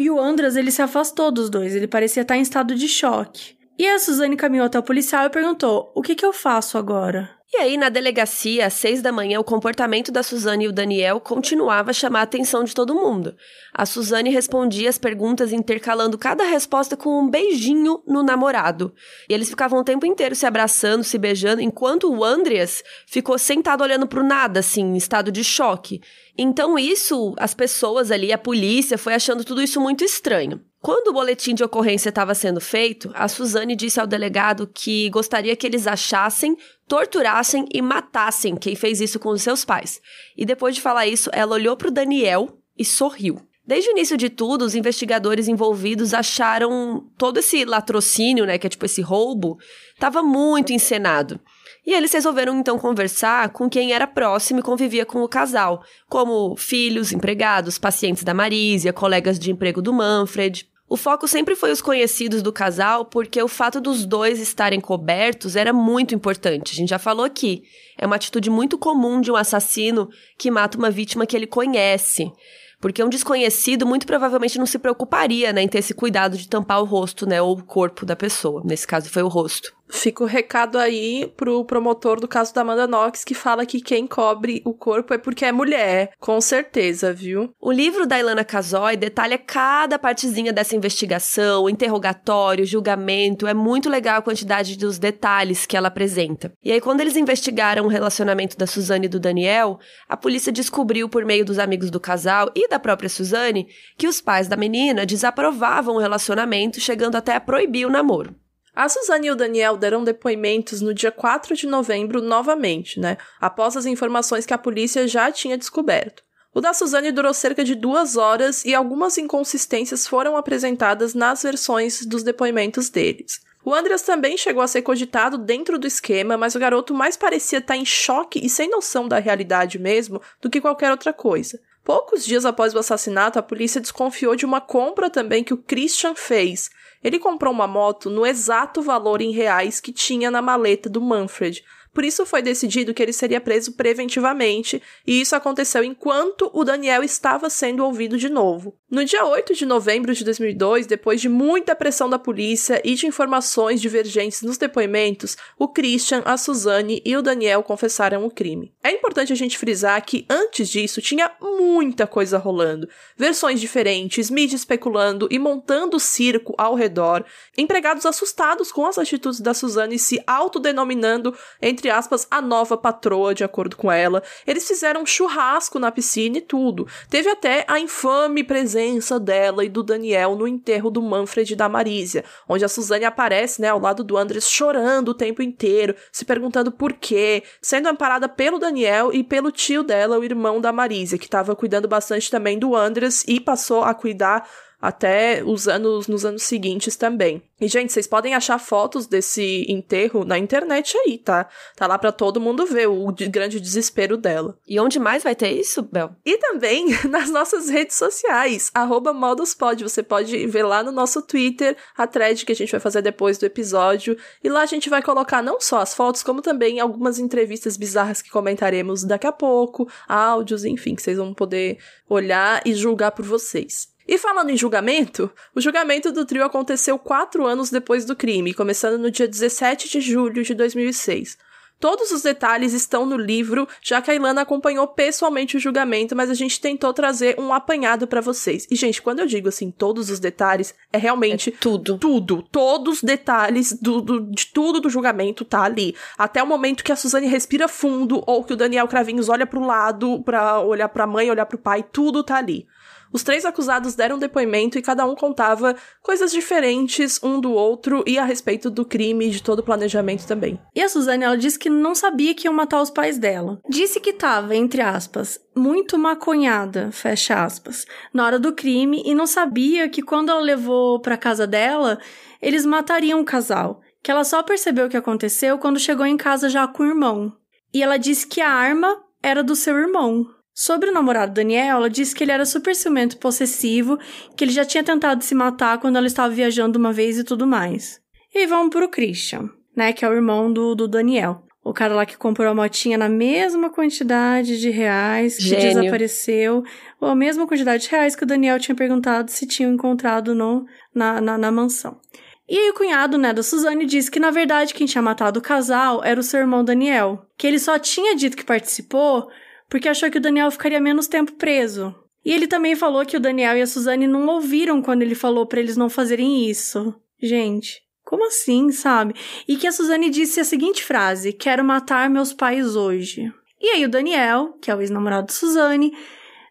E 0.00 0.08
o 0.08 0.18
Andras, 0.18 0.56
ele 0.56 0.70
se 0.70 0.80
afastou 0.80 1.30
dos 1.30 1.50
dois, 1.50 1.76
ele 1.76 1.86
parecia 1.86 2.22
estar 2.22 2.34
em 2.34 2.40
estado 2.40 2.74
de 2.74 2.88
choque. 2.88 3.54
E 3.78 3.86
a 3.86 3.98
Suzane 3.98 4.34
caminhou 4.34 4.64
até 4.64 4.78
o 4.78 4.82
policial 4.82 5.26
e 5.26 5.30
perguntou: 5.30 5.92
O 5.94 6.00
que, 6.00 6.14
que 6.14 6.24
eu 6.24 6.32
faço 6.32 6.78
agora? 6.78 7.39
E 7.52 7.56
aí, 7.56 7.76
na 7.76 7.88
delegacia, 7.88 8.66
às 8.66 8.74
seis 8.74 9.02
da 9.02 9.10
manhã, 9.10 9.40
o 9.40 9.44
comportamento 9.44 10.12
da 10.12 10.22
Suzane 10.22 10.66
e 10.66 10.68
o 10.68 10.72
Daniel 10.72 11.18
continuava 11.18 11.90
a 11.90 11.92
chamar 11.92 12.20
a 12.20 12.22
atenção 12.22 12.62
de 12.62 12.72
todo 12.72 12.94
mundo. 12.94 13.36
A 13.74 13.84
Suzane 13.84 14.30
respondia 14.30 14.88
as 14.88 14.98
perguntas 14.98 15.52
intercalando 15.52 16.16
cada 16.16 16.44
resposta 16.44 16.96
com 16.96 17.20
um 17.20 17.28
beijinho 17.28 18.04
no 18.06 18.22
namorado. 18.22 18.94
E 19.28 19.34
eles 19.34 19.50
ficavam 19.50 19.80
o 19.80 19.84
tempo 19.84 20.06
inteiro 20.06 20.36
se 20.36 20.46
abraçando, 20.46 21.02
se 21.02 21.18
beijando, 21.18 21.60
enquanto 21.60 22.08
o 22.08 22.22
Andreas 22.22 22.84
ficou 23.04 23.36
sentado 23.36 23.82
olhando 23.82 24.06
pro 24.06 24.22
nada, 24.22 24.60
assim, 24.60 24.82
em 24.82 24.96
estado 24.96 25.32
de 25.32 25.42
choque. 25.42 26.00
Então, 26.38 26.78
isso, 26.78 27.34
as 27.36 27.52
pessoas 27.52 28.12
ali, 28.12 28.32
a 28.32 28.38
polícia, 28.38 28.96
foi 28.96 29.12
achando 29.12 29.44
tudo 29.44 29.60
isso 29.60 29.80
muito 29.80 30.04
estranho. 30.04 30.60
Quando 30.82 31.08
o 31.08 31.12
boletim 31.12 31.54
de 31.54 31.62
ocorrência 31.62 32.08
estava 32.08 32.34
sendo 32.34 32.58
feito, 32.58 33.10
a 33.12 33.28
Suzane 33.28 33.76
disse 33.76 34.00
ao 34.00 34.06
delegado 34.06 34.66
que 34.66 35.10
gostaria 35.10 35.54
que 35.54 35.66
eles 35.66 35.86
achassem, 35.86 36.56
torturassem 36.88 37.66
e 37.70 37.82
matassem 37.82 38.56
quem 38.56 38.74
fez 38.74 38.98
isso 38.98 39.18
com 39.18 39.28
os 39.28 39.42
seus 39.42 39.62
pais. 39.62 40.00
E 40.34 40.46
depois 40.46 40.74
de 40.74 40.80
falar 40.80 41.06
isso, 41.06 41.28
ela 41.34 41.54
olhou 41.54 41.76
para 41.76 41.88
o 41.88 41.92
Daniel 41.92 42.56
e 42.78 42.84
sorriu. 42.84 43.42
Desde 43.66 43.90
o 43.90 43.92
início 43.92 44.16
de 44.16 44.30
tudo, 44.30 44.64
os 44.64 44.74
investigadores 44.74 45.48
envolvidos 45.48 46.14
acharam 46.14 47.06
todo 47.18 47.38
esse 47.38 47.64
latrocínio, 47.66 48.46
né, 48.46 48.56
que 48.56 48.66
é 48.66 48.70
tipo 48.70 48.86
esse 48.86 49.02
roubo, 49.02 49.58
estava 49.94 50.22
muito 50.22 50.72
encenado. 50.72 51.38
E 51.86 51.92
eles 51.92 52.12
resolveram 52.12 52.58
então 52.58 52.78
conversar 52.78 53.50
com 53.50 53.68
quem 53.68 53.92
era 53.92 54.06
próximo 54.06 54.60
e 54.60 54.62
convivia 54.62 55.04
com 55.04 55.22
o 55.22 55.28
casal, 55.28 55.82
como 56.08 56.56
filhos, 56.56 57.12
empregados, 57.12 57.78
pacientes 57.78 58.24
da 58.24 58.34
Marísia, 58.34 58.92
colegas 58.92 59.38
de 59.38 59.50
emprego 59.50 59.82
do 59.82 59.92
Manfred. 59.92 60.69
O 60.92 60.96
foco 60.96 61.28
sempre 61.28 61.54
foi 61.54 61.70
os 61.70 61.80
conhecidos 61.80 62.42
do 62.42 62.52
casal, 62.52 63.04
porque 63.04 63.40
o 63.40 63.46
fato 63.46 63.80
dos 63.80 64.04
dois 64.04 64.40
estarem 64.40 64.80
cobertos 64.80 65.54
era 65.54 65.72
muito 65.72 66.16
importante. 66.16 66.72
A 66.72 66.74
gente 66.74 66.88
já 66.88 66.98
falou 66.98 67.24
aqui. 67.24 67.62
É 67.96 68.04
uma 68.04 68.16
atitude 68.16 68.50
muito 68.50 68.76
comum 68.76 69.20
de 69.20 69.30
um 69.30 69.36
assassino 69.36 70.10
que 70.36 70.50
mata 70.50 70.76
uma 70.76 70.90
vítima 70.90 71.26
que 71.26 71.36
ele 71.36 71.46
conhece. 71.46 72.32
Porque 72.80 73.04
um 73.04 73.08
desconhecido 73.08 73.86
muito 73.86 74.04
provavelmente 74.04 74.58
não 74.58 74.66
se 74.66 74.80
preocuparia 74.80 75.52
né, 75.52 75.62
em 75.62 75.68
ter 75.68 75.78
esse 75.78 75.94
cuidado 75.94 76.36
de 76.36 76.48
tampar 76.48 76.82
o 76.82 76.86
rosto, 76.86 77.24
né? 77.24 77.40
Ou 77.40 77.56
o 77.56 77.62
corpo 77.62 78.04
da 78.04 78.16
pessoa. 78.16 78.60
Nesse 78.64 78.84
caso 78.84 79.08
foi 79.08 79.22
o 79.22 79.28
rosto. 79.28 79.72
Fica 79.90 80.22
o 80.22 80.26
recado 80.26 80.78
aí 80.78 81.30
pro 81.36 81.64
promotor 81.64 82.20
do 82.20 82.28
caso 82.28 82.54
da 82.54 82.60
Amanda 82.60 82.86
Knox, 82.86 83.24
que 83.24 83.34
fala 83.34 83.66
que 83.66 83.80
quem 83.80 84.06
cobre 84.06 84.62
o 84.64 84.72
corpo 84.72 85.12
é 85.12 85.18
porque 85.18 85.44
é 85.44 85.52
mulher. 85.52 86.12
Com 86.18 86.40
certeza, 86.40 87.12
viu? 87.12 87.52
O 87.60 87.72
livro 87.72 88.06
da 88.06 88.18
Ilana 88.18 88.44
Casoy 88.44 88.96
detalha 88.96 89.36
cada 89.36 89.98
partezinha 89.98 90.52
dessa 90.52 90.76
investigação, 90.76 91.68
interrogatório, 91.68 92.64
julgamento. 92.64 93.46
É 93.46 93.54
muito 93.54 93.88
legal 93.90 94.18
a 94.18 94.22
quantidade 94.22 94.76
dos 94.78 94.98
detalhes 94.98 95.66
que 95.66 95.76
ela 95.76 95.88
apresenta. 95.88 96.52
E 96.62 96.72
aí, 96.72 96.80
quando 96.80 97.00
eles 97.00 97.16
investigaram 97.16 97.84
o 97.84 97.88
relacionamento 97.88 98.56
da 98.56 98.66
Suzane 98.66 99.06
e 99.06 99.08
do 99.08 99.20
Daniel, 99.20 99.78
a 100.08 100.16
polícia 100.16 100.52
descobriu, 100.52 101.08
por 101.08 101.24
meio 101.24 101.44
dos 101.44 101.58
amigos 101.58 101.90
do 101.90 102.00
casal 102.00 102.50
e 102.54 102.68
da 102.68 102.78
própria 102.78 103.08
Suzane, 103.08 103.66
que 103.98 104.06
os 104.06 104.20
pais 104.20 104.48
da 104.48 104.56
menina 104.56 105.04
desaprovavam 105.04 105.96
o 105.96 106.00
relacionamento, 106.00 106.80
chegando 106.80 107.16
até 107.16 107.34
a 107.34 107.40
proibir 107.40 107.86
o 107.86 107.90
namoro. 107.90 108.34
A 108.74 108.88
Suzane 108.88 109.26
e 109.26 109.30
o 109.30 109.36
Daniel 109.36 109.76
deram 109.76 110.04
depoimentos 110.04 110.80
no 110.80 110.94
dia 110.94 111.10
4 111.10 111.56
de 111.56 111.66
novembro 111.66 112.22
novamente, 112.22 113.00
né? 113.00 113.16
Após 113.40 113.76
as 113.76 113.84
informações 113.84 114.46
que 114.46 114.54
a 114.54 114.58
polícia 114.58 115.08
já 115.08 115.30
tinha 115.32 115.58
descoberto. 115.58 116.22
O 116.54 116.60
da 116.60 116.72
Suzane 116.72 117.12
durou 117.12 117.32
cerca 117.32 117.62
de 117.62 117.74
duas 117.74 118.16
horas 118.16 118.64
e 118.64 118.74
algumas 118.74 119.18
inconsistências 119.18 120.06
foram 120.06 120.36
apresentadas 120.36 121.14
nas 121.14 121.42
versões 121.42 122.04
dos 122.04 122.22
depoimentos 122.22 122.88
deles. 122.88 123.40
O 123.64 123.74
Andreas 123.74 124.02
também 124.02 124.36
chegou 124.36 124.62
a 124.62 124.66
ser 124.66 124.82
cogitado 124.82 125.36
dentro 125.36 125.78
do 125.78 125.86
esquema, 125.86 126.36
mas 126.36 126.54
o 126.54 126.58
garoto 126.58 126.94
mais 126.94 127.16
parecia 127.16 127.58
estar 127.58 127.76
em 127.76 127.84
choque 127.84 128.40
e 128.44 128.48
sem 128.48 128.70
noção 128.70 129.06
da 129.06 129.18
realidade 129.18 129.78
mesmo 129.78 130.20
do 130.40 130.48
que 130.48 130.60
qualquer 130.60 130.90
outra 130.90 131.12
coisa. 131.12 131.60
Poucos 131.84 132.24
dias 132.24 132.44
após 132.44 132.74
o 132.74 132.78
assassinato, 132.78 133.38
a 133.38 133.42
polícia 133.42 133.80
desconfiou 133.80 134.34
de 134.34 134.44
uma 134.46 134.60
compra 134.60 135.10
também 135.10 135.44
que 135.44 135.54
o 135.54 135.58
Christian 135.58 136.14
fez, 136.14 136.70
ele 137.02 137.18
comprou 137.18 137.52
uma 137.52 137.66
moto 137.66 138.10
no 138.10 138.26
exato 138.26 138.82
valor 138.82 139.20
em 139.20 139.30
reais 139.30 139.80
que 139.80 139.92
tinha 139.92 140.30
na 140.30 140.42
maleta 140.42 140.88
do 140.88 141.00
Manfred, 141.00 141.62
por 141.92 142.04
isso 142.04 142.24
foi 142.24 142.40
decidido 142.40 142.94
que 142.94 143.02
ele 143.02 143.12
seria 143.12 143.40
preso 143.40 143.72
preventivamente, 143.72 144.80
e 145.06 145.20
isso 145.20 145.34
aconteceu 145.34 145.82
enquanto 145.82 146.50
o 146.52 146.64
Daniel 146.64 147.02
estava 147.02 147.50
sendo 147.50 147.84
ouvido 147.84 148.16
de 148.16 148.28
novo. 148.28 148.78
No 148.90 149.04
dia 149.04 149.24
8 149.24 149.54
de 149.54 149.64
novembro 149.64 150.12
de 150.12 150.24
2002, 150.24 150.84
depois 150.84 151.20
de 151.20 151.28
muita 151.28 151.76
pressão 151.76 152.10
da 152.10 152.18
polícia 152.18 152.82
e 152.84 152.96
de 152.96 153.06
informações 153.06 153.80
divergentes 153.80 154.42
nos 154.42 154.58
depoimentos, 154.58 155.36
o 155.56 155.68
Christian, 155.68 156.22
a 156.24 156.36
Suzane 156.36 157.00
e 157.04 157.16
o 157.16 157.22
Daniel 157.22 157.62
confessaram 157.62 158.26
o 158.26 158.30
crime. 158.32 158.74
É 158.82 158.90
importante 158.90 159.32
a 159.32 159.36
gente 159.36 159.56
frisar 159.56 160.04
que 160.04 160.26
antes 160.28 160.68
disso 160.68 161.00
tinha 161.00 161.30
muita 161.40 162.04
coisa 162.04 162.36
rolando, 162.36 162.88
versões 163.16 163.60
diferentes, 163.60 164.28
mídia 164.28 164.56
especulando 164.56 165.28
e 165.30 165.38
montando 165.38 166.00
circo 166.00 166.52
ao 166.58 166.74
redor, 166.74 167.24
empregados 167.56 168.04
assustados 168.04 168.72
com 168.72 168.84
as 168.84 168.98
atitudes 168.98 169.38
da 169.38 169.54
Suzane 169.54 170.00
se 170.00 170.20
autodenominando 170.26 171.32
entre 171.62 171.90
aspas, 171.90 172.26
a 172.28 172.42
nova 172.42 172.76
patroa, 172.76 173.36
de 173.36 173.44
acordo 173.44 173.76
com 173.76 173.92
ela. 173.92 174.20
Eles 174.44 174.66
fizeram 174.66 175.02
um 175.02 175.06
churrasco 175.06 175.78
na 175.78 175.92
piscina 175.92 176.38
e 176.38 176.40
tudo. 176.40 176.88
Teve 177.08 177.28
até 177.30 177.64
a 177.68 177.78
infame 177.78 178.42
presença 178.42 178.79
dela 179.20 179.64
e 179.64 179.68
do 179.68 179.82
Daniel 179.82 180.34
no 180.34 180.46
enterro 180.46 180.90
do 180.90 181.02
Manfred 181.02 181.52
e 181.52 181.56
da 181.56 181.68
Marísia, 181.68 182.24
onde 182.48 182.64
a 182.64 182.68
Suzane 182.68 183.04
aparece, 183.04 183.60
né, 183.60 183.68
ao 183.68 183.78
lado 183.78 184.02
do 184.02 184.16
Andres 184.16 184.48
chorando 184.48 185.10
o 185.10 185.14
tempo 185.14 185.42
inteiro, 185.42 185.94
se 186.12 186.24
perguntando 186.24 186.70
por 186.70 186.92
quê, 186.92 187.42
sendo 187.60 187.88
amparada 187.88 188.28
pelo 188.28 188.58
Daniel 188.58 189.12
e 189.12 189.22
pelo 189.22 189.50
tio 189.50 189.82
dela, 189.82 190.18
o 190.18 190.24
irmão 190.24 190.60
da 190.60 190.72
Marísia, 190.72 191.18
que 191.18 191.24
estava 191.24 191.54
cuidando 191.54 191.88
bastante 191.88 192.30
também 192.30 192.58
do 192.58 192.74
Andres 192.74 193.24
e 193.26 193.40
passou 193.40 193.82
a 193.82 193.94
cuidar 193.94 194.48
até 194.80 195.42
os 195.44 195.68
anos 195.68 196.06
nos 196.06 196.24
anos 196.24 196.42
seguintes 196.42 196.96
também. 196.96 197.42
E 197.60 197.68
gente, 197.68 197.92
vocês 197.92 198.06
podem 198.06 198.34
achar 198.34 198.58
fotos 198.58 199.06
desse 199.06 199.66
enterro 199.68 200.24
na 200.24 200.38
internet 200.38 200.96
aí, 200.96 201.18
tá? 201.18 201.46
Tá 201.76 201.86
lá 201.86 201.98
para 201.98 202.10
todo 202.10 202.40
mundo 202.40 202.64
ver 202.64 202.88
o 202.88 203.12
grande 203.30 203.60
desespero 203.60 204.16
dela. 204.16 204.56
E 204.66 204.80
onde 204.80 204.98
mais 204.98 205.22
vai 205.22 205.34
ter 205.34 205.50
isso, 205.50 205.82
Bel? 205.82 206.16
E 206.24 206.38
também 206.38 206.86
nas 207.10 207.28
nossas 207.28 207.68
redes 207.68 207.96
sociais, 207.96 208.70
moduspod. 209.14 209.82
Você 209.82 210.02
pode 210.02 210.46
ver 210.46 210.62
lá 210.62 210.82
no 210.82 210.90
nosso 210.90 211.20
Twitter 211.20 211.76
a 211.94 212.06
thread 212.06 212.46
que 212.46 212.52
a 212.52 212.56
gente 212.56 212.72
vai 212.72 212.80
fazer 212.80 213.02
depois 213.02 213.36
do 213.36 213.44
episódio. 213.44 214.16
E 214.42 214.48
lá 214.48 214.62
a 214.62 214.66
gente 214.66 214.88
vai 214.88 215.02
colocar 215.02 215.42
não 215.42 215.60
só 215.60 215.80
as 215.80 215.92
fotos, 215.92 216.22
como 216.22 216.40
também 216.40 216.80
algumas 216.80 217.18
entrevistas 217.18 217.76
bizarras 217.76 218.22
que 218.22 218.30
comentaremos 218.30 219.04
daqui 219.04 219.26
a 219.26 219.32
pouco, 219.32 219.86
áudios, 220.08 220.64
enfim, 220.64 220.94
que 220.94 221.02
vocês 221.02 221.18
vão 221.18 221.34
poder 221.34 221.78
olhar 222.08 222.62
e 222.64 222.72
julgar 222.72 223.12
por 223.12 223.26
vocês. 223.26 223.89
E 224.10 224.18
falando 224.18 224.50
em 224.50 224.56
julgamento, 224.56 225.30
o 225.54 225.60
julgamento 225.60 226.10
do 226.10 226.26
trio 226.26 226.44
aconteceu 226.44 226.98
quatro 226.98 227.46
anos 227.46 227.70
depois 227.70 228.04
do 228.04 228.16
crime, 228.16 228.52
começando 228.52 229.00
no 229.00 229.08
dia 229.08 229.28
17 229.28 229.88
de 229.88 230.00
julho 230.00 230.42
de 230.42 230.52
2006. 230.52 231.38
Todos 231.78 232.10
os 232.10 232.20
detalhes 232.20 232.72
estão 232.72 233.06
no 233.06 233.16
livro, 233.16 233.68
já 233.80 234.02
que 234.02 234.10
a 234.10 234.14
Ilana 234.14 234.40
acompanhou 234.42 234.88
pessoalmente 234.88 235.56
o 235.56 235.60
julgamento, 235.60 236.16
mas 236.16 236.28
a 236.28 236.34
gente 236.34 236.60
tentou 236.60 236.92
trazer 236.92 237.38
um 237.38 237.54
apanhado 237.54 238.08
para 238.08 238.20
vocês. 238.20 238.66
E, 238.68 238.74
gente, 238.74 239.00
quando 239.00 239.20
eu 239.20 239.26
digo 239.26 239.48
assim, 239.48 239.70
todos 239.70 240.10
os 240.10 240.18
detalhes, 240.18 240.74
é 240.92 240.98
realmente 240.98 241.50
é 241.50 241.52
tudo. 241.60 241.96
Tudo. 241.96 242.42
Todos 242.50 242.96
os 242.96 243.02
detalhes 243.04 243.72
do, 243.72 244.00
do, 244.00 244.20
de 244.32 244.48
tudo 244.48 244.80
do 244.80 244.90
julgamento 244.90 245.44
tá 245.44 245.62
ali. 245.62 245.94
Até 246.18 246.42
o 246.42 246.46
momento 246.46 246.82
que 246.82 246.90
a 246.90 246.96
Suzane 246.96 247.28
respira 247.28 247.68
fundo, 247.68 248.24
ou 248.26 248.42
que 248.42 248.54
o 248.54 248.56
Daniel 248.56 248.88
Cravinhos 248.88 249.28
olha 249.28 249.46
pro 249.46 249.64
lado 249.64 250.20
pra 250.24 250.58
olhar 250.58 250.88
pra 250.88 251.06
mãe, 251.06 251.30
olhar 251.30 251.46
pro 251.46 251.56
pai, 251.56 251.84
tudo 251.92 252.24
tá 252.24 252.36
ali. 252.38 252.66
Os 253.12 253.22
três 253.22 253.44
acusados 253.44 253.94
deram 253.94 254.18
depoimento 254.18 254.78
e 254.78 254.82
cada 254.82 255.04
um 255.04 255.14
contava 255.14 255.74
coisas 256.02 256.30
diferentes 256.30 257.20
um 257.22 257.40
do 257.40 257.52
outro 257.52 258.04
e 258.06 258.18
a 258.18 258.24
respeito 258.24 258.70
do 258.70 258.84
crime 258.84 259.26
e 259.26 259.30
de 259.30 259.42
todo 259.42 259.60
o 259.60 259.64
planejamento 259.64 260.26
também. 260.26 260.60
E 260.74 260.80
a 260.80 260.88
Suzane, 260.88 261.24
ela 261.24 261.36
disse 261.36 261.58
que 261.58 261.68
não 261.68 261.94
sabia 261.94 262.34
que 262.34 262.46
iam 262.46 262.54
matar 262.54 262.80
os 262.80 262.90
pais 262.90 263.18
dela. 263.18 263.60
Disse 263.68 263.98
que 263.98 264.10
estava, 264.10 264.54
entre 264.54 264.80
aspas, 264.80 265.40
muito 265.56 265.98
maconhada, 265.98 266.90
fecha 266.92 267.42
aspas, 267.42 267.84
na 268.14 268.24
hora 268.24 268.38
do 268.38 268.52
crime 268.52 269.02
e 269.04 269.14
não 269.14 269.26
sabia 269.26 269.88
que 269.88 270.02
quando 270.02 270.30
ela 270.30 270.40
levou 270.40 271.00
para 271.00 271.16
casa 271.16 271.46
dela, 271.46 271.98
eles 272.40 272.64
matariam 272.64 273.20
o 273.20 273.24
casal. 273.24 273.80
Que 274.02 274.10
ela 274.10 274.24
só 274.24 274.42
percebeu 274.42 274.86
o 274.86 274.88
que 274.88 274.96
aconteceu 274.96 275.58
quando 275.58 275.78
chegou 275.78 276.06
em 276.06 276.16
casa 276.16 276.48
já 276.48 276.66
com 276.66 276.82
o 276.82 276.86
irmão. 276.86 277.36
E 277.72 277.82
ela 277.82 277.98
disse 277.98 278.26
que 278.26 278.40
a 278.40 278.50
arma 278.50 279.02
era 279.22 279.42
do 279.42 279.54
seu 279.54 279.76
irmão. 279.76 280.26
Sobre 280.54 280.90
o 280.90 280.92
namorado 280.92 281.32
Daniel, 281.32 281.76
ela 281.76 281.90
disse 281.90 282.14
que 282.14 282.24
ele 282.24 282.32
era 282.32 282.44
super 282.44 282.74
ciumento 282.74 283.18
possessivo, 283.18 283.98
que 284.36 284.44
ele 284.44 284.52
já 284.52 284.64
tinha 284.64 284.84
tentado 284.84 285.22
se 285.24 285.34
matar 285.34 285.78
quando 285.78 285.96
ela 285.96 286.06
estava 286.06 286.32
viajando 286.32 286.78
uma 286.78 286.92
vez 286.92 287.18
e 287.18 287.24
tudo 287.24 287.46
mais. 287.46 288.00
E 288.34 288.46
vamos 288.46 288.70
pro 288.70 288.88
Christian, 288.88 289.48
né, 289.76 289.92
que 289.92 290.04
é 290.04 290.08
o 290.08 290.12
irmão 290.12 290.52
do, 290.52 290.74
do 290.74 290.86
Daniel. 290.86 291.44
O 291.62 291.74
cara 291.74 291.94
lá 291.94 292.06
que 292.06 292.16
comprou 292.16 292.48
a 292.48 292.54
motinha 292.54 292.96
na 292.96 293.08
mesma 293.08 293.70
quantidade 293.70 294.58
de 294.58 294.70
reais, 294.70 295.36
que 295.36 295.42
Gênio. 295.42 295.80
desapareceu, 295.80 296.62
ou 297.00 297.08
a 297.08 297.14
mesma 297.14 297.46
quantidade 297.46 297.84
de 297.84 297.90
reais 297.90 298.16
que 298.16 298.24
o 298.24 298.26
Daniel 298.26 298.58
tinha 298.58 298.74
perguntado 298.74 299.30
se 299.30 299.46
tinham 299.46 299.72
encontrado 299.72 300.34
no, 300.34 300.64
na, 300.94 301.20
na, 301.20 301.36
na 301.36 301.50
mansão. 301.50 302.00
E 302.48 302.58
aí 302.58 302.70
o 302.70 302.74
cunhado, 302.74 303.16
né, 303.16 303.32
da 303.32 303.42
Suzane 303.42 303.86
disse 303.86 304.10
que 304.10 304.18
na 304.18 304.30
verdade 304.30 304.74
quem 304.74 304.86
tinha 304.86 305.02
matado 305.02 305.38
o 305.38 305.42
casal 305.42 306.02
era 306.02 306.18
o 306.18 306.22
seu 306.22 306.40
irmão 306.40 306.64
Daniel, 306.64 307.24
que 307.38 307.46
ele 307.46 307.58
só 307.58 307.78
tinha 307.78 308.16
dito 308.16 308.36
que 308.36 308.44
participou 308.44 309.28
porque 309.70 309.88
achou 309.88 310.10
que 310.10 310.18
o 310.18 310.20
Daniel 310.20 310.50
ficaria 310.50 310.80
menos 310.80 311.06
tempo 311.06 311.32
preso. 311.32 311.94
E 312.22 312.32
ele 312.32 312.46
também 312.46 312.76
falou 312.76 313.06
que 313.06 313.16
o 313.16 313.20
Daniel 313.20 313.56
e 313.56 313.62
a 313.62 313.66
Suzane 313.66 314.06
não 314.06 314.26
ouviram 314.26 314.82
quando 314.82 315.02
ele 315.02 315.14
falou 315.14 315.46
para 315.46 315.60
eles 315.60 315.76
não 315.76 315.88
fazerem 315.88 316.50
isso. 316.50 316.94
Gente, 317.22 317.80
como 318.04 318.26
assim, 318.26 318.72
sabe? 318.72 319.14
E 319.48 319.56
que 319.56 319.66
a 319.66 319.72
Suzane 319.72 320.10
disse 320.10 320.40
a 320.40 320.44
seguinte 320.44 320.84
frase: 320.84 321.32
Quero 321.32 321.64
matar 321.64 322.10
meus 322.10 322.32
pais 322.32 322.76
hoje. 322.76 323.32
E 323.60 323.68
aí 323.68 323.84
o 323.84 323.88
Daniel, 323.88 324.58
que 324.60 324.70
é 324.70 324.74
o 324.74 324.80
ex-namorado 324.80 325.28
de 325.28 325.34
Suzane, 325.34 325.92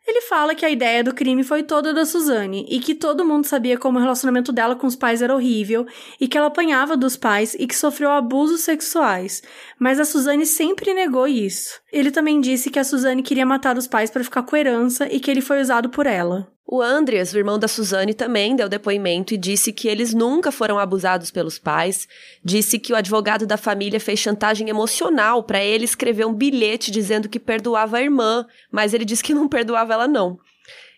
ele 0.10 0.22
fala 0.22 0.56
que 0.56 0.66
a 0.66 0.70
ideia 0.70 1.04
do 1.04 1.14
crime 1.14 1.44
foi 1.44 1.62
toda 1.62 1.94
da 1.94 2.04
Suzane 2.06 2.66
e 2.68 2.80
que 2.80 2.96
todo 2.96 3.26
mundo 3.26 3.46
sabia 3.46 3.78
como 3.78 4.00
o 4.00 4.02
relacionamento 4.02 4.52
dela 4.52 4.76
com 4.76 4.88
os 4.88 4.96
pais 4.96 5.22
era 5.22 5.36
horrível 5.36 5.86
e 6.20 6.28
que 6.28 6.36
ela 6.38 6.48
apanhava 6.48 6.98
dos 6.98 7.16
pais 7.16 7.54
e 7.54 7.68
que 7.68 7.76
sofreu 7.76 8.10
abusos 8.10 8.62
sexuais. 8.62 9.44
Mas 9.78 10.00
a 10.00 10.06
Suzane 10.06 10.48
sempre 10.48 10.94
negou 10.96 11.28
isso. 11.28 11.80
Ele 11.92 12.12
também 12.12 12.40
disse 12.40 12.70
que 12.70 12.78
a 12.78 12.84
Suzane 12.84 13.24
queria 13.24 13.46
matar 13.46 13.78
os 13.78 13.88
pais 13.88 14.12
para 14.12 14.24
ficar 14.24 14.44
com 14.44 14.56
herança 14.56 15.08
e 15.12 15.20
que 15.20 15.30
ele 15.32 15.42
foi 15.42 15.60
usado 15.60 15.90
por 15.90 16.06
ela. 16.06 16.48
O 16.72 16.84
Andreas, 16.84 17.34
o 17.34 17.38
irmão 17.38 17.58
da 17.58 17.68
Suzane, 17.68 18.14
também 18.14 18.56
deu 18.56 18.70
depoimento 18.70 19.34
e 19.34 19.38
disse 19.38 19.74
que 19.74 19.88
eles 19.88 20.14
nunca 20.14 20.52
foram 20.52 20.78
abusados 20.78 21.32
pelos 21.32 21.58
pais. 21.58 22.08
Disse 22.46 22.78
que 22.78 22.94
o 22.94 22.96
advogado 22.96 23.48
da 23.48 23.58
família 23.58 24.00
fez 24.00 24.20
chantagem 24.20 24.70
emocional 24.70 25.42
para 25.42 25.64
ele 25.64 25.84
escrever 25.84 26.28
um 26.28 26.34
bilhete 26.34 26.92
dizendo 26.92 27.28
que 27.28 27.40
perdoava 27.40 27.98
a 27.98 28.04
irmã, 28.04 28.46
mas 28.72 28.94
ele 28.94 29.04
disse 29.04 29.24
que 29.24 29.34
não 29.34 29.48
perdoava 29.48 29.94
ela 29.94 30.08
não. 30.08 30.38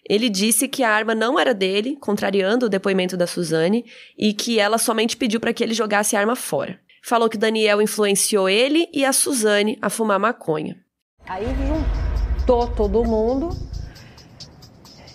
Ele 0.10 0.28
disse 0.28 0.68
que 0.68 0.84
a 0.84 0.90
arma 0.90 1.16
não 1.16 1.40
era 1.40 1.54
dele, 1.54 1.96
contrariando 2.02 2.66
o 2.66 2.70
depoimento 2.70 3.16
da 3.16 3.26
Suzane, 3.26 3.86
e 4.18 4.34
que 4.34 4.60
ela 4.60 4.78
somente 4.78 5.16
pediu 5.16 5.40
para 5.40 5.54
que 5.54 5.64
ele 5.64 5.74
jogasse 5.74 6.18
a 6.18 6.20
arma 6.20 6.36
fora. 6.36 6.78
Falou 7.04 7.28
que 7.28 7.38
Daniel 7.38 7.82
influenciou 7.82 8.48
ele 8.48 8.88
e 8.94 9.04
a 9.04 9.12
Suzane 9.12 9.78
a 9.82 9.90
fumar 9.90 10.20
maconha. 10.20 10.78
Aí 11.28 11.48
juntou 11.56 12.68
todo 12.68 13.04
mundo 13.04 13.50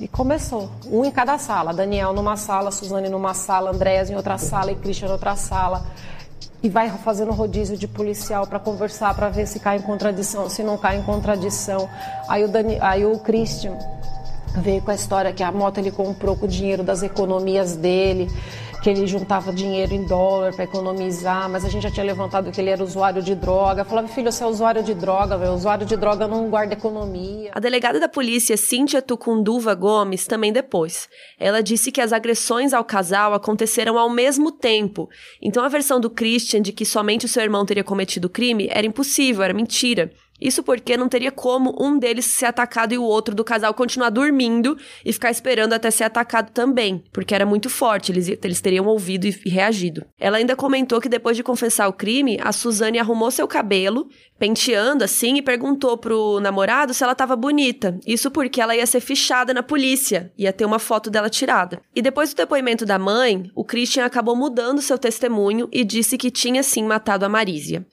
e 0.01 0.09
começou, 0.09 0.71
um 0.87 1.05
em 1.05 1.11
cada 1.11 1.39
sala. 1.39 1.73
Daniel 1.73 2.13
numa 2.13 2.37
sala, 2.37 2.73
Suzane 2.73 3.09
numa 3.09 3.35
sala, 3.35 3.71
Andréas 3.71 4.11
em 4.11 4.17
outra 4.17 4.37
sala 4.37 4.73
e 4.73 4.75
Christian 4.75 5.09
em 5.09 5.13
outra 5.13 5.37
sala. 5.37 5.87
E 6.61 6.69
vai 6.69 6.91
fazendo 6.91 7.31
rodízio 7.31 7.77
de 7.77 7.87
policial 7.87 8.47
para 8.47 8.59
conversar, 8.59 9.15
para 9.15 9.29
ver 9.29 9.47
se 9.47 9.61
cai 9.61 9.77
em 9.77 9.83
contradição, 9.83 10.51
se 10.51 10.65
não 10.65 10.77
cai 10.77 10.99
em 10.99 11.03
contradição. 11.03 11.89
Aí 12.29 12.45
o, 12.45 12.49
Dani, 12.49 12.79
aí 12.81 13.07
o 13.07 13.19
Christian 13.21 13.79
veio 14.57 14.83
com 14.83 14.91
a 14.91 14.95
história 14.95 15.33
que 15.33 15.43
a 15.43 15.53
moto 15.53 15.79
ele 15.79 15.93
comprou 15.93 16.37
com 16.37 16.47
o 16.47 16.49
dinheiro 16.49 16.83
das 16.83 17.03
economias 17.03 17.77
dele 17.77 18.29
que 18.87 18.91
ele 18.91 19.05
juntava 19.05 19.53
dinheiro 19.53 19.93
em 19.95 20.05
dólar 20.05 20.55
para 20.55 20.63
economizar, 20.63 21.51
mas 21.51 21.65
a 21.65 21.69
gente 21.69 21.83
já 21.83 21.91
tinha 21.91 22.07
levantado 22.07 22.53
que 22.53 22.61
ele 22.61 22.71
era 22.71 22.85
usuário 22.85 23.21
de 23.21 23.35
droga. 23.35 23.81
Eu 23.81 23.85
falava, 23.85 24.07
filho, 24.07 24.31
você 24.31 24.45
é 24.45 24.47
usuário 24.47 24.81
de 24.81 24.95
droga, 24.95 25.37
velho. 25.37 25.55
Usuário 25.55 25.85
de 25.85 25.97
droga 25.97 26.29
não 26.29 26.49
guarda 26.49 26.75
economia. 26.75 27.51
A 27.53 27.59
delegada 27.59 27.99
da 27.99 28.09
polícia, 28.09 28.57
Cíntia 28.57 29.03
Tucunduva 29.03 29.75
Gomes, 29.75 30.29
também 30.29 30.53
depois. 30.53 31.09
Ela 31.37 31.65
disse 31.65 31.91
que 31.91 32.01
as 32.01 32.13
agressões 32.13 32.73
ao 32.73 32.85
casal 32.85 33.35
aconteceram 33.35 33.99
ao 33.99 34.09
mesmo 34.09 34.53
tempo. 34.53 35.09
Então 35.43 35.65
a 35.65 35.69
versão 35.69 35.99
do 35.99 36.09
Christian 36.09 36.63
de 36.63 36.71
que 36.71 36.85
somente 36.85 37.27
o 37.27 37.29
seu 37.29 37.43
irmão 37.43 37.67
teria 37.67 37.83
cometido 37.83 38.29
o 38.29 38.31
crime 38.31 38.69
era 38.71 38.87
impossível, 38.87 39.43
era 39.43 39.53
mentira. 39.53 40.13
Isso 40.41 40.63
porque 40.63 40.97
não 40.97 41.09
teria 41.09 41.33
como 41.33 41.75
um 41.81 41.99
deles 41.99 42.27
ser 42.27 42.47
atacado 42.47 42.93
e 42.93 42.99
o 42.99 43.03
outro 43.03 43.35
do 43.35 43.45
casal 43.45 43.73
continuar 43.75 44.11
dormindo 44.11 44.77
e 45.05 45.13
ficar 45.13 45.31
esperando 45.31 45.73
até 45.73 45.91
ser 45.91 46.05
atacado 46.05 46.51
também, 46.51 47.03
porque 47.13 47.35
era 47.35 47.47
muito 47.47 47.71
forte, 47.71 48.13
eles, 48.13 48.29
eles 48.29 48.61
teriam 48.61 48.87
ouvido 48.87 49.27
e, 49.27 49.41
e 49.45 49.51
reagido. 49.51 50.05
Ela 50.19 50.39
ainda 50.39 50.57
comentou 50.57 51.01
que 51.01 51.09
depois 51.09 51.37
de 51.37 51.43
confessar 51.43 51.89
o 51.89 51.93
crime, 51.93 52.39
a 52.43 52.53
Suzane 52.53 52.99
arrumou 52.99 53.31
seu 53.31 53.49
cabelo, 53.49 54.09
penteando 54.39 55.05
assim, 55.05 55.37
e 55.37 55.43
perguntou 55.43 55.97
pro 55.97 56.41
namorado 56.41 56.93
se 56.93 57.03
ela 57.03 57.15
tava 57.15 57.35
bonita. 57.35 57.99
Isso 58.07 58.31
porque 58.31 58.61
ela 58.61 58.77
ia 58.77 58.87
ser 58.87 59.01
fichada 59.01 59.55
na 59.55 59.63
polícia, 59.63 60.33
ia 60.37 60.53
ter 60.53 60.65
uma 60.65 60.79
foto 60.79 61.11
dela 61.11 61.31
tirada. 61.31 61.81
E 61.95 62.03
depois 62.03 62.33
do 62.33 62.37
depoimento 62.37 62.85
da 62.85 62.99
mãe, 62.99 63.51
o 63.55 63.65
Christian 63.65 64.05
acabou 64.05 64.37
mudando 64.37 64.83
seu 64.83 64.99
testemunho 64.99 65.69
e 65.73 65.85
disse 65.85 66.19
que 66.19 66.31
tinha 66.31 66.63
sim 66.63 66.85
matado 66.85 67.25
a 67.25 67.29
Marísia 67.29 67.87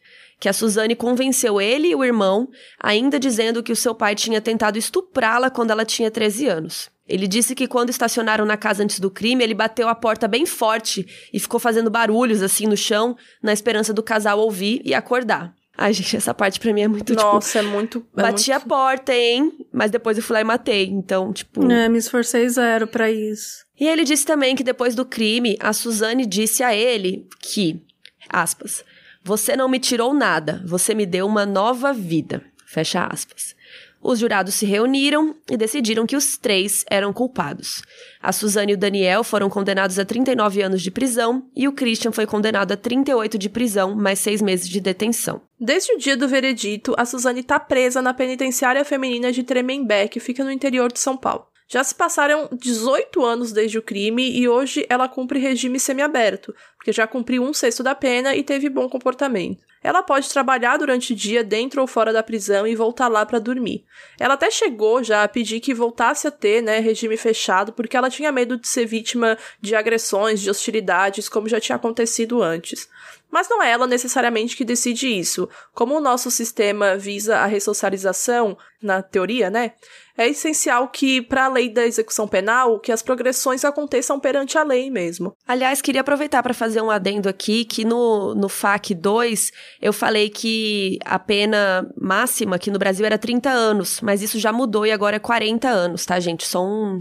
que 0.44 0.50
a 0.50 0.52
Suzane 0.52 0.94
convenceu 0.94 1.62
ele 1.62 1.88
e 1.88 1.96
o 1.96 2.04
irmão, 2.04 2.50
ainda 2.78 3.18
dizendo 3.18 3.64
que 3.64 3.72
o 3.72 3.76
seu 3.78 3.96
pai 3.96 4.14
tinha 4.14 4.42
tentado 4.42 4.78
estuprá-la 4.78 5.50
quando 5.50 5.72
ela 5.72 5.86
tinha 5.86 6.12
13 6.12 6.48
anos. 6.48 6.90
Ele 7.08 7.30
disse 7.30 7.56
que 7.56 7.66
quando 7.66 7.92
estacionaram 7.92 8.44
na 8.44 8.58
casa 8.58 8.84
antes 8.84 9.00
do 9.00 9.10
crime, 9.10 9.42
ele 9.42 9.54
bateu 9.54 9.88
a 9.88 9.96
porta 9.96 10.28
bem 10.28 10.46
forte 10.46 11.08
e 11.32 11.40
ficou 11.40 11.62
fazendo 11.62 11.90
barulhos 11.90 12.42
assim 12.42 12.68
no 12.68 12.76
chão, 12.76 13.16
na 13.42 13.54
esperança 13.54 13.94
do 13.94 14.04
casal 14.04 14.38
ouvir 14.38 14.82
e 14.84 14.94
acordar. 14.94 15.56
Ai, 15.78 15.94
gente, 15.94 16.18
essa 16.18 16.34
parte 16.34 16.60
pra 16.60 16.74
mim 16.74 16.82
é 16.82 16.88
muito, 16.90 17.16
tipo, 17.16 17.22
Nossa, 17.22 17.60
tipo, 17.60 17.72
é 17.72 17.74
muito... 17.74 18.06
É 18.18 18.22
bati 18.24 18.52
muito... 18.52 18.66
a 18.66 18.68
porta, 18.68 19.16
hein? 19.16 19.50
Mas 19.72 19.92
depois 19.92 20.18
eu 20.18 20.24
fui 20.24 20.34
lá 20.34 20.42
e 20.42 20.44
matei, 20.44 20.88
então, 20.88 21.32
tipo... 21.32 21.72
É, 21.72 21.88
me 21.88 22.00
esforcei 22.00 22.50
zero 22.50 22.86
para 22.86 23.10
isso. 23.10 23.64
E 23.80 23.88
ele 23.88 24.04
disse 24.04 24.26
também 24.26 24.58
que 24.58 24.64
depois 24.64 24.94
do 24.94 25.06
crime, 25.06 25.56
a 25.62 25.72
Suzane 25.72 26.26
disse 26.26 26.62
a 26.64 26.76
ele 26.76 27.30
que, 27.40 27.82
aspas, 28.30 28.84
você 29.24 29.56
não 29.56 29.70
me 29.70 29.80
tirou 29.80 30.14
nada, 30.14 30.62
você 30.66 30.94
me 30.94 31.06
deu 31.06 31.26
uma 31.26 31.46
nova 31.46 31.94
vida. 31.94 32.44
Fecha 32.66 33.06
aspas. 33.06 33.56
Os 34.02 34.20
jurados 34.20 34.56
se 34.56 34.66
reuniram 34.66 35.34
e 35.50 35.56
decidiram 35.56 36.06
que 36.06 36.18
os 36.18 36.38
três 36.38 36.84
eram 36.90 37.14
culpados. 37.14 37.82
A 38.22 38.34
Suzane 38.34 38.74
e 38.74 38.76
o 38.76 38.78
Daniel 38.78 39.24
foram 39.24 39.50
condenados 39.50 39.98
a 39.98 40.04
39 40.04 40.62
anos 40.62 40.82
de 40.82 40.92
prisão 40.92 41.48
e 41.56 41.70
o 41.70 41.72
Christian 41.72 42.12
foi 42.12 42.26
condenado 42.26 42.74
a 42.74 42.78
38 42.78 43.38
de 43.38 43.48
prisão, 43.48 43.96
mais 43.96 44.20
seis 44.20 44.42
meses 44.42 44.68
de 44.68 44.82
detenção. 44.82 45.42
Desde 45.58 45.94
o 45.94 45.98
dia 45.98 46.18
do 46.18 46.28
veredito, 46.28 46.94
a 46.98 47.06
Suzane 47.06 47.40
está 47.40 47.58
presa 47.62 48.02
na 48.02 48.14
penitenciária 48.14 48.84
feminina 48.84 49.32
de 49.32 49.42
Tremembé, 49.42 50.10
que 50.10 50.20
fica 50.20 50.44
no 50.44 50.52
interior 50.52 50.92
de 50.92 51.00
São 51.00 51.16
Paulo. 51.16 51.53
Já 51.74 51.84
se 51.84 51.96
passaram 51.96 52.48
18 52.52 53.26
anos 53.26 53.52
desde 53.52 53.80
o 53.80 53.82
crime 53.82 54.30
e 54.30 54.48
hoje 54.48 54.86
ela 54.88 55.10
cumpre 55.10 55.40
regime 55.40 55.80
semiaberto, 55.80 56.54
porque 56.78 56.92
já 56.92 57.08
cumpriu 57.08 57.42
um 57.42 57.52
sexto 57.52 57.82
da 57.82 57.96
pena 57.96 58.36
e 58.36 58.44
teve 58.44 58.70
bom 58.70 58.88
comportamento. 58.88 59.66
Ela 59.82 60.04
pode 60.04 60.30
trabalhar 60.30 60.78
durante 60.78 61.14
o 61.14 61.16
dia 61.16 61.44
dentro 61.44 61.82
ou 61.82 61.88
fora 61.88 62.14
da 62.14 62.22
prisão 62.22 62.68
e 62.68 62.76
voltar 62.76 63.08
lá 63.08 63.26
para 63.26 63.40
dormir. 63.40 63.84
Ela 64.20 64.36
até 64.36 64.52
chegou 64.52 65.04
já 65.04 65.24
a 65.24 65.28
pedir 65.28 65.62
que 65.62 65.74
voltasse 65.74 66.28
a 66.28 66.32
ter, 66.32 66.62
né, 66.62 66.78
regime 66.78 67.18
fechado, 67.18 67.74
porque 67.74 67.98
ela 67.98 68.08
tinha 68.08 68.32
medo 68.32 68.56
de 68.56 68.68
ser 68.68 68.86
vítima 68.86 69.36
de 69.60 69.74
agressões, 69.74 70.42
de 70.42 70.52
hostilidades, 70.52 71.28
como 71.28 71.50
já 71.50 71.60
tinha 71.60 71.76
acontecido 71.76 72.44
antes. 72.44 72.88
Mas 73.32 73.50
não 73.50 73.64
é 73.64 73.72
ela 73.72 73.88
necessariamente 73.88 74.56
que 74.56 74.64
decide 74.64 75.08
isso. 75.08 75.50
Como 75.74 75.98
o 75.98 76.00
nosso 76.00 76.30
sistema 76.30 76.96
visa 76.96 77.40
a 77.40 77.48
ressocialização, 77.48 78.56
na 78.84 79.02
teoria, 79.02 79.50
né? 79.50 79.72
É 80.18 80.28
essencial 80.28 80.88
que, 80.90 81.22
para 81.22 81.46
a 81.46 81.48
lei 81.48 81.70
da 81.70 81.86
execução 81.86 82.28
penal, 82.28 82.80
que 82.80 82.92
as 82.92 83.02
progressões 83.02 83.66
aconteçam 83.66 84.20
perante 84.20 84.58
a 84.58 84.64
lei 84.64 84.92
mesmo. 84.92 85.36
Aliás, 85.48 85.82
queria 85.82 86.02
aproveitar 86.02 86.44
para 86.44 86.54
fazer 86.54 86.82
um 86.82 86.92
adendo 86.92 87.28
aqui, 87.28 87.66
que 87.66 87.84
no, 87.84 88.36
no 88.36 88.48
FAC 88.48 88.94
2 88.94 89.52
eu 89.82 89.92
falei 89.92 90.30
que 90.30 91.00
a 91.04 91.18
pena 91.18 91.90
máxima 92.00 92.58
aqui 92.58 92.70
no 92.70 92.78
Brasil 92.78 93.06
era 93.06 93.18
30 93.18 93.50
anos, 93.50 94.02
mas 94.02 94.22
isso 94.22 94.38
já 94.38 94.54
mudou 94.54 94.86
e 94.86 94.92
agora 94.92 95.16
é 95.16 95.20
40 95.20 95.68
anos, 95.68 96.06
tá, 96.06 96.20
gente? 96.20 96.46
Só 96.46 96.64
um, 96.64 97.00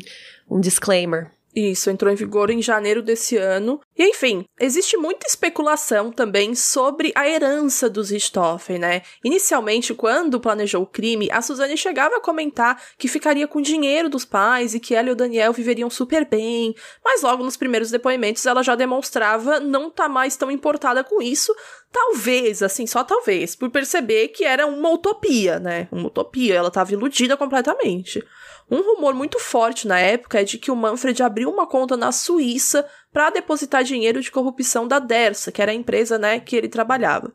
um 0.50 0.58
disclaimer. 0.58 1.30
Isso, 1.54 1.90
entrou 1.90 2.10
em 2.10 2.16
vigor 2.16 2.50
em 2.50 2.62
janeiro 2.62 3.02
desse 3.02 3.36
ano. 3.36 3.78
E 3.96 4.04
enfim, 4.04 4.46
existe 4.58 4.96
muita 4.96 5.26
especulação 5.26 6.10
também 6.10 6.54
sobre 6.54 7.12
a 7.14 7.28
herança 7.28 7.90
dos 7.90 8.08
Richthofen, 8.10 8.78
né? 8.78 9.02
Inicialmente, 9.22 9.92
quando 9.92 10.40
planejou 10.40 10.82
o 10.82 10.86
crime, 10.86 11.28
a 11.30 11.42
Suzane 11.42 11.76
chegava 11.76 12.16
a 12.16 12.20
comentar 12.20 12.82
que 12.96 13.06
ficaria 13.06 13.46
com 13.46 13.60
dinheiro 13.60 14.08
dos 14.08 14.24
pais 14.24 14.74
e 14.74 14.80
que 14.80 14.94
ela 14.94 15.10
e 15.10 15.12
o 15.12 15.16
Daniel 15.16 15.52
viveriam 15.52 15.90
super 15.90 16.24
bem, 16.24 16.74
mas 17.04 17.22
logo 17.22 17.44
nos 17.44 17.56
primeiros 17.56 17.90
depoimentos 17.90 18.46
ela 18.46 18.62
já 18.62 18.74
demonstrava 18.74 19.60
não 19.60 19.88
estar 19.88 20.04
tá 20.04 20.08
mais 20.08 20.36
tão 20.36 20.50
importada 20.50 21.04
com 21.04 21.20
isso, 21.20 21.54
talvez, 21.92 22.62
assim, 22.62 22.86
só 22.86 23.04
talvez, 23.04 23.54
por 23.54 23.68
perceber 23.68 24.28
que 24.28 24.44
era 24.44 24.66
uma 24.66 24.88
utopia, 24.90 25.60
né? 25.60 25.86
Uma 25.92 26.06
utopia, 26.06 26.54
ela 26.54 26.68
estava 26.68 26.92
iludida 26.92 27.36
completamente. 27.36 28.24
Um 28.70 28.80
rumor 28.80 29.14
muito 29.14 29.38
forte 29.38 29.86
na 29.86 29.98
época 29.98 30.40
é 30.40 30.44
de 30.44 30.58
que 30.58 30.70
o 30.70 30.76
Manfred 30.76 31.22
abriu 31.22 31.50
uma 31.50 31.66
conta 31.66 31.96
na 31.96 32.12
Suíça 32.12 32.88
para 33.12 33.30
depositar 33.30 33.84
dinheiro 33.84 34.20
de 34.20 34.30
corrupção 34.30 34.88
da 34.88 34.98
Dersa, 34.98 35.52
que 35.52 35.60
era 35.60 35.72
a 35.72 35.74
empresa 35.74 36.18
né, 36.18 36.40
que 36.40 36.56
ele 36.56 36.68
trabalhava. 36.68 37.34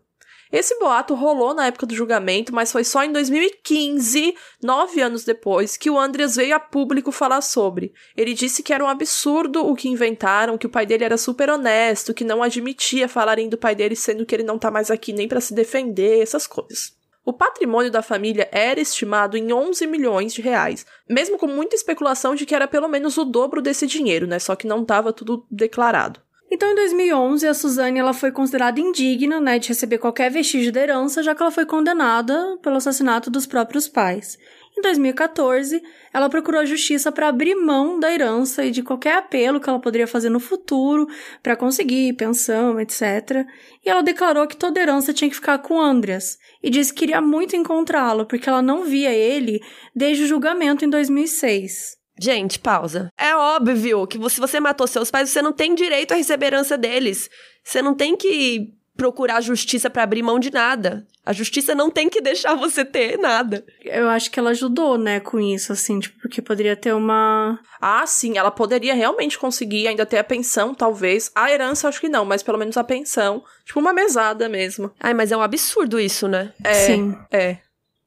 Esse 0.51 0.79
boato 0.79 1.13
rolou 1.13 1.53
na 1.53 1.67
época 1.67 1.85
do 1.85 1.95
julgamento, 1.95 2.53
mas 2.55 2.71
foi 2.71 2.83
só 2.83 3.03
em 3.03 3.11
2015, 3.11 4.33
nove 4.63 5.01
anos 5.01 5.25
depois, 5.25 5.75
que 5.75 5.89
o 5.89 5.99
Andreas 5.99 6.37
veio 6.37 6.55
a 6.55 6.59
público 6.59 7.11
falar 7.11 7.41
sobre. 7.41 7.93
Ele 8.15 8.33
disse 8.33 8.63
que 8.63 8.73
era 8.73 8.83
um 8.83 8.87
absurdo 8.87 9.65
o 9.65 9.75
que 9.75 9.89
inventaram, 9.89 10.57
que 10.57 10.65
o 10.65 10.69
pai 10.69 10.85
dele 10.85 11.03
era 11.03 11.17
super 11.17 11.49
honesto, 11.49 12.13
que 12.13 12.23
não 12.23 12.41
admitia 12.41 13.09
falarem 13.09 13.49
do 13.49 13.57
pai 13.57 13.75
dele 13.75 13.95
sendo 13.95 14.25
que 14.25 14.33
ele 14.33 14.43
não 14.43 14.57
tá 14.57 14.71
mais 14.71 14.89
aqui 14.89 15.11
nem 15.11 15.27
para 15.27 15.41
se 15.41 15.53
defender, 15.53 16.21
essas 16.21 16.47
coisas. 16.47 16.96
O 17.27 17.33
patrimônio 17.33 17.91
da 17.91 18.01
família 18.01 18.47
era 18.53 18.79
estimado 18.79 19.35
em 19.35 19.51
11 19.51 19.85
milhões 19.85 20.33
de 20.33 20.41
reais, 20.41 20.85
mesmo 21.09 21.37
com 21.37 21.45
muita 21.45 21.75
especulação 21.75 22.33
de 22.35 22.45
que 22.45 22.55
era 22.55 22.69
pelo 22.69 22.87
menos 22.87 23.17
o 23.17 23.25
dobro 23.25 23.61
desse 23.61 23.85
dinheiro, 23.85 24.25
né? 24.25 24.39
Só 24.39 24.55
que 24.55 24.65
não 24.65 24.83
estava 24.83 25.11
tudo 25.11 25.45
declarado. 25.51 26.21
Então, 26.49 26.71
em 26.71 26.75
2011, 26.75 27.45
a 27.45 27.53
Suzane 27.53 27.99
ela 27.99 28.13
foi 28.13 28.31
considerada 28.31 28.79
indigna 28.79 29.41
né, 29.41 29.59
de 29.59 29.67
receber 29.67 29.97
qualquer 29.97 30.31
vestígio 30.31 30.71
da 30.71 30.79
herança, 30.79 31.21
já 31.21 31.35
que 31.35 31.41
ela 31.41 31.51
foi 31.51 31.65
condenada 31.65 32.57
pelo 32.63 32.77
assassinato 32.77 33.29
dos 33.29 33.45
próprios 33.45 33.89
pais. 33.89 34.39
Em 34.77 34.81
2014, 34.81 35.81
ela 36.13 36.29
procurou 36.29 36.61
a 36.61 36.65
justiça 36.65 37.11
para 37.11 37.29
abrir 37.29 37.55
mão 37.55 37.99
da 37.99 38.13
herança 38.13 38.63
e 38.63 38.69
de 38.69 38.83
qualquer 38.83 39.17
apelo 39.17 39.59
que 39.59 39.67
ela 39.67 39.79
poderia 39.79 40.05
fazer 40.05 40.29
no 40.29 40.39
futuro 40.39 41.07
para 41.41 41.55
conseguir 41.55 42.13
pensão, 42.13 42.79
etc. 42.79 43.47
E 43.83 43.89
ela 43.89 44.03
declarou 44.03 44.45
que 44.45 44.55
toda 44.55 44.79
herança 44.79 45.11
tinha 45.11 45.29
que 45.29 45.35
ficar 45.35 45.57
com 45.57 45.81
Andreas 45.81 46.37
e 46.61 46.69
disse 46.69 46.93
que 46.93 46.99
queria 46.99 47.19
muito 47.19 47.55
encontrá-lo 47.55 48.27
porque 48.27 48.47
ela 48.47 48.61
não 48.61 48.83
via 48.83 49.11
ele 49.11 49.59
desde 49.95 50.25
o 50.25 50.27
julgamento 50.27 50.85
em 50.85 50.89
2006. 50.89 51.97
Gente, 52.19 52.59
pausa. 52.59 53.09
É 53.17 53.35
óbvio 53.35 54.05
que 54.05 54.17
se 54.29 54.39
você 54.39 54.59
matou 54.59 54.85
seus 54.85 55.09
pais, 55.09 55.31
você 55.31 55.41
não 55.41 55.53
tem 55.53 55.73
direito 55.73 56.11
a 56.11 56.17
receber 56.17 56.47
herança 56.47 56.77
deles. 56.77 57.29
Você 57.63 57.81
não 57.81 57.95
tem 57.95 58.15
que 58.15 58.71
procurar 58.97 59.39
justiça 59.41 59.89
para 59.89 60.03
abrir 60.03 60.23
mão 60.23 60.39
de 60.39 60.51
nada. 60.51 61.05
A 61.23 61.31
justiça 61.31 61.75
não 61.75 61.91
tem 61.91 62.09
que 62.09 62.21
deixar 62.21 62.55
você 62.55 62.83
ter 62.83 63.17
nada. 63.17 63.63
Eu 63.83 64.09
acho 64.09 64.31
que 64.31 64.39
ela 64.39 64.49
ajudou, 64.51 64.97
né, 64.97 65.19
com 65.19 65.39
isso, 65.39 65.71
assim, 65.71 65.99
tipo, 65.99 66.19
porque 66.21 66.41
poderia 66.41 66.75
ter 66.75 66.93
uma. 66.93 67.59
Ah, 67.79 68.05
sim, 68.07 68.37
ela 68.37 68.49
poderia 68.49 68.93
realmente 68.93 69.37
conseguir 69.37 69.87
ainda 69.87 70.05
ter 70.05 70.17
a 70.17 70.23
pensão, 70.23 70.73
talvez. 70.73 71.29
A 71.35 71.51
herança, 71.51 71.87
acho 71.87 72.01
que 72.01 72.09
não, 72.09 72.25
mas 72.25 72.41
pelo 72.41 72.57
menos 72.57 72.77
a 72.77 72.83
pensão. 72.83 73.43
Tipo, 73.65 73.79
uma 73.79 73.93
mesada 73.93 74.49
mesmo. 74.49 74.91
Ai, 74.99 75.13
mas 75.13 75.31
é 75.31 75.37
um 75.37 75.41
absurdo 75.41 75.99
isso, 75.99 76.27
né? 76.27 76.53
É. 76.63 76.73
Sim. 76.73 77.17
É. 77.31 77.57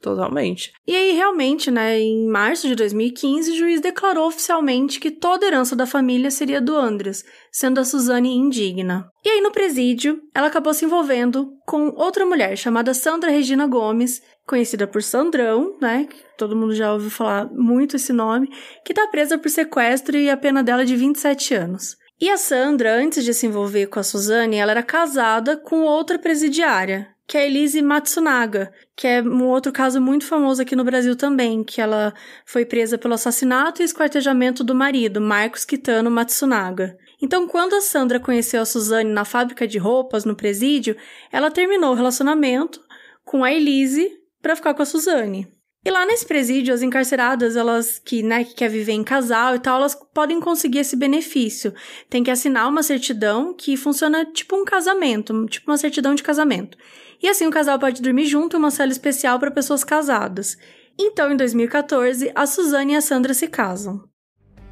Totalmente. 0.01 0.73
E 0.87 0.97
aí, 0.97 1.13
realmente, 1.13 1.71
né, 1.71 2.01
em 2.01 2.27
março 2.27 2.67
de 2.67 2.75
2015, 2.75 3.51
o 3.51 3.57
juiz 3.57 3.81
declarou 3.83 4.27
oficialmente 4.27 4.99
que 4.99 5.11
toda 5.11 5.47
herança 5.47 5.77
da 5.77 5.87
família 5.87 6.31
seria 6.31 6.61
do 6.61 6.75
Andres, 6.75 7.23
sendo 7.53 7.81
a 7.81 7.85
Suzane 7.85 8.35
indigna. 8.35 9.11
E 9.23 9.29
aí, 9.29 9.41
no 9.43 9.53
presídio, 9.53 10.19
ela 10.35 10.47
acabou 10.47 10.73
se 10.73 10.87
envolvendo 10.87 11.53
com 11.67 11.93
outra 11.97 12.25
mulher 12.25 12.57
chamada 12.57 12.95
Sandra 12.95 13.31
Regina 13.31 13.67
Gomes, 13.67 14.23
conhecida 14.47 14.87
por 14.87 15.03
Sandrão, 15.03 15.77
né, 15.81 16.09
todo 16.39 16.57
mundo 16.57 16.75
já 16.75 16.93
ouviu 16.93 17.11
falar 17.11 17.51
muito 17.53 17.97
esse 17.97 18.13
nome, 18.13 18.49
que 18.85 18.95
tá 18.95 19.07
presa 19.07 19.37
por 19.37 19.51
sequestro 19.51 20.17
e 20.17 20.31
a 20.31 20.37
pena 20.37 20.63
dela 20.63 20.83
é 20.83 20.87
de 20.87 20.97
27 20.97 21.55
anos. 21.55 21.97
E 22.19 22.29
a 22.29 22.37
Sandra, 22.37 22.95
antes 22.95 23.25
de 23.25 23.33
se 23.33 23.47
envolver 23.47 23.87
com 23.87 23.99
a 23.99 24.03
Suzane, 24.03 24.57
ela 24.57 24.73
era 24.73 24.83
casada 24.83 25.57
com 25.57 25.83
outra 25.83 26.19
presidiária, 26.19 27.09
que 27.31 27.39
é 27.39 27.43
a 27.43 27.47
Elise 27.47 27.81
Matsunaga, 27.81 28.73
que 28.97 29.07
é 29.07 29.23
um 29.23 29.47
outro 29.47 29.71
caso 29.71 30.01
muito 30.01 30.27
famoso 30.27 30.61
aqui 30.61 30.75
no 30.75 30.83
Brasil 30.83 31.15
também, 31.15 31.63
que 31.63 31.81
ela 31.81 32.13
foi 32.45 32.67
presa 32.67 32.99
pelo 32.99 33.15
assassinato 33.15 33.81
e 33.81 33.85
esquartejamento 33.85 34.65
do 34.65 34.75
marido, 34.75 35.21
Marcos 35.21 35.65
Kitano 35.65 36.11
Matsunaga. 36.11 36.97
Então, 37.23 37.47
quando 37.47 37.75
a 37.75 37.81
Sandra 37.81 38.19
conheceu 38.19 38.61
a 38.61 38.65
Suzane 38.65 39.13
na 39.13 39.25
fábrica 39.25 39.65
de 39.65 39.79
roupas, 39.79 40.25
no 40.25 40.35
presídio, 40.35 40.97
ela 41.31 41.53
terminou 41.53 41.93
o 41.93 41.95
relacionamento 41.95 42.81
com 43.25 43.45
a 43.45 43.53
Elise 43.53 44.11
para 44.43 44.57
ficar 44.57 44.75
com 44.75 44.83
a 44.83 44.87
Suzane. 44.87 45.47
E 45.85 45.91
lá 45.91 46.05
nesse 46.05 46.27
presídio, 46.27 46.75
as 46.75 46.83
encarceradas, 46.83 47.57
elas 47.57 47.99
que, 47.99 48.25
né, 48.25 48.45
que 48.45 48.55
quer 48.55 48.69
viver 48.69 48.93
em 48.93 49.05
casal 49.05 49.55
e 49.55 49.59
tal, 49.59 49.79
elas 49.79 49.95
podem 50.13 50.39
conseguir 50.39 50.81
esse 50.81 50.95
benefício. 50.95 51.73
Tem 52.09 52.23
que 52.23 52.31
assinar 52.31 52.69
uma 52.69 52.83
certidão 52.83 53.55
que 53.55 53.79
funciona 53.79 54.27
tipo 54.27 54.57
um 54.57 54.65
casamento, 54.65 55.47
tipo 55.47 55.71
uma 55.71 55.79
certidão 55.79 56.15
de 56.15 56.23
casamento. 56.23 56.77
E 57.23 57.29
assim 57.29 57.47
o 57.47 57.51
casal 57.51 57.79
pode 57.79 58.01
dormir 58.01 58.25
junto 58.25 58.57
em 58.57 58.59
uma 58.59 58.71
cela 58.71 58.91
especial 58.91 59.39
para 59.39 59.51
pessoas 59.51 59.85
casadas. 59.85 60.57
Então, 60.99 61.31
em 61.31 61.37
2014, 61.37 62.33
a 62.35 62.47
Suzane 62.47 62.95
e 62.95 62.97
a 62.97 63.01
Sandra 63.01 63.35
se 63.35 63.47
casam. 63.47 64.05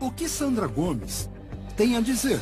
O 0.00 0.10
que 0.10 0.28
Sandra 0.28 0.66
Gomes 0.66 1.28
tem 1.76 1.96
a 1.96 2.00
dizer? 2.00 2.40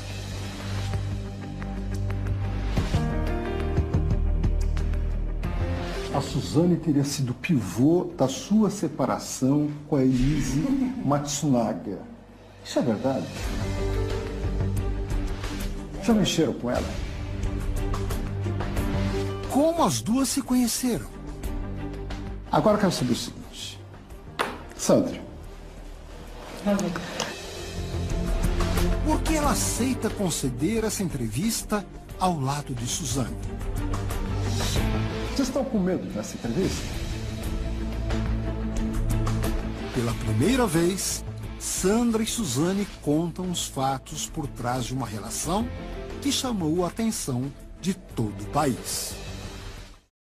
A 6.14 6.20
Suzane 6.20 6.76
teria 6.76 7.04
sido 7.04 7.34
pivô 7.34 8.10
da 8.16 8.28
sua 8.28 8.70
separação 8.70 9.70
com 9.88 9.96
a 9.96 10.02
Elise 10.02 10.64
Matsunaga. 11.04 11.98
Isso 12.64 12.78
é 12.78 12.82
verdade? 12.82 13.26
Já 16.02 16.14
mexeram 16.14 16.54
com 16.54 16.70
ela? 16.70 17.05
Como 19.56 19.82
as 19.82 20.02
duas 20.02 20.28
se 20.28 20.42
conheceram? 20.42 21.06
Agora 22.52 22.76
eu 22.76 22.80
quero 22.80 22.92
saber 22.92 23.12
o 23.12 23.16
seguinte. 23.16 23.80
Sandra. 24.76 25.18
Por 29.06 29.22
que 29.22 29.34
ela 29.34 29.52
aceita 29.52 30.10
conceder 30.10 30.84
essa 30.84 31.02
entrevista 31.02 31.86
ao 32.20 32.38
lado 32.38 32.74
de 32.74 32.86
Suzane? 32.86 33.34
Vocês 35.34 35.48
estão 35.48 35.64
com 35.64 35.78
medo 35.78 36.04
dessa 36.12 36.34
entrevista? 36.34 36.84
Pela 39.94 40.12
primeira 40.12 40.66
vez, 40.66 41.24
Sandra 41.58 42.22
e 42.22 42.26
Suzane 42.26 42.86
contam 43.00 43.50
os 43.50 43.66
fatos 43.66 44.28
por 44.28 44.46
trás 44.48 44.84
de 44.84 44.92
uma 44.92 45.06
relação 45.06 45.66
que 46.20 46.30
chamou 46.30 46.84
a 46.84 46.88
atenção 46.88 47.50
de 47.80 47.94
todo 47.94 48.38
o 48.42 48.46
país. 48.48 49.25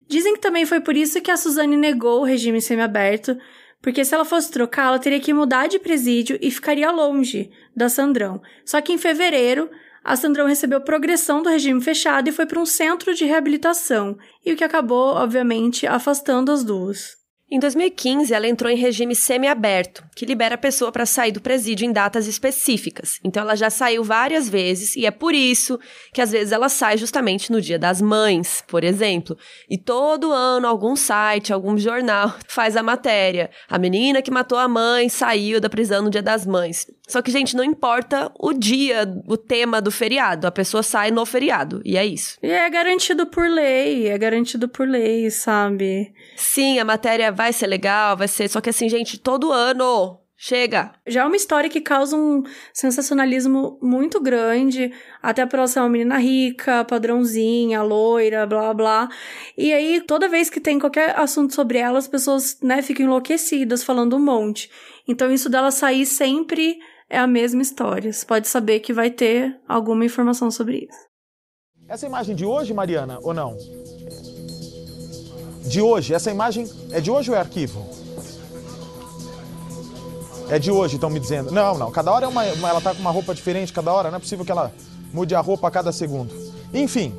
Dizem 0.08 0.34
que 0.34 0.40
também 0.40 0.64
foi 0.64 0.80
por 0.80 0.96
isso 0.96 1.20
que 1.20 1.30
a 1.30 1.36
Suzane 1.36 1.76
negou 1.76 2.20
o 2.20 2.24
regime 2.24 2.60
semiaberto, 2.60 3.36
porque 3.82 4.04
se 4.04 4.14
ela 4.14 4.24
fosse 4.24 4.50
trocar, 4.50 4.88
ela 4.88 4.98
teria 4.98 5.20
que 5.20 5.32
mudar 5.32 5.66
de 5.66 5.78
presídio 5.78 6.38
e 6.40 6.50
ficaria 6.50 6.90
longe 6.90 7.50
da 7.74 7.88
Sandrão. 7.88 8.40
Só 8.64 8.80
que 8.80 8.92
em 8.92 8.98
fevereiro, 8.98 9.70
a 10.02 10.14
Sandrão 10.14 10.46
recebeu 10.46 10.80
progressão 10.80 11.42
do 11.42 11.48
regime 11.48 11.80
fechado 11.80 12.28
e 12.28 12.32
foi 12.32 12.46
para 12.46 12.60
um 12.60 12.66
centro 12.66 13.14
de 13.14 13.24
reabilitação, 13.24 14.16
e 14.44 14.52
o 14.52 14.56
que 14.56 14.62
acabou, 14.62 15.14
obviamente, 15.14 15.86
afastando 15.86 16.52
as 16.52 16.62
duas. 16.62 17.15
Em 17.48 17.60
2015, 17.60 18.34
ela 18.34 18.48
entrou 18.48 18.68
em 18.68 18.76
regime 18.76 19.14
semiaberto, 19.14 20.02
que 20.16 20.26
libera 20.26 20.56
a 20.56 20.58
pessoa 20.58 20.90
para 20.90 21.06
sair 21.06 21.30
do 21.30 21.40
presídio 21.40 21.86
em 21.86 21.92
datas 21.92 22.26
específicas. 22.26 23.20
Então 23.22 23.40
ela 23.40 23.54
já 23.54 23.70
saiu 23.70 24.02
várias 24.02 24.48
vezes 24.48 24.96
e 24.96 25.06
é 25.06 25.12
por 25.12 25.32
isso 25.32 25.78
que 26.12 26.20
às 26.20 26.32
vezes 26.32 26.50
ela 26.50 26.68
sai 26.68 26.98
justamente 26.98 27.52
no 27.52 27.60
Dia 27.60 27.78
das 27.78 28.02
Mães, 28.02 28.64
por 28.66 28.82
exemplo. 28.82 29.38
E 29.70 29.78
todo 29.78 30.32
ano 30.32 30.66
algum 30.66 30.96
site, 30.96 31.52
algum 31.52 31.78
jornal 31.78 32.34
faz 32.48 32.76
a 32.76 32.82
matéria. 32.82 33.48
A 33.68 33.78
menina 33.78 34.22
que 34.22 34.30
matou 34.30 34.58
a 34.58 34.66
mãe 34.66 35.08
saiu 35.08 35.60
da 35.60 35.70
prisão 35.70 36.02
no 36.02 36.10
Dia 36.10 36.22
das 36.22 36.44
Mães. 36.44 36.84
Só 37.06 37.22
que, 37.22 37.30
gente, 37.30 37.54
não 37.54 37.62
importa 37.62 38.32
o 38.36 38.52
dia, 38.52 39.08
o 39.28 39.36
tema 39.36 39.80
do 39.80 39.92
feriado. 39.92 40.46
A 40.46 40.50
pessoa 40.50 40.82
sai 40.82 41.12
no 41.12 41.24
feriado. 41.24 41.80
E 41.84 41.96
é 41.96 42.04
isso. 42.04 42.36
E 42.42 42.50
é 42.50 42.68
garantido 42.68 43.26
por 43.26 43.48
lei. 43.48 44.08
É 44.08 44.18
garantido 44.18 44.68
por 44.68 44.88
lei, 44.88 45.30
sabe? 45.30 46.12
Sim, 46.34 46.80
a 46.80 46.84
matéria 46.84 47.30
vai 47.36 47.52
ser 47.52 47.66
legal, 47.66 48.16
vai 48.16 48.26
ser. 48.26 48.48
Só 48.48 48.60
que, 48.60 48.70
assim, 48.70 48.88
gente, 48.88 49.18
todo 49.18 49.52
ano. 49.52 50.18
Chega! 50.38 50.92
Já 51.06 51.22
é 51.22 51.24
uma 51.24 51.36
história 51.36 51.70
que 51.70 51.80
causa 51.80 52.14
um 52.14 52.42
sensacionalismo 52.70 53.78
muito 53.80 54.20
grande, 54.20 54.92
até 55.22 55.46
por 55.46 55.58
ela 55.58 55.66
ser 55.66 55.80
uma 55.80 55.88
menina 55.88 56.18
rica, 56.18 56.84
padrãozinha, 56.84 57.82
loira, 57.82 58.46
blá 58.46 58.74
blá. 58.74 59.08
E 59.56 59.72
aí, 59.72 60.02
toda 60.02 60.28
vez 60.28 60.50
que 60.50 60.60
tem 60.60 60.78
qualquer 60.78 61.18
assunto 61.18 61.54
sobre 61.54 61.78
ela, 61.78 61.98
as 61.98 62.06
pessoas, 62.06 62.58
né, 62.60 62.82
ficam 62.82 63.06
enlouquecidas, 63.06 63.82
falando 63.82 64.16
um 64.16 64.22
monte. 64.22 64.70
Então, 65.08 65.32
isso 65.32 65.48
dela 65.48 65.70
sair 65.70 66.04
sempre 66.04 66.78
é 67.08 67.18
a 67.18 67.26
mesma 67.26 67.62
história. 67.62 68.12
Você 68.12 68.26
pode 68.26 68.46
saber 68.46 68.80
que 68.80 68.92
vai 68.92 69.10
ter 69.10 69.58
alguma 69.66 70.04
informação 70.04 70.50
sobre 70.50 70.86
isso. 70.90 71.06
Essa 71.88 72.04
imagem 72.04 72.34
de 72.34 72.44
hoje, 72.44 72.74
Mariana, 72.74 73.18
ou 73.22 73.32
não? 73.32 73.56
De 75.66 75.80
hoje, 75.82 76.14
essa 76.14 76.30
imagem 76.30 76.70
é 76.90 77.00
de 77.00 77.10
hoje 77.10 77.30
ou 77.30 77.36
é 77.36 77.40
arquivo? 77.40 77.84
É 80.48 80.60
de 80.60 80.70
hoje, 80.70 80.94
estão 80.94 81.10
me 81.10 81.18
dizendo. 81.18 81.50
Não, 81.50 81.76
não. 81.76 81.90
Cada 81.90 82.12
hora 82.12 82.24
é 82.24 82.28
uma, 82.28 82.44
uma, 82.44 82.68
Ela 82.68 82.80
tá 82.80 82.94
com 82.94 83.00
uma 83.00 83.10
roupa 83.10 83.34
diferente 83.34 83.72
cada 83.72 83.92
hora. 83.92 84.10
Não 84.10 84.18
é 84.18 84.20
possível 84.20 84.44
que 84.44 84.52
ela 84.52 84.72
mude 85.12 85.34
a 85.34 85.40
roupa 85.40 85.66
a 85.66 85.70
cada 85.70 85.90
segundo. 85.90 86.32
Enfim. 86.72 87.12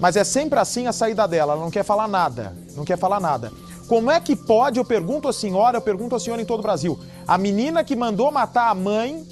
Mas 0.00 0.16
é 0.16 0.24
sempre 0.24 0.58
assim 0.58 0.88
a 0.88 0.92
saída 0.92 1.26
dela. 1.28 1.52
Ela 1.52 1.62
não 1.62 1.70
quer 1.70 1.84
falar 1.84 2.08
nada. 2.08 2.56
Não 2.74 2.84
quer 2.84 2.98
falar 2.98 3.20
nada. 3.20 3.52
Como 3.86 4.10
é 4.10 4.18
que 4.18 4.34
pode, 4.34 4.78
eu 4.78 4.84
pergunto 4.84 5.28
à 5.28 5.32
senhora, 5.32 5.76
eu 5.76 5.82
pergunto 5.82 6.16
à 6.16 6.18
senhora 6.18 6.42
em 6.42 6.44
todo 6.44 6.58
o 6.58 6.62
Brasil, 6.62 6.98
a 7.26 7.38
menina 7.38 7.84
que 7.84 7.94
mandou 7.94 8.32
matar 8.32 8.70
a 8.70 8.74
mãe 8.74 9.24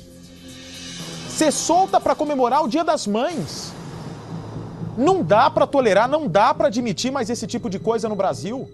ser 1.28 1.50
solta 1.50 2.00
para 2.00 2.14
comemorar 2.14 2.62
o 2.62 2.68
Dia 2.68 2.84
das 2.84 3.08
Mães? 3.08 3.73
Não 4.96 5.22
dá 5.22 5.50
para 5.50 5.66
tolerar, 5.66 6.08
não 6.08 6.28
dá 6.28 6.54
para 6.54 6.68
admitir 6.68 7.10
mais 7.10 7.28
esse 7.28 7.46
tipo 7.46 7.68
de 7.68 7.78
coisa 7.78 8.08
no 8.08 8.16
Brasil. 8.16 8.68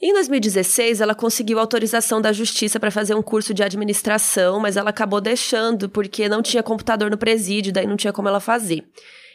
Em 0.00 0.12
2016, 0.12 1.00
ela 1.00 1.14
conseguiu 1.14 1.58
autorização 1.58 2.20
da 2.20 2.32
justiça 2.32 2.80
para 2.80 2.90
fazer 2.90 3.14
um 3.14 3.22
curso 3.22 3.54
de 3.54 3.62
administração, 3.62 4.58
mas 4.58 4.76
ela 4.76 4.90
acabou 4.90 5.20
deixando 5.20 5.88
porque 5.88 6.28
não 6.28 6.42
tinha 6.42 6.62
computador 6.62 7.10
no 7.10 7.16
presídio, 7.16 7.72
daí 7.72 7.86
não 7.86 7.96
tinha 7.96 8.12
como 8.12 8.28
ela 8.28 8.40
fazer. 8.40 8.84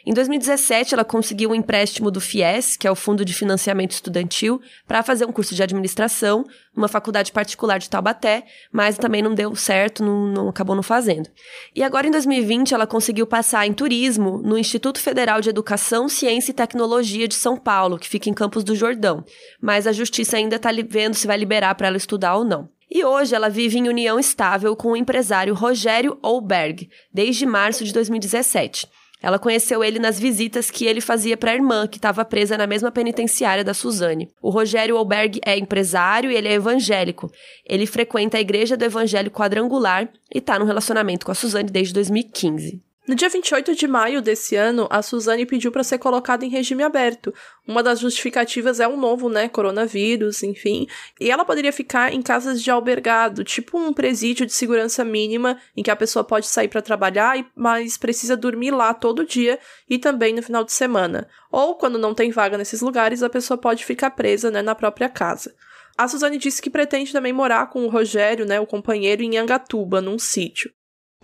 Em 0.06 0.14
2017, 0.14 0.94
ela 0.94 1.04
conseguiu 1.04 1.50
um 1.50 1.54
empréstimo 1.54 2.10
do 2.10 2.20
FIES, 2.20 2.76
que 2.76 2.86
é 2.86 2.90
o 2.90 2.94
Fundo 2.94 3.24
de 3.24 3.34
Financiamento 3.34 3.92
Estudantil, 3.92 4.60
para 4.86 5.02
fazer 5.02 5.26
um 5.26 5.32
curso 5.32 5.54
de 5.54 5.62
administração 5.62 6.44
numa 6.74 6.88
faculdade 6.88 7.32
particular 7.32 7.78
de 7.78 7.90
Taubaté, 7.90 8.44
mas 8.72 8.96
também 8.96 9.20
não 9.20 9.34
deu 9.34 9.54
certo, 9.54 10.02
não, 10.02 10.26
não 10.26 10.48
acabou 10.48 10.74
não 10.74 10.82
fazendo. 10.82 11.28
E 11.74 11.82
agora, 11.82 12.06
em 12.06 12.10
2020, 12.10 12.72
ela 12.72 12.86
conseguiu 12.86 13.26
passar 13.26 13.66
em 13.66 13.74
turismo 13.74 14.38
no 14.38 14.56
Instituto 14.56 14.98
Federal 15.00 15.40
de 15.40 15.50
Educação, 15.50 16.08
Ciência 16.08 16.50
e 16.50 16.54
Tecnologia 16.54 17.28
de 17.28 17.34
São 17.34 17.56
Paulo, 17.56 17.98
que 17.98 18.08
fica 18.08 18.30
em 18.30 18.34
Campos 18.34 18.64
do 18.64 18.74
Jordão. 18.74 19.22
Mas 19.60 19.86
a 19.86 19.92
justiça 19.92 20.38
ainda 20.38 20.56
está 20.56 20.70
vendo 20.88 21.14
se 21.14 21.26
vai 21.26 21.36
liberar 21.36 21.74
para 21.74 21.88
ela 21.88 21.96
estudar 21.96 22.36
ou 22.36 22.44
não. 22.44 22.68
E 22.90 23.04
hoje 23.04 23.36
ela 23.36 23.48
vive 23.48 23.78
em 23.78 23.88
união 23.88 24.18
estável 24.18 24.74
com 24.74 24.92
o 24.92 24.96
empresário 24.96 25.54
Rogério 25.54 26.18
Olberg, 26.22 26.90
desde 27.12 27.46
março 27.46 27.84
de 27.84 27.92
2017. 27.92 28.88
Ela 29.22 29.38
conheceu 29.38 29.84
ele 29.84 29.98
nas 29.98 30.18
visitas 30.18 30.70
que 30.70 30.86
ele 30.86 31.00
fazia 31.00 31.36
para 31.36 31.50
a 31.50 31.54
irmã, 31.54 31.86
que 31.86 31.98
estava 31.98 32.24
presa 32.24 32.56
na 32.56 32.66
mesma 32.66 32.90
penitenciária 32.90 33.62
da 33.62 33.74
Suzane. 33.74 34.30
O 34.40 34.50
Rogério 34.50 34.96
Alberg 34.96 35.40
é 35.44 35.58
empresário 35.58 36.30
e 36.30 36.36
ele 36.36 36.48
é 36.48 36.54
evangélico. 36.54 37.30
Ele 37.66 37.86
frequenta 37.86 38.38
a 38.38 38.40
Igreja 38.40 38.76
do 38.76 38.84
Evangelho 38.84 39.30
Quadrangular 39.30 40.10
e 40.34 40.38
está 40.38 40.58
no 40.58 40.64
relacionamento 40.64 41.26
com 41.26 41.32
a 41.32 41.34
Suzane 41.34 41.70
desde 41.70 41.92
2015. 41.94 42.89
No 43.10 43.16
dia 43.16 43.28
28 43.28 43.74
de 43.74 43.88
maio 43.88 44.22
desse 44.22 44.54
ano, 44.54 44.86
a 44.88 45.02
Suzane 45.02 45.44
pediu 45.44 45.72
para 45.72 45.82
ser 45.82 45.98
colocada 45.98 46.44
em 46.44 46.48
regime 46.48 46.84
aberto. 46.84 47.34
Uma 47.66 47.82
das 47.82 47.98
justificativas 47.98 48.78
é 48.78 48.86
um 48.86 48.96
novo, 48.96 49.28
né, 49.28 49.48
coronavírus, 49.48 50.44
enfim. 50.44 50.86
E 51.18 51.28
ela 51.28 51.44
poderia 51.44 51.72
ficar 51.72 52.14
em 52.14 52.22
casas 52.22 52.62
de 52.62 52.70
albergado, 52.70 53.42
tipo 53.42 53.76
um 53.76 53.92
presídio 53.92 54.46
de 54.46 54.52
segurança 54.52 55.04
mínima, 55.04 55.58
em 55.76 55.82
que 55.82 55.90
a 55.90 55.96
pessoa 55.96 56.22
pode 56.22 56.46
sair 56.46 56.68
para 56.68 56.80
trabalhar, 56.80 57.44
mas 57.56 57.98
precisa 57.98 58.36
dormir 58.36 58.70
lá 58.70 58.94
todo 58.94 59.26
dia 59.26 59.58
e 59.88 59.98
também 59.98 60.32
no 60.32 60.40
final 60.40 60.62
de 60.62 60.72
semana. 60.72 61.28
Ou, 61.50 61.74
quando 61.74 61.98
não 61.98 62.14
tem 62.14 62.30
vaga 62.30 62.56
nesses 62.56 62.80
lugares, 62.80 63.24
a 63.24 63.28
pessoa 63.28 63.58
pode 63.58 63.84
ficar 63.84 64.12
presa, 64.12 64.52
né, 64.52 64.62
na 64.62 64.76
própria 64.76 65.08
casa. 65.08 65.52
A 65.98 66.06
Suzane 66.06 66.38
disse 66.38 66.62
que 66.62 66.70
pretende 66.70 67.12
também 67.12 67.32
morar 67.32 67.70
com 67.70 67.84
o 67.84 67.88
Rogério, 67.88 68.46
né, 68.46 68.60
o 68.60 68.66
companheiro, 68.68 69.20
em 69.20 69.36
Angatuba, 69.36 70.00
num 70.00 70.16
sítio. 70.16 70.70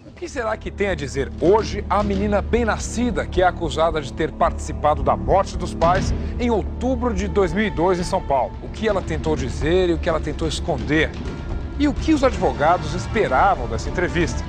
O 0.05 0.13
que 0.13 0.29
será 0.29 0.57
que 0.57 0.71
tem 0.71 0.89
a 0.89 0.95
dizer 0.95 1.33
hoje 1.41 1.85
a 1.89 2.03
menina 2.03 2.41
bem-nascida 2.43 3.27
que 3.27 3.41
é 3.41 3.47
acusada 3.47 4.01
de 4.01 4.13
ter 4.13 4.31
participado 4.31 5.03
da 5.03 5.17
morte 5.17 5.57
dos 5.57 5.75
pais 5.75 6.13
em 6.39 6.51
outubro 6.51 7.13
de 7.15 7.27
2002 7.27 8.01
em 8.01 8.05
São 8.05 8.23
Paulo? 8.23 8.53
O 8.63 8.69
que 8.69 8.87
ela 8.87 9.03
tentou 9.03 9.35
dizer 9.35 9.89
e 9.89 9.95
o 9.95 9.99
que 9.99 10.09
ela 10.09 10.21
tentou 10.21 10.47
esconder? 10.47 11.11
E 11.79 11.89
o 11.89 11.95
que 11.95 12.15
os 12.15 12.23
advogados 12.23 12.95
esperavam 12.95 13.67
dessa 13.69 13.89
entrevista? 13.89 14.45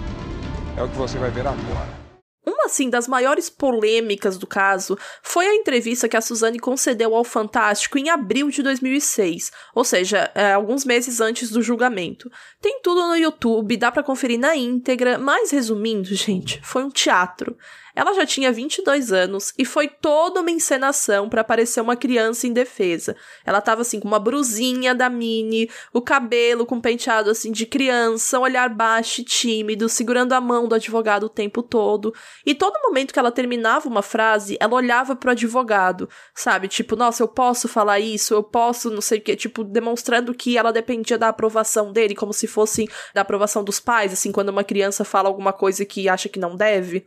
É 0.76 0.84
o 0.84 0.90
que 0.90 0.98
você 0.98 1.18
vai 1.18 1.32
ver 1.32 1.48
agora. 1.48 2.07
Uma, 2.48 2.68
assim, 2.68 2.90
das 2.90 3.10
maiores 3.10 3.50
polêmicas 3.50 4.38
do 4.38 4.48
caso 4.48 4.98
foi 5.22 5.46
a 5.46 5.54
entrevista 5.54 6.08
que 6.08 6.16
a 6.16 6.22
Suzane 6.22 6.60
concedeu 6.60 7.14
ao 7.14 7.26
Fantástico 7.26 7.98
em 7.98 8.10
abril 8.10 8.50
de 8.50 8.64
2006, 8.64 9.52
ou 9.76 9.84
seja, 9.84 10.32
é, 10.34 10.54
alguns 10.54 10.86
meses 10.86 11.20
antes 11.20 11.52
do 11.52 11.62
julgamento. 11.62 12.32
Tem 12.62 12.80
tudo 12.82 13.06
no 13.06 13.18
YouTube, 13.18 13.76
dá 13.76 13.92
para 13.92 14.02
conferir 14.02 14.40
na 14.40 14.56
íntegra, 14.56 15.18
mas 15.18 15.52
resumindo, 15.52 16.16
gente, 16.16 16.62
foi 16.64 16.86
um 16.86 16.90
teatro. 16.90 17.58
Ela 17.98 18.14
já 18.14 18.28
tinha 18.28 18.52
22 18.52 19.12
anos 19.12 19.52
e 19.58 19.66
foi 19.66 19.88
toda 19.88 20.42
uma 20.42 20.52
encenação 20.52 21.28
para 21.28 21.44
parecer 21.44 21.82
uma 21.82 21.96
criança 21.96 22.46
indefesa. 22.46 23.16
Ela 23.44 23.60
tava 23.60 23.82
assim 23.82 24.00
com 24.00 24.08
uma 24.08 24.20
brusinha 24.20 24.94
da 24.94 25.10
Mini, 25.10 25.68
o 25.92 26.00
cabelo 26.00 26.64
com 26.64 26.80
penteado 26.80 27.32
assim 27.32 27.52
de 27.52 27.66
criança, 27.66 28.40
olhar 28.40 28.70
baixo 28.70 29.22
e 29.22 29.24
tímido, 29.24 29.90
segurando 29.90 30.34
a 30.34 30.40
mão 30.40 30.68
do 30.68 30.76
advogado 30.76 31.24
o 31.24 31.30
tempo 31.30 31.64
todo. 31.64 32.14
E 32.46 32.54
todo 32.54 32.80
momento 32.84 33.12
que 33.12 33.18
ela 33.18 33.32
terminava 33.32 33.90
uma 33.90 34.04
frase, 34.04 34.58
ela 34.60 34.76
olhava 34.76 35.16
pro 35.16 35.32
advogado, 35.32 36.08
sabe? 36.36 36.68
Tipo, 36.68 36.96
nossa, 36.96 37.24
eu 37.24 37.28
posso 37.28 37.68
falar 37.68 38.00
isso, 38.00 38.32
eu 38.32 38.44
posso, 38.44 38.92
não 38.92 39.02
sei 39.02 39.18
o 39.18 39.22
que, 39.22 39.36
tipo, 39.36 39.64
demonstrando 39.64 40.36
que 40.36 40.56
ela 40.56 40.72
dependia 40.72 41.18
da 41.18 41.30
aprovação 41.30 41.92
dele, 41.92 42.14
como 42.14 42.32
se 42.32 42.46
fosse 42.46 42.88
da 43.16 43.22
aprovação 43.22 43.64
dos 43.64 43.80
pais, 43.80 44.14
assim, 44.14 44.32
quando 44.32 44.50
uma 44.50 44.64
criança 44.64 45.04
fala 45.04 45.28
alguma 45.28 45.52
coisa 45.52 45.84
que 45.84 46.08
acha 46.08 46.30
que 46.30 46.38
não 46.38 46.56
deve. 46.56 47.04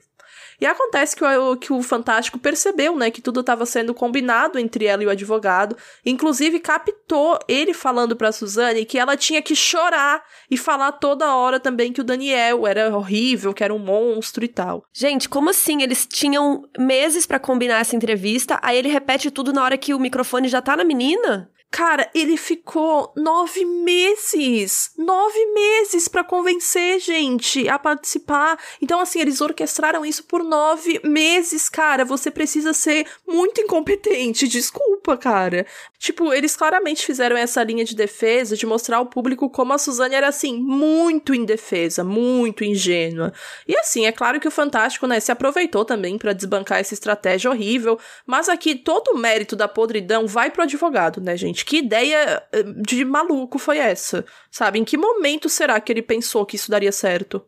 E 0.61 0.67
acontece 0.67 1.17
que 1.17 1.25
o, 1.25 1.57
que 1.57 1.73
o 1.73 1.83
Fantástico 1.83 2.39
percebeu, 2.39 2.97
né, 2.97 3.11
que 3.11 3.23
tudo 3.23 3.41
estava 3.41 3.65
sendo 3.65 3.95
combinado 3.95 4.59
entre 4.59 4.85
ela 4.85 5.03
e 5.03 5.07
o 5.07 5.11
advogado. 5.11 5.77
Inclusive, 6.05 6.61
captou 6.61 7.39
ele 7.49 7.73
falando 7.73 8.15
pra 8.15 8.33
Suzane 8.33 8.85
que 8.85 8.99
ela 8.99 9.17
tinha 9.17 9.41
que 9.41 9.57
chorar 9.57 10.23
e 10.51 10.57
falar 10.57 10.93
toda 10.93 11.35
hora 11.35 11.59
também 11.59 11.93
que 11.93 12.01
o 12.01 12.05
Daniel 12.05 12.67
era 12.67 12.95
horrível, 12.95 13.55
que 13.55 13.65
era 13.65 13.75
um 13.75 13.79
monstro 13.79 14.45
e 14.45 14.49
tal. 14.49 14.85
Gente, 14.93 15.29
como 15.29 15.51
assim? 15.51 15.83
Eles 15.83 16.07
tinham 16.07 16.69
meses 16.79 17.27
para 17.27 17.39
combinar 17.39 17.81
essa 17.81 17.97
entrevista, 17.97 18.59
aí 18.63 18.77
ele 18.77 18.89
repete 18.89 19.31
tudo 19.31 19.53
na 19.53 19.65
hora 19.65 19.79
que 19.79 19.95
o 19.95 19.99
microfone 20.01 20.49
já 20.49 20.61
tá 20.61 20.77
na 20.77 20.85
menina? 20.85 21.51
Cara, 21.71 22.11
ele 22.13 22.37
ficou 22.37 23.13
nove 23.17 23.65
meses! 23.65 24.91
Nove 24.99 25.47
meses 25.55 26.09
para 26.09 26.25
convencer 26.25 26.99
gente 26.99 27.69
a 27.69 27.79
participar. 27.79 28.59
Então, 28.83 28.99
assim, 28.99 29.21
eles 29.21 29.41
orquestraram 29.41 30.05
isso 30.05 30.25
por 30.25 30.43
nove 30.43 31.01
meses, 31.05 31.69
cara. 31.69 32.05
Você 32.05 32.29
precisa 32.29 32.73
ser 32.73 33.07
muito 33.27 33.61
incompetente. 33.61 34.49
Desculpa, 34.49 35.17
cara. 35.17 35.65
Tipo, 35.97 36.33
eles 36.33 36.57
claramente 36.57 37.07
fizeram 37.07 37.37
essa 37.37 37.63
linha 37.63 37.85
de 37.85 37.95
defesa 37.95 38.57
de 38.57 38.67
mostrar 38.67 38.97
ao 38.97 39.07
público 39.07 39.49
como 39.49 39.73
a 39.73 39.79
Suzane 39.79 40.17
era, 40.17 40.27
assim, 40.27 40.59
muito 40.59 41.33
indefesa, 41.33 42.03
muito 42.03 42.65
ingênua. 42.65 43.33
E, 43.69 43.77
assim, 43.79 44.07
é 44.07 44.13
claro 44.13 44.41
que 44.41 44.49
o 44.49 44.51
Fantástico, 44.51 45.07
né, 45.07 45.21
se 45.21 45.31
aproveitou 45.31 45.85
também 45.85 46.19
para 46.19 46.33
desbancar 46.33 46.79
essa 46.81 46.95
estratégia 46.95 47.51
horrível. 47.51 47.99
Mas 48.27 48.49
aqui, 48.49 48.75
todo 48.75 49.13
o 49.13 49.19
mérito 49.19 49.55
da 49.55 49.69
podridão 49.69 50.27
vai 50.27 50.51
pro 50.51 50.65
advogado, 50.65 51.21
né, 51.21 51.37
gente? 51.37 51.60
Que 51.65 51.79
ideia 51.79 52.43
eh, 52.53 52.63
de 52.63 53.05
maluco 53.05 53.59
foi 53.59 53.79
essa? 53.79 54.25
Sabe? 54.51 54.79
Em 54.79 54.85
que 54.85 54.97
momento 54.97 55.49
será 55.49 55.81
que 55.81 55.93
ele 55.93 56.03
pensou 56.03 56.47
que 56.47 56.57
isso 56.57 56.71
daria 56.71 56.93
certo? 56.93 57.45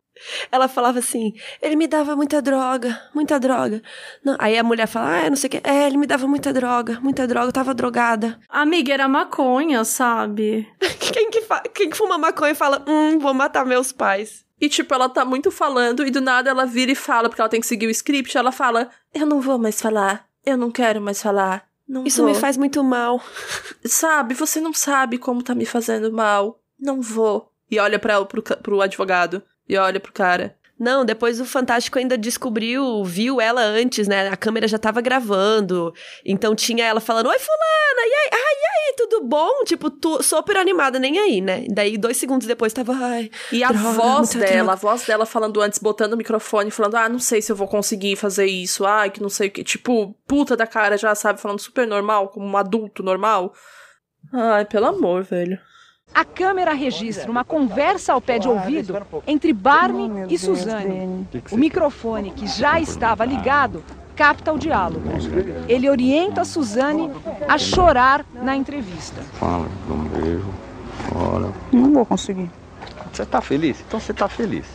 Ela 0.50 0.68
falava 0.68 0.98
assim: 0.98 1.32
ele 1.60 1.76
me 1.76 1.86
dava 1.86 2.14
muita 2.14 2.40
droga, 2.40 3.00
muita 3.14 3.40
droga. 3.40 3.82
Não, 4.24 4.36
aí 4.38 4.56
a 4.58 4.62
mulher 4.62 4.86
fala: 4.86 5.24
ah, 5.26 5.30
não 5.30 5.36
sei 5.36 5.48
o 5.48 5.50
que. 5.50 5.60
É, 5.64 5.86
ele 5.86 5.96
me 5.96 6.06
dava 6.06 6.26
muita 6.26 6.52
droga, 6.52 6.98
muita 7.00 7.26
droga, 7.26 7.48
eu 7.48 7.52
tava 7.52 7.74
drogada. 7.74 8.38
Amiga, 8.48 8.92
era 8.92 9.08
maconha, 9.08 9.84
sabe? 9.84 10.68
quem, 11.12 11.30
que 11.30 11.42
quem 11.74 11.90
que 11.90 11.96
fuma 11.96 12.18
maconha 12.18 12.52
e 12.52 12.56
fala: 12.56 12.84
hum, 12.86 13.18
vou 13.18 13.34
matar 13.34 13.64
meus 13.64 13.92
pais? 13.92 14.44
E, 14.60 14.68
tipo, 14.68 14.94
ela 14.94 15.08
tá 15.08 15.24
muito 15.24 15.50
falando 15.50 16.06
e 16.06 16.10
do 16.10 16.20
nada 16.20 16.48
ela 16.48 16.64
vira 16.64 16.92
e 16.92 16.94
fala, 16.94 17.28
porque 17.28 17.40
ela 17.40 17.48
tem 17.48 17.60
que 17.60 17.66
seguir 17.66 17.88
o 17.88 17.90
script. 17.90 18.36
Ela 18.36 18.52
fala: 18.52 18.90
Eu 19.12 19.26
não 19.26 19.40
vou 19.40 19.58
mais 19.58 19.80
falar, 19.80 20.26
eu 20.46 20.56
não 20.56 20.70
quero 20.70 21.00
mais 21.00 21.20
falar. 21.20 21.71
Não 21.88 22.04
Isso 22.04 22.22
vou. 22.22 22.30
me 22.30 22.38
faz 22.38 22.56
muito 22.56 22.82
mal. 22.82 23.22
Sabe, 23.84 24.34
você 24.34 24.60
não 24.60 24.72
sabe 24.72 25.18
como 25.18 25.42
tá 25.42 25.54
me 25.54 25.66
fazendo 25.66 26.12
mal. 26.12 26.60
Não 26.78 27.00
vou. 27.00 27.52
E 27.70 27.78
olha 27.78 27.98
pra, 27.98 28.24
pro, 28.24 28.42
pro 28.42 28.80
advogado. 28.80 29.42
E 29.68 29.76
olha 29.76 30.00
pro 30.00 30.12
cara. 30.12 30.56
Não, 30.78 31.04
depois 31.04 31.40
o 31.40 31.44
Fantástico 31.44 31.98
ainda 31.98 32.18
descobriu, 32.18 33.04
viu 33.04 33.40
ela 33.40 33.62
antes, 33.62 34.08
né? 34.08 34.28
A 34.28 34.36
câmera 34.36 34.66
já 34.66 34.78
tava 34.78 35.00
gravando. 35.00 35.94
Então 36.24 36.54
tinha 36.56 36.84
ela 36.84 37.00
falando: 37.00 37.28
Oi, 37.28 37.38
Fulana, 37.38 38.00
e 38.00 38.14
aí? 38.14 38.30
Ai, 38.32 38.54
e 38.54 38.90
aí, 38.90 38.94
tudo 38.96 39.24
bom? 39.24 39.64
Tipo, 39.64 39.90
tu, 39.90 40.22
super 40.22 40.56
animada, 40.56 40.98
nem 40.98 41.18
aí, 41.18 41.40
né? 41.40 41.64
Daí, 41.68 41.96
dois 41.96 42.16
segundos 42.16 42.46
depois, 42.46 42.72
tava. 42.72 42.94
Ai, 42.94 43.30
e 43.52 43.62
a 43.62 43.68
droga, 43.68 43.90
voz 43.90 44.34
dela, 44.34 44.46
droga. 44.46 44.72
a 44.72 44.74
voz 44.74 45.04
dela 45.04 45.26
falando 45.26 45.60
antes, 45.60 45.78
botando 45.78 46.14
o 46.14 46.16
microfone, 46.16 46.70
falando: 46.70 46.96
Ah, 46.96 47.08
não 47.08 47.18
sei 47.18 47.40
se 47.40 47.52
eu 47.52 47.56
vou 47.56 47.68
conseguir 47.68 48.16
fazer 48.16 48.46
isso. 48.46 48.84
Ai, 48.84 49.10
que 49.10 49.22
não 49.22 49.28
sei 49.28 49.48
o 49.48 49.50
que. 49.50 49.62
Tipo, 49.62 50.16
puta 50.26 50.56
da 50.56 50.66
cara 50.66 50.96
já, 50.96 51.14
sabe? 51.14 51.40
Falando 51.40 51.60
super 51.60 51.86
normal, 51.86 52.28
como 52.28 52.46
um 52.46 52.56
adulto 52.56 53.02
normal. 53.02 53.54
Ai, 54.32 54.64
pelo 54.64 54.86
amor, 54.86 55.22
velho. 55.22 55.58
A 56.14 56.24
câmera 56.24 56.72
registra 56.72 57.30
uma 57.30 57.44
conversa 57.44 58.12
ao 58.12 58.20
pé 58.20 58.38
de 58.38 58.48
ouvido 58.48 59.06
entre 59.26 59.52
Barney 59.52 60.26
e 60.28 60.38
Suzane. 60.38 61.26
O 61.50 61.56
microfone, 61.56 62.30
que 62.30 62.46
já 62.46 62.80
estava 62.80 63.24
ligado, 63.24 63.82
capta 64.14 64.52
o 64.52 64.58
diálogo. 64.58 65.02
Ele 65.68 65.88
orienta 65.88 66.42
a 66.42 66.44
Suzane 66.44 67.10
a 67.48 67.58
chorar 67.58 68.24
na 68.34 68.54
entrevista. 68.56 69.22
Fala, 69.34 69.68
dá 69.88 69.94
um 69.94 70.04
beijo. 70.04 70.54
Fala. 71.08 71.52
Não 71.72 71.92
vou 71.92 72.06
conseguir. 72.06 72.50
Você 73.12 73.26
tá 73.26 73.40
feliz? 73.40 73.82
Então 73.86 73.98
você 73.98 74.12
tá 74.12 74.28
feliz. 74.28 74.66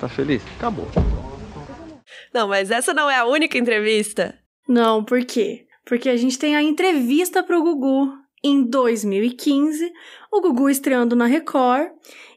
Tá 0.00 0.08
feliz? 0.08 0.42
Acabou. 0.56 0.88
Não, 2.32 2.48
mas 2.48 2.70
essa 2.70 2.92
não 2.92 3.08
é 3.08 3.16
a 3.16 3.26
única 3.26 3.56
entrevista. 3.56 4.34
Não, 4.68 5.04
por 5.04 5.24
quê? 5.24 5.66
Porque 5.84 6.08
a 6.08 6.16
gente 6.16 6.38
tem 6.38 6.56
a 6.56 6.62
entrevista 6.62 7.42
pro 7.42 7.62
Gugu 7.62 8.23
em 8.44 8.62
2015, 8.62 9.90
o 10.30 10.40
Gugu 10.42 10.68
estreando 10.68 11.16
na 11.16 11.24
Record, 11.24 11.88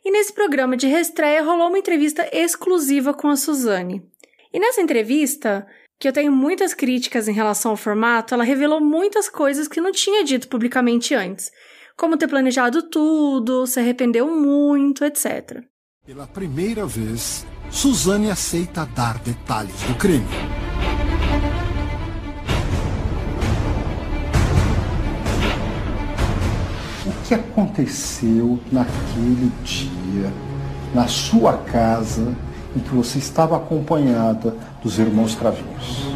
e 0.05 0.09
nesse 0.09 0.31
programa 0.31 0.77
de 0.77 0.87
reestreia 0.87 1.43
rolou 1.43 1.67
uma 1.67 1.77
entrevista 1.77 2.27
exclusiva 2.31 3.13
com 3.13 3.27
a 3.27 3.35
Suzane. 3.35 4.01
E 4.53 4.59
nessa 4.59 4.81
entrevista, 4.81 5.67
que 5.99 6.07
eu 6.07 6.13
tenho 6.13 6.31
muitas 6.31 6.73
críticas 6.73 7.27
em 7.27 7.33
relação 7.33 7.71
ao 7.71 7.77
formato, 7.77 8.33
ela 8.33 8.45
revelou 8.45 8.79
muitas 8.79 9.27
coisas 9.27 9.67
que 9.67 9.81
não 9.81 9.91
tinha 9.91 10.23
dito 10.23 10.47
publicamente 10.47 11.13
antes, 11.13 11.51
como 11.97 12.15
ter 12.15 12.27
planejado 12.27 12.83
tudo, 12.83 13.67
se 13.67 13.79
arrependeu 13.79 14.27
muito, 14.27 15.03
etc. 15.03 15.61
Pela 16.05 16.25
primeira 16.25 16.85
vez, 16.85 17.45
Suzane 17.69 18.31
aceita 18.31 18.85
dar 18.85 19.17
detalhes 19.19 19.81
do 19.83 19.95
crime. 19.95 20.66
Que 27.27 27.33
aconteceu 27.33 28.57
naquele 28.71 29.51
dia, 29.63 30.31
na 30.95 31.07
sua 31.07 31.57
casa, 31.57 32.33
em 32.73 32.79
que 32.79 32.89
você 32.95 33.19
estava 33.19 33.57
acompanhada 33.57 34.55
dos 34.81 34.97
irmãos 34.97 35.35
Cravinhos. 35.35 36.07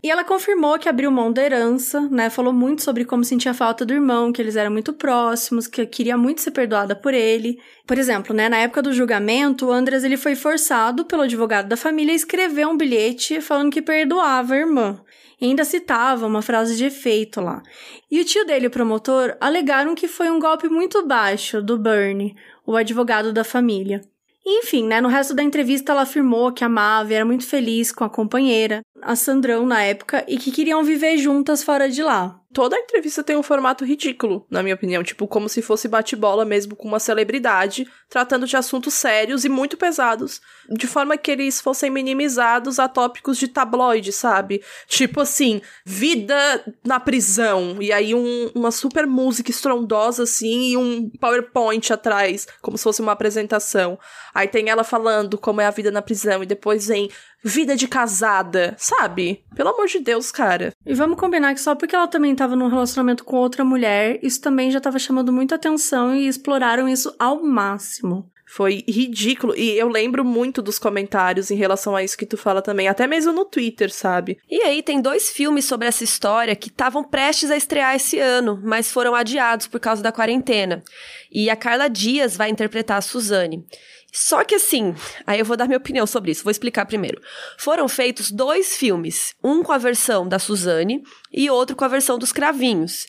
E 0.00 0.08
ela 0.08 0.22
confirmou 0.22 0.78
que 0.78 0.88
abriu 0.88 1.10
mão 1.10 1.32
da 1.32 1.42
herança, 1.42 2.02
né? 2.02 2.30
Falou 2.30 2.52
muito 2.52 2.84
sobre 2.84 3.04
como 3.04 3.24
sentia 3.24 3.52
falta 3.52 3.84
do 3.84 3.92
irmão, 3.92 4.30
que 4.30 4.40
eles 4.40 4.54
eram 4.54 4.70
muito 4.70 4.92
próximos, 4.92 5.66
que 5.66 5.84
queria 5.84 6.16
muito 6.16 6.42
ser 6.42 6.52
perdoada 6.52 6.94
por 6.94 7.12
ele. 7.12 7.58
Por 7.84 7.98
exemplo, 7.98 8.32
né, 8.32 8.48
na 8.48 8.58
época 8.58 8.80
do 8.80 8.92
julgamento, 8.92 9.66
o 9.66 9.72
Andres 9.72 10.04
ele 10.04 10.16
foi 10.16 10.36
forçado 10.36 11.04
pelo 11.04 11.22
advogado 11.22 11.66
da 11.66 11.76
família 11.76 12.12
a 12.12 12.16
escrever 12.16 12.68
um 12.68 12.76
bilhete 12.76 13.40
falando 13.40 13.72
que 13.72 13.82
perdoava 13.82 14.54
a 14.54 14.58
irmã. 14.58 15.00
E 15.40 15.46
ainda 15.46 15.64
citava 15.64 16.26
uma 16.26 16.40
frase 16.40 16.76
de 16.76 16.84
efeito 16.84 17.40
lá. 17.40 17.62
E 18.10 18.20
o 18.20 18.24
tio 18.24 18.44
dele, 18.46 18.68
o 18.68 18.70
promotor, 18.70 19.36
alegaram 19.40 19.94
que 19.94 20.08
foi 20.08 20.30
um 20.30 20.38
golpe 20.38 20.68
muito 20.68 21.06
baixo 21.06 21.60
do 21.60 21.78
Bernie, 21.78 22.34
o 22.66 22.74
advogado 22.74 23.32
da 23.32 23.44
família. 23.44 24.00
Enfim, 24.48 24.86
né, 24.86 25.00
no 25.00 25.08
resto 25.08 25.34
da 25.34 25.42
entrevista 25.42 25.90
ela 25.90 26.02
afirmou 26.02 26.52
que 26.52 26.62
amava 26.62 27.10
e 27.10 27.16
era 27.16 27.24
muito 27.24 27.44
feliz 27.44 27.90
com 27.90 28.04
a 28.04 28.08
companheira, 28.08 28.80
a 29.02 29.16
Sandrão 29.16 29.66
na 29.66 29.82
época, 29.82 30.24
e 30.28 30.38
que 30.38 30.52
queriam 30.52 30.84
viver 30.84 31.18
juntas 31.18 31.64
fora 31.64 31.88
de 31.88 32.00
lá. 32.00 32.40
Toda 32.56 32.78
entrevista 32.78 33.22
tem 33.22 33.36
um 33.36 33.42
formato 33.42 33.84
ridículo, 33.84 34.46
na 34.50 34.62
minha 34.62 34.74
opinião, 34.74 35.02
tipo 35.02 35.28
como 35.28 35.46
se 35.46 35.60
fosse 35.60 35.86
bate-bola 35.88 36.42
mesmo 36.42 36.74
com 36.74 36.88
uma 36.88 36.98
celebridade, 36.98 37.86
tratando 38.08 38.46
de 38.46 38.56
assuntos 38.56 38.94
sérios 38.94 39.44
e 39.44 39.48
muito 39.50 39.76
pesados, 39.76 40.40
de 40.70 40.86
forma 40.86 41.18
que 41.18 41.30
eles 41.30 41.60
fossem 41.60 41.90
minimizados 41.90 42.78
a 42.78 42.88
tópicos 42.88 43.36
de 43.36 43.48
tabloide, 43.48 44.10
sabe? 44.10 44.62
Tipo 44.88 45.20
assim, 45.20 45.60
vida 45.84 46.34
na 46.82 46.98
prisão, 46.98 47.76
e 47.78 47.92
aí 47.92 48.14
um, 48.14 48.50
uma 48.54 48.70
super 48.70 49.06
música 49.06 49.50
estrondosa 49.50 50.22
assim 50.22 50.70
e 50.70 50.76
um 50.78 51.10
PowerPoint 51.10 51.92
atrás, 51.92 52.48
como 52.62 52.78
se 52.78 52.84
fosse 52.84 53.02
uma 53.02 53.12
apresentação. 53.12 53.98
Aí 54.34 54.48
tem 54.48 54.70
ela 54.70 54.82
falando 54.82 55.36
como 55.36 55.60
é 55.60 55.66
a 55.66 55.70
vida 55.70 55.90
na 55.90 56.00
prisão 56.00 56.42
e 56.42 56.46
depois 56.46 56.86
vem 56.86 57.10
vida 57.46 57.76
de 57.76 57.86
casada, 57.86 58.74
sabe? 58.76 59.44
Pelo 59.54 59.70
amor 59.70 59.86
de 59.86 60.00
Deus, 60.00 60.32
cara. 60.32 60.72
E 60.84 60.94
vamos 60.94 61.18
combinar 61.18 61.54
que 61.54 61.60
só 61.60 61.74
porque 61.74 61.94
ela 61.94 62.08
também 62.08 62.32
estava 62.32 62.56
num 62.56 62.68
relacionamento 62.68 63.24
com 63.24 63.36
outra 63.36 63.64
mulher, 63.64 64.18
isso 64.22 64.40
também 64.40 64.70
já 64.70 64.78
estava 64.78 64.98
chamando 64.98 65.32
muita 65.32 65.54
atenção 65.54 66.14
e 66.14 66.26
exploraram 66.26 66.88
isso 66.88 67.14
ao 67.18 67.42
máximo. 67.42 68.28
Foi 68.48 68.84
ridículo. 68.88 69.56
E 69.56 69.76
eu 69.76 69.88
lembro 69.88 70.24
muito 70.24 70.62
dos 70.62 70.78
comentários 70.78 71.50
em 71.50 71.56
relação 71.56 71.96
a 71.96 72.02
isso 72.02 72.16
que 72.16 72.24
tu 72.24 72.36
fala 72.36 72.62
também, 72.62 72.86
até 72.86 73.06
mesmo 73.06 73.32
no 73.32 73.44
Twitter, 73.44 73.92
sabe? 73.92 74.38
E 74.48 74.62
aí, 74.62 74.82
tem 74.82 75.00
dois 75.00 75.30
filmes 75.30 75.64
sobre 75.64 75.88
essa 75.88 76.04
história 76.04 76.54
que 76.54 76.68
estavam 76.68 77.02
prestes 77.02 77.50
a 77.50 77.56
estrear 77.56 77.96
esse 77.96 78.20
ano, 78.20 78.60
mas 78.62 78.90
foram 78.90 79.16
adiados 79.16 79.66
por 79.66 79.80
causa 79.80 80.02
da 80.02 80.12
quarentena. 80.12 80.82
E 81.30 81.50
a 81.50 81.56
Carla 81.56 81.88
Dias 81.88 82.36
vai 82.36 82.48
interpretar 82.48 82.98
a 82.98 83.02
Suzane. 83.02 83.64
Só 84.12 84.44
que 84.44 84.54
assim, 84.54 84.94
aí 85.26 85.38
eu 85.38 85.44
vou 85.44 85.56
dar 85.56 85.66
minha 85.66 85.78
opinião 85.78 86.06
sobre 86.06 86.30
isso, 86.30 86.44
vou 86.44 86.50
explicar 86.50 86.86
primeiro. 86.86 87.20
Foram 87.58 87.86
feitos 87.88 88.30
dois 88.30 88.76
filmes, 88.76 89.34
um 89.44 89.62
com 89.62 89.72
a 89.72 89.78
versão 89.78 90.26
da 90.26 90.38
Suzane 90.38 91.02
e 91.32 91.50
outro 91.50 91.76
com 91.76 91.84
a 91.84 91.88
versão 91.88 92.18
dos 92.18 92.32
Cravinhos. 92.32 93.06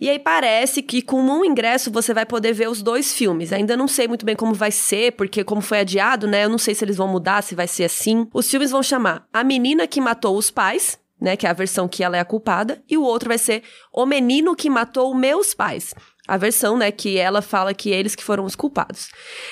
E 0.00 0.08
aí 0.08 0.18
parece 0.18 0.80
que 0.80 1.02
com 1.02 1.20
um 1.20 1.44
ingresso 1.44 1.90
você 1.90 2.14
vai 2.14 2.24
poder 2.24 2.52
ver 2.52 2.68
os 2.68 2.82
dois 2.82 3.12
filmes. 3.12 3.52
Ainda 3.52 3.76
não 3.76 3.88
sei 3.88 4.06
muito 4.06 4.24
bem 4.24 4.36
como 4.36 4.54
vai 4.54 4.70
ser, 4.70 5.12
porque 5.12 5.42
como 5.42 5.60
foi 5.60 5.80
adiado, 5.80 6.28
né? 6.28 6.44
Eu 6.44 6.48
não 6.48 6.58
sei 6.58 6.72
se 6.72 6.84
eles 6.84 6.96
vão 6.96 7.08
mudar, 7.08 7.42
se 7.42 7.56
vai 7.56 7.66
ser 7.66 7.84
assim. 7.84 8.28
Os 8.32 8.48
filmes 8.48 8.70
vão 8.70 8.82
chamar 8.82 9.26
A 9.32 9.42
Menina 9.42 9.88
que 9.88 10.00
Matou 10.00 10.36
os 10.36 10.52
Pais, 10.52 11.00
né? 11.20 11.36
Que 11.36 11.48
é 11.48 11.50
a 11.50 11.54
versão 11.54 11.88
que 11.88 12.04
ela 12.04 12.16
é 12.16 12.20
a 12.20 12.24
culpada. 12.24 12.80
E 12.88 12.96
o 12.96 13.02
outro 13.02 13.28
vai 13.28 13.38
ser 13.38 13.64
O 13.92 14.06
Menino 14.06 14.54
que 14.54 14.70
Matou 14.70 15.12
Meus 15.16 15.52
Pais 15.52 15.92
a 16.28 16.36
versão, 16.36 16.76
né, 16.76 16.92
que 16.92 17.16
ela 17.16 17.40
fala 17.40 17.72
que 17.72 17.88
eles 17.88 18.14
que 18.14 18.22
foram 18.22 18.44
os 18.44 18.54
culpados. 18.54 19.08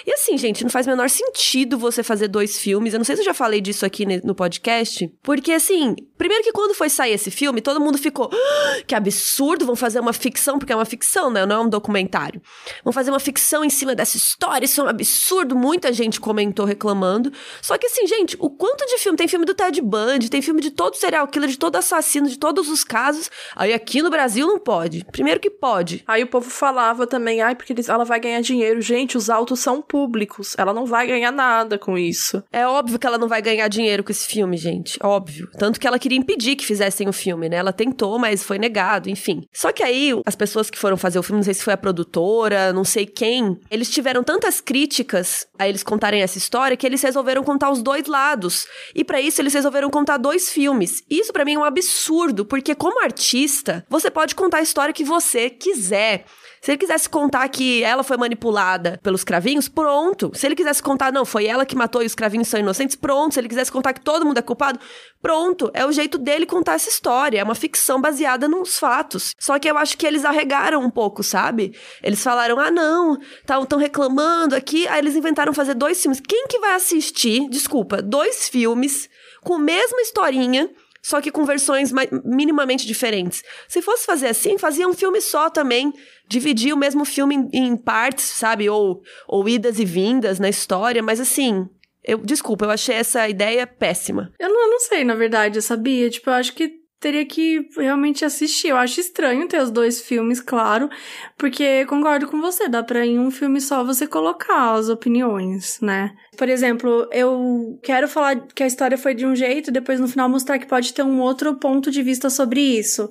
E 0.06 0.12
assim, 0.12 0.36
gente, 0.36 0.62
não 0.62 0.70
faz 0.70 0.86
menor 0.86 1.08
sentido 1.08 1.78
você 1.78 2.02
fazer 2.02 2.28
dois 2.28 2.58
filmes. 2.58 2.92
Eu 2.92 2.98
não 2.98 3.04
sei 3.04 3.16
se 3.16 3.22
eu 3.22 3.24
já 3.26 3.32
falei 3.32 3.62
disso 3.62 3.86
aqui 3.86 4.04
no 4.22 4.34
podcast, 4.34 5.10
porque 5.22 5.52
assim, 5.52 5.96
primeiro 6.18 6.44
que 6.44 6.52
quando 6.52 6.74
foi 6.74 6.90
sair 6.90 7.12
esse 7.12 7.30
filme, 7.30 7.62
todo 7.62 7.80
mundo 7.80 7.96
ficou, 7.96 8.30
ah, 8.30 8.82
que 8.86 8.94
absurdo, 8.94 9.64
vão 9.64 9.74
fazer 9.74 10.00
uma 10.00 10.12
ficção, 10.12 10.58
porque 10.58 10.72
é 10.72 10.76
uma 10.76 10.84
ficção, 10.84 11.30
né, 11.30 11.46
não 11.46 11.56
é 11.56 11.60
um 11.60 11.68
documentário. 11.68 12.42
Vão 12.84 12.92
fazer 12.92 13.10
uma 13.10 13.20
ficção 13.20 13.64
em 13.64 13.70
cima 13.70 13.94
dessa 13.94 14.18
história, 14.18 14.66
isso 14.66 14.80
é 14.82 14.84
um 14.84 14.88
absurdo, 14.88 15.56
muita 15.56 15.90
gente 15.94 16.20
comentou 16.20 16.66
reclamando. 16.66 17.32
Só 17.62 17.78
que 17.78 17.86
assim, 17.86 18.06
gente, 18.06 18.36
o 18.38 18.50
quanto 18.50 18.84
de 18.86 18.98
filme, 18.98 19.16
tem 19.16 19.26
filme 19.26 19.46
do 19.46 19.54
Ted 19.54 19.80
Bundy, 19.80 20.28
tem 20.28 20.42
filme 20.42 20.60
de 20.60 20.70
todo 20.70 20.94
serial 20.94 21.26
killer, 21.26 21.48
de 21.48 21.58
todo 21.58 21.76
assassino, 21.76 22.28
de 22.28 22.38
todos 22.38 22.68
os 22.68 22.84
casos. 22.84 23.30
Aí 23.54 23.72
aqui 23.72 24.02
no 24.02 24.10
Brasil 24.10 24.46
não 24.46 24.58
pode. 24.58 25.04
Primeiro 25.10 25.40
que 25.40 25.48
pode. 25.48 26.04
Aí 26.06 26.22
o 26.22 26.26
povo 26.26 26.50
fala 26.50 26.65
falava 26.66 27.06
também, 27.06 27.40
ai, 27.40 27.54
porque 27.54 27.72
eles, 27.72 27.88
ela 27.88 28.04
vai 28.04 28.18
ganhar 28.18 28.40
dinheiro. 28.40 28.80
Gente, 28.80 29.16
os 29.16 29.30
autos 29.30 29.60
são 29.60 29.80
públicos. 29.80 30.56
Ela 30.58 30.74
não 30.74 30.84
vai 30.84 31.06
ganhar 31.06 31.30
nada 31.30 31.78
com 31.78 31.96
isso. 31.96 32.42
É 32.52 32.66
óbvio 32.66 32.98
que 32.98 33.06
ela 33.06 33.16
não 33.16 33.28
vai 33.28 33.40
ganhar 33.40 33.68
dinheiro 33.68 34.02
com 34.02 34.10
esse 34.10 34.26
filme, 34.26 34.56
gente. 34.56 34.98
Óbvio. 35.00 35.48
Tanto 35.56 35.78
que 35.78 35.86
ela 35.86 35.96
queria 35.96 36.18
impedir 36.18 36.56
que 36.56 36.66
fizessem 36.66 37.08
o 37.08 37.12
filme, 37.12 37.48
né? 37.48 37.58
Ela 37.58 37.72
tentou, 37.72 38.18
mas 38.18 38.42
foi 38.42 38.58
negado, 38.58 39.08
enfim. 39.08 39.44
Só 39.52 39.70
que 39.70 39.80
aí, 39.80 40.12
as 40.26 40.34
pessoas 40.34 40.68
que 40.68 40.76
foram 40.76 40.96
fazer 40.96 41.20
o 41.20 41.22
filme, 41.22 41.38
não 41.38 41.44
sei 41.44 41.54
se 41.54 41.62
foi 41.62 41.72
a 41.72 41.76
produtora, 41.76 42.72
não 42.72 42.82
sei 42.82 43.06
quem, 43.06 43.56
eles 43.70 43.88
tiveram 43.88 44.24
tantas 44.24 44.60
críticas 44.60 45.46
a 45.56 45.68
eles 45.68 45.84
contarem 45.84 46.20
essa 46.20 46.36
história 46.36 46.76
que 46.76 46.84
eles 46.84 47.00
resolveram 47.00 47.44
contar 47.44 47.70
os 47.70 47.80
dois 47.80 48.06
lados. 48.06 48.66
E 48.92 49.04
para 49.04 49.20
isso, 49.20 49.40
eles 49.40 49.54
resolveram 49.54 49.88
contar 49.88 50.16
dois 50.16 50.50
filmes. 50.50 51.04
Isso 51.08 51.32
para 51.32 51.44
mim 51.44 51.54
é 51.54 51.58
um 51.60 51.64
absurdo, 51.64 52.44
porque 52.44 52.74
como 52.74 53.04
artista, 53.04 53.86
você 53.88 54.10
pode 54.10 54.34
contar 54.34 54.58
a 54.58 54.62
história 54.62 54.92
que 54.92 55.04
você 55.04 55.48
quiser. 55.48 56.24
Se 56.60 56.70
ele 56.70 56.78
quisesse 56.78 57.08
contar 57.08 57.48
que 57.48 57.82
ela 57.82 58.02
foi 58.02 58.16
manipulada 58.16 58.98
pelos 59.02 59.22
cravinhos, 59.22 59.68
pronto. 59.68 60.30
Se 60.34 60.46
ele 60.46 60.56
quisesse 60.56 60.82
contar, 60.82 61.12
não, 61.12 61.24
foi 61.24 61.46
ela 61.46 61.64
que 61.64 61.76
matou 61.76 62.02
e 62.02 62.06
os 62.06 62.14
cravinhos 62.14 62.48
são 62.48 62.58
inocentes, 62.58 62.96
pronto. 62.96 63.34
Se 63.34 63.40
ele 63.40 63.48
quisesse 63.48 63.70
contar 63.70 63.92
que 63.92 64.00
todo 64.00 64.24
mundo 64.24 64.38
é 64.38 64.42
culpado, 64.42 64.80
pronto. 65.20 65.70
É 65.74 65.86
o 65.86 65.92
jeito 65.92 66.18
dele 66.18 66.46
contar 66.46 66.74
essa 66.74 66.88
história. 66.88 67.38
É 67.38 67.44
uma 67.44 67.54
ficção 67.54 68.00
baseada 68.00 68.48
nos 68.48 68.78
fatos. 68.78 69.34
Só 69.38 69.58
que 69.58 69.70
eu 69.70 69.76
acho 69.78 69.96
que 69.96 70.06
eles 70.06 70.24
arregaram 70.24 70.82
um 70.82 70.90
pouco, 70.90 71.22
sabe? 71.22 71.74
Eles 72.02 72.22
falaram, 72.22 72.58
ah, 72.58 72.70
não, 72.70 73.18
estão 73.62 73.78
reclamando 73.78 74.54
aqui. 74.54 74.88
Aí 74.88 74.98
eles 74.98 75.14
inventaram 75.16 75.52
fazer 75.52 75.74
dois 75.74 76.00
filmes. 76.00 76.20
Quem 76.20 76.46
que 76.48 76.58
vai 76.58 76.74
assistir, 76.74 77.48
desculpa, 77.48 78.02
dois 78.02 78.48
filmes 78.48 79.08
com 79.42 79.54
a 79.54 79.58
mesma 79.58 80.00
historinha 80.00 80.68
só 81.06 81.20
que 81.20 81.30
com 81.30 81.44
versões 81.44 81.92
minimamente 82.24 82.84
diferentes. 82.84 83.44
Se 83.68 83.80
fosse 83.80 84.04
fazer 84.04 84.26
assim, 84.26 84.58
fazia 84.58 84.88
um 84.88 84.92
filme 84.92 85.20
só 85.20 85.48
também 85.48 85.92
dividir 86.26 86.74
o 86.74 86.76
mesmo 86.76 87.04
filme 87.04 87.36
em, 87.36 87.66
em 87.66 87.76
partes, 87.76 88.24
sabe? 88.24 88.68
Ou, 88.68 89.00
ou 89.28 89.48
idas 89.48 89.78
e 89.78 89.84
vindas 89.84 90.40
na 90.40 90.48
história, 90.48 91.00
mas 91.00 91.20
assim, 91.20 91.68
eu, 92.02 92.18
desculpa, 92.18 92.64
eu 92.64 92.70
achei 92.70 92.96
essa 92.96 93.28
ideia 93.28 93.68
péssima. 93.68 94.32
Eu 94.36 94.48
não, 94.48 94.64
eu 94.64 94.70
não 94.70 94.80
sei, 94.80 95.04
na 95.04 95.14
verdade, 95.14 95.58
eu 95.58 95.62
sabia. 95.62 96.10
Tipo, 96.10 96.30
eu 96.30 96.34
acho 96.34 96.52
que 96.54 96.72
teria 97.00 97.24
que 97.24 97.68
realmente 97.76 98.24
assistir. 98.24 98.68
Eu 98.68 98.76
acho 98.76 99.00
estranho 99.00 99.48
ter 99.48 99.60
os 99.60 99.70
dois 99.70 100.00
filmes, 100.00 100.40
claro, 100.40 100.88
porque 101.36 101.84
concordo 101.86 102.28
com 102.28 102.40
você, 102.40 102.68
dá 102.68 102.82
pra 102.82 103.04
em 103.04 103.18
um 103.18 103.30
filme 103.30 103.60
só 103.60 103.84
você 103.84 104.06
colocar 104.06 104.74
as 104.74 104.88
opiniões, 104.88 105.78
né? 105.80 106.12
Por 106.36 106.48
exemplo, 106.48 107.08
eu 107.12 107.78
quero 107.82 108.08
falar 108.08 108.46
que 108.48 108.62
a 108.62 108.66
história 108.66 108.98
foi 108.98 109.14
de 109.14 109.26
um 109.26 109.34
jeito, 109.34 109.70
depois 109.70 110.00
no 110.00 110.08
final 110.08 110.28
mostrar 110.28 110.58
que 110.58 110.66
pode 110.66 110.92
ter 110.92 111.02
um 111.02 111.20
outro 111.20 111.54
ponto 111.56 111.90
de 111.90 112.02
vista 112.02 112.30
sobre 112.30 112.60
isso. 112.60 113.08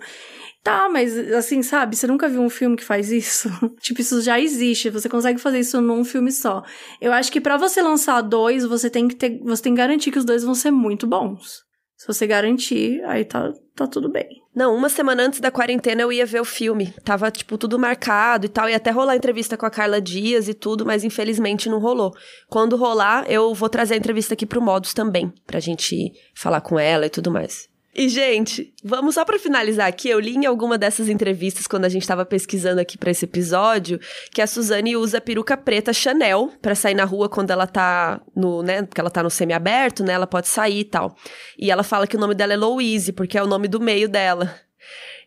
Tá, 0.64 0.90
mas 0.90 1.16
assim, 1.34 1.62
sabe? 1.62 1.96
Você 1.96 2.08
nunca 2.08 2.28
viu 2.28 2.42
um 2.42 2.50
filme 2.50 2.76
que 2.76 2.84
faz 2.84 3.12
isso? 3.12 3.50
tipo, 3.80 4.02
isso 4.02 4.20
já 4.20 4.40
existe. 4.40 4.90
Você 4.90 5.08
consegue 5.08 5.40
fazer 5.40 5.60
isso 5.60 5.80
num 5.80 6.04
filme 6.04 6.32
só. 6.32 6.64
Eu 7.00 7.14
acho 7.14 7.32
que 7.32 7.40
para 7.40 7.56
você 7.56 7.84
lançar 7.84 8.20
dois, 8.22 8.66
você 8.66 8.90
tem 8.90 9.08
que 9.08 9.16
ter, 9.16 9.40
você 9.44 9.62
tem 9.62 9.76
que 9.76 9.78
garantir 9.78 10.10
que 10.10 10.18
os 10.18 10.26
dois 10.26 10.44
vão 10.44 10.56
ser 10.56 10.72
muito 10.72 11.06
bons. 11.06 11.64
Se 11.98 12.08
você 12.08 12.28
garantir, 12.28 13.04
aí 13.06 13.24
tá, 13.24 13.54
tá 13.74 13.88
tudo 13.88 14.12
bem. 14.12 14.43
Não, 14.54 14.76
uma 14.76 14.89
semana 14.89 15.24
antes 15.24 15.39
da 15.39 15.52
quarentena 15.52 16.02
eu 16.02 16.12
ia 16.12 16.26
ver 16.26 16.41
o 16.41 16.46
filme. 16.46 16.93
Tava, 17.04 17.32
tipo, 17.32 17.58
tudo 17.58 17.80
marcado 17.80 18.46
e 18.46 18.50
tal. 18.50 18.70
Ia 18.70 18.78
até 18.78 18.91
rolar 18.91 19.16
entrevista 19.16 19.58
com 19.58 19.66
a 19.66 19.70
Carla 19.70 20.02
Dias 20.02 20.48
e 20.48 20.54
tudo, 20.54 20.86
mas 20.86 21.04
infelizmente 21.04 21.70
não 21.70 21.80
rolou. 21.80 22.14
Quando 22.50 22.76
rolar, 22.76 23.26
eu 23.30 23.54
vou 23.54 23.70
trazer 23.70 23.96
a 23.96 23.98
entrevista 23.98 24.34
aqui 24.34 24.46
pro 24.46 24.62
Modus 24.62 24.93
também, 24.93 25.34
pra 25.46 25.60
gente 25.60 26.12
falar 26.34 26.62
com 26.62 26.80
ela 26.80 27.06
e 27.06 27.10
tudo 27.10 27.32
mais. 27.32 27.68
E, 27.98 28.10
gente, 28.10 28.74
vamos 28.84 29.16
só 29.16 29.24
para 29.24 29.39
finalizar 29.39 29.88
aqui. 29.88 30.10
Eu 30.10 30.20
li 30.20 30.36
em 30.36 30.46
alguma 30.46 30.78
dessas 30.78 31.08
entrevistas, 31.08 31.66
quando 31.66 31.86
a 31.86 31.89
gente 31.89 32.02
estava 32.02 32.26
pesquisando 32.26 32.82
aqui 32.82 32.98
para 32.98 33.10
esse 33.10 33.24
episódio, 33.24 33.98
que 34.34 34.41
a 34.41 34.48
Suzane 34.48 34.98
usa 34.98 35.22
peruca 35.22 35.56
preta 35.56 35.93
Chanel 35.93 36.52
para 36.62 36.76
sair 36.76 36.93
na 36.93 37.06
rua 37.06 37.30
quando 37.30 37.52
ela 37.52 37.66
tá 37.66 38.20
no, 38.36 38.62
né? 38.62 38.84
Porque 38.84 39.00
ela 39.00 39.10
tá 39.10 39.24
no 39.24 39.30
semi-aberto, 39.30 40.04
né? 40.04 40.12
Ela 40.12 40.28
pode 40.28 40.50
sair 40.50 40.82
e 40.82 40.84
tal. 40.84 41.16
E 41.58 41.72
ela 41.72 41.84
fala 41.84 42.06
que 42.06 42.18
o 42.18 42.20
nome 42.20 42.36
dela 42.36 42.52
é 42.52 42.58
Louise, 42.58 43.14
porque 43.14 43.38
é 43.38 43.43
o 43.43 43.48
nome 43.48 43.70
do 43.70 43.80
meio 43.80 44.10
dela. 44.10 44.54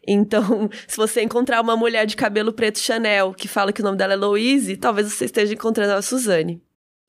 Então, 0.07 0.69
se 0.87 0.97
você 0.99 1.23
encontrar 1.23 1.63
uma 1.63 1.75
mulher 1.75 2.05
de 2.05 2.17
cabelo 2.17 2.53
preto 2.53 2.79
Chanel 2.79 3.33
que 3.33 3.49
fala 3.49 3.73
que 3.73 3.81
o 3.81 3.85
nome 3.85 3.97
dela 3.97 4.13
é 4.13 4.17
Louise, 4.17 4.77
talvez 4.77 5.11
você 5.11 5.25
esteja 5.25 5.55
encontrando 5.55 5.95
a 5.95 6.03
Suzane. 6.03 6.61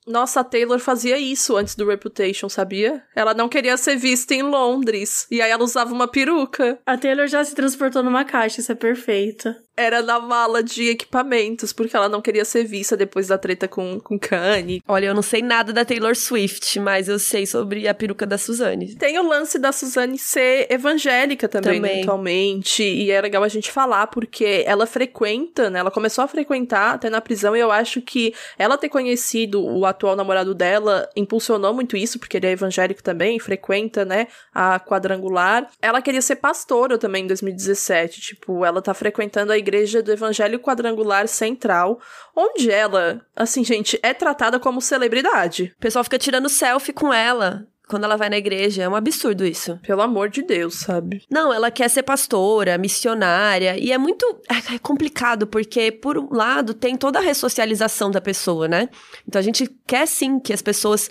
Nossa, 0.07 0.39
a 0.39 0.43
Taylor 0.43 0.79
fazia 0.79 1.17
isso 1.17 1.55
antes 1.55 1.75
do 1.75 1.87
Reputation, 1.87 2.49
sabia? 2.49 3.03
Ela 3.15 3.33
não 3.33 3.49
queria 3.49 3.77
ser 3.77 3.95
vista 3.95 4.33
em 4.33 4.41
Londres. 4.41 5.27
E 5.29 5.41
aí 5.41 5.51
ela 5.51 5.63
usava 5.63 5.93
uma 5.93 6.07
peruca. 6.07 6.79
A 6.85 6.97
Taylor 6.97 7.27
já 7.27 7.43
se 7.43 7.53
transportou 7.53 8.01
numa 8.01 8.25
caixa, 8.25 8.59
isso 8.59 8.71
é 8.71 8.75
perfeito. 8.75 9.53
Era 9.79 10.01
na 10.01 10.19
mala 10.19 10.61
de 10.61 10.89
equipamentos, 10.89 11.71
porque 11.71 11.95
ela 11.95 12.09
não 12.09 12.21
queria 12.21 12.43
ser 12.43 12.65
vista 12.65 12.97
depois 12.97 13.27
da 13.27 13.37
treta 13.37 13.65
com, 13.65 13.97
com 13.97 14.19
Kanye. 14.19 14.83
Olha, 14.85 15.05
eu 15.05 15.13
não 15.13 15.21
sei 15.21 15.41
nada 15.41 15.71
da 15.71 15.85
Taylor 15.85 16.15
Swift, 16.17 16.77
mas 16.81 17.07
eu 17.07 17.17
sei 17.17 17.45
sobre 17.45 17.87
a 17.87 17.93
peruca 17.93 18.25
da 18.25 18.37
Suzane. 18.37 18.95
Tem 18.95 19.17
o 19.17 19.25
lance 19.25 19.57
da 19.57 19.71
Suzane 19.71 20.17
ser 20.17 20.67
evangélica 20.69 21.47
também, 21.47 21.75
Também. 21.75 22.01
atualmente. 22.01 22.83
E 22.83 23.09
é 23.09 23.21
legal 23.21 23.41
a 23.41 23.47
gente 23.47 23.71
falar, 23.71 24.07
porque 24.07 24.63
ela 24.65 24.85
frequenta, 24.85 25.69
né? 25.69 25.79
Ela 25.79 25.91
começou 25.91 26.25
a 26.25 26.27
frequentar 26.27 26.95
até 26.95 27.09
na 27.09 27.21
prisão, 27.21 27.55
e 27.55 27.61
eu 27.61 27.71
acho 27.71 28.01
que 28.01 28.33
ela 28.57 28.77
ter 28.77 28.89
conhecido 28.89 29.65
o 29.65 29.85
atual 29.85 30.13
namorado 30.13 30.53
dela 30.53 31.09
impulsionou 31.15 31.73
muito 31.73 31.95
isso, 31.95 32.19
porque 32.19 32.35
ele 32.35 32.47
é 32.47 32.51
evangélico 32.51 33.01
também, 33.01 33.39
frequenta, 33.39 34.03
né, 34.03 34.27
a 34.53 34.77
quadrangular. 34.77 35.69
Ela 35.81 36.01
queria 36.01 36.21
ser 36.21 36.35
pastora 36.35 36.97
também 36.97 37.23
em 37.23 37.27
2017, 37.27 38.19
tipo, 38.19 38.65
ela 38.65 38.81
tá 38.81 38.93
frequentando 38.93 39.53
a 39.53 39.57
igreja 39.57 39.68
do 40.01 40.11
Evangelho 40.11 40.59
Quadrangular 40.59 41.27
Central, 41.27 41.99
onde 42.35 42.71
ela, 42.71 43.21
assim, 43.35 43.63
gente, 43.63 43.99
é 44.01 44.13
tratada 44.13 44.59
como 44.59 44.81
celebridade. 44.81 45.73
O 45.77 45.79
pessoal 45.79 46.03
fica 46.03 46.17
tirando 46.17 46.49
selfie 46.49 46.93
com 46.93 47.13
ela 47.13 47.67
quando 47.89 48.03
ela 48.03 48.15
vai 48.15 48.29
na 48.29 48.37
igreja. 48.37 48.83
É 48.83 48.89
um 48.89 48.95
absurdo 48.95 49.45
isso. 49.45 49.77
Pelo 49.85 50.01
amor 50.01 50.29
de 50.29 50.43
Deus, 50.43 50.75
sabe? 50.75 51.23
Não, 51.29 51.51
ela 51.51 51.71
quer 51.71 51.89
ser 51.89 52.03
pastora, 52.03 52.77
missionária, 52.77 53.77
e 53.77 53.91
é 53.91 53.97
muito 53.97 54.25
é 54.47 54.75
é 54.75 54.79
complicado, 54.79 55.47
porque, 55.47 55.91
por 55.91 56.17
um 56.17 56.29
lado, 56.31 56.73
tem 56.73 56.95
toda 56.95 57.17
a 57.19 57.21
ressocialização 57.21 58.11
da 58.11 58.21
pessoa, 58.21 58.67
né? 58.67 58.87
Então 59.27 59.39
a 59.39 59.43
gente 59.43 59.67
quer 59.87 60.05
sim 60.05 60.39
que 60.39 60.53
as 60.53 60.61
pessoas 60.61 61.09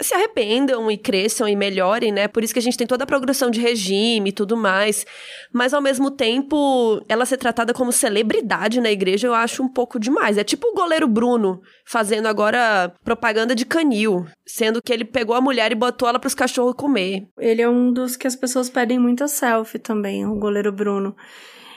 se 0.00 0.14
arrependam 0.14 0.90
e 0.90 0.96
cresçam 0.96 1.48
e 1.48 1.56
melhorem, 1.56 2.12
né? 2.12 2.28
Por 2.28 2.44
isso 2.44 2.52
que 2.52 2.58
a 2.58 2.62
gente 2.62 2.76
tem 2.76 2.86
toda 2.86 3.04
a 3.04 3.06
progressão 3.06 3.50
de 3.50 3.60
regime 3.60 4.30
e 4.30 4.32
tudo 4.32 4.56
mais. 4.56 5.06
Mas 5.52 5.72
ao 5.72 5.80
mesmo 5.80 6.10
tempo, 6.10 7.02
ela 7.08 7.24
ser 7.24 7.38
tratada 7.38 7.72
como 7.72 7.92
celebridade 7.92 8.80
na 8.80 8.90
igreja, 8.90 9.26
eu 9.26 9.34
acho 9.34 9.62
um 9.62 9.68
pouco 9.68 9.98
demais. 9.98 10.36
É 10.36 10.44
tipo 10.44 10.68
o 10.68 10.74
goleiro 10.74 11.08
Bruno 11.08 11.60
fazendo 11.84 12.26
agora 12.26 12.92
propaganda 13.04 13.54
de 13.54 13.64
canil, 13.64 14.26
sendo 14.46 14.82
que 14.82 14.92
ele 14.92 15.04
pegou 15.04 15.34
a 15.34 15.40
mulher 15.40 15.72
e 15.72 15.76
botou 15.76 16.08
ela 16.08 16.18
pros 16.18 16.34
cachorros 16.34 16.74
comer. 16.74 17.26
Ele 17.38 17.62
é 17.62 17.68
um 17.68 17.92
dos 17.92 18.16
que 18.16 18.26
as 18.26 18.36
pessoas 18.36 18.68
pedem 18.68 18.98
muita 18.98 19.26
selfie 19.28 19.78
também, 19.78 20.26
o 20.26 20.34
goleiro 20.34 20.72
Bruno. 20.72 21.16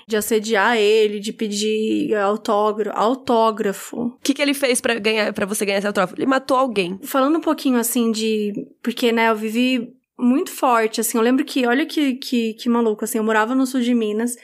De 0.09 0.17
assediar 0.17 0.75
ele, 0.75 1.19
de 1.19 1.31
pedir 1.31 2.15
autógrafo. 2.15 2.97
autógrafo. 2.97 3.97
O 3.97 4.19
que, 4.23 4.33
que 4.33 4.41
ele 4.41 4.55
fez 4.55 4.81
pra 4.81 4.95
ganhar 4.95 5.31
para 5.33 5.45
você 5.45 5.63
ganhar 5.63 5.77
esse 5.77 5.85
autógrafo? 5.85 6.15
Ele 6.17 6.25
matou 6.25 6.57
alguém. 6.57 6.99
Falando 7.03 7.37
um 7.37 7.41
pouquinho 7.41 7.77
assim 7.77 8.11
de. 8.11 8.53
Porque, 8.81 9.11
né, 9.11 9.29
eu 9.29 9.35
vivi 9.35 9.93
muito 10.17 10.51
forte, 10.51 10.99
assim. 10.99 11.17
Eu 11.17 11.23
lembro 11.23 11.45
que, 11.45 11.67
olha 11.67 11.85
que, 11.85 12.15
que, 12.15 12.55
que 12.55 12.67
maluco, 12.67 13.03
assim. 13.05 13.19
Eu 13.19 13.23
morava 13.23 13.53
no 13.53 13.67
sul 13.67 13.81
de 13.81 13.93
Minas. 13.93 14.35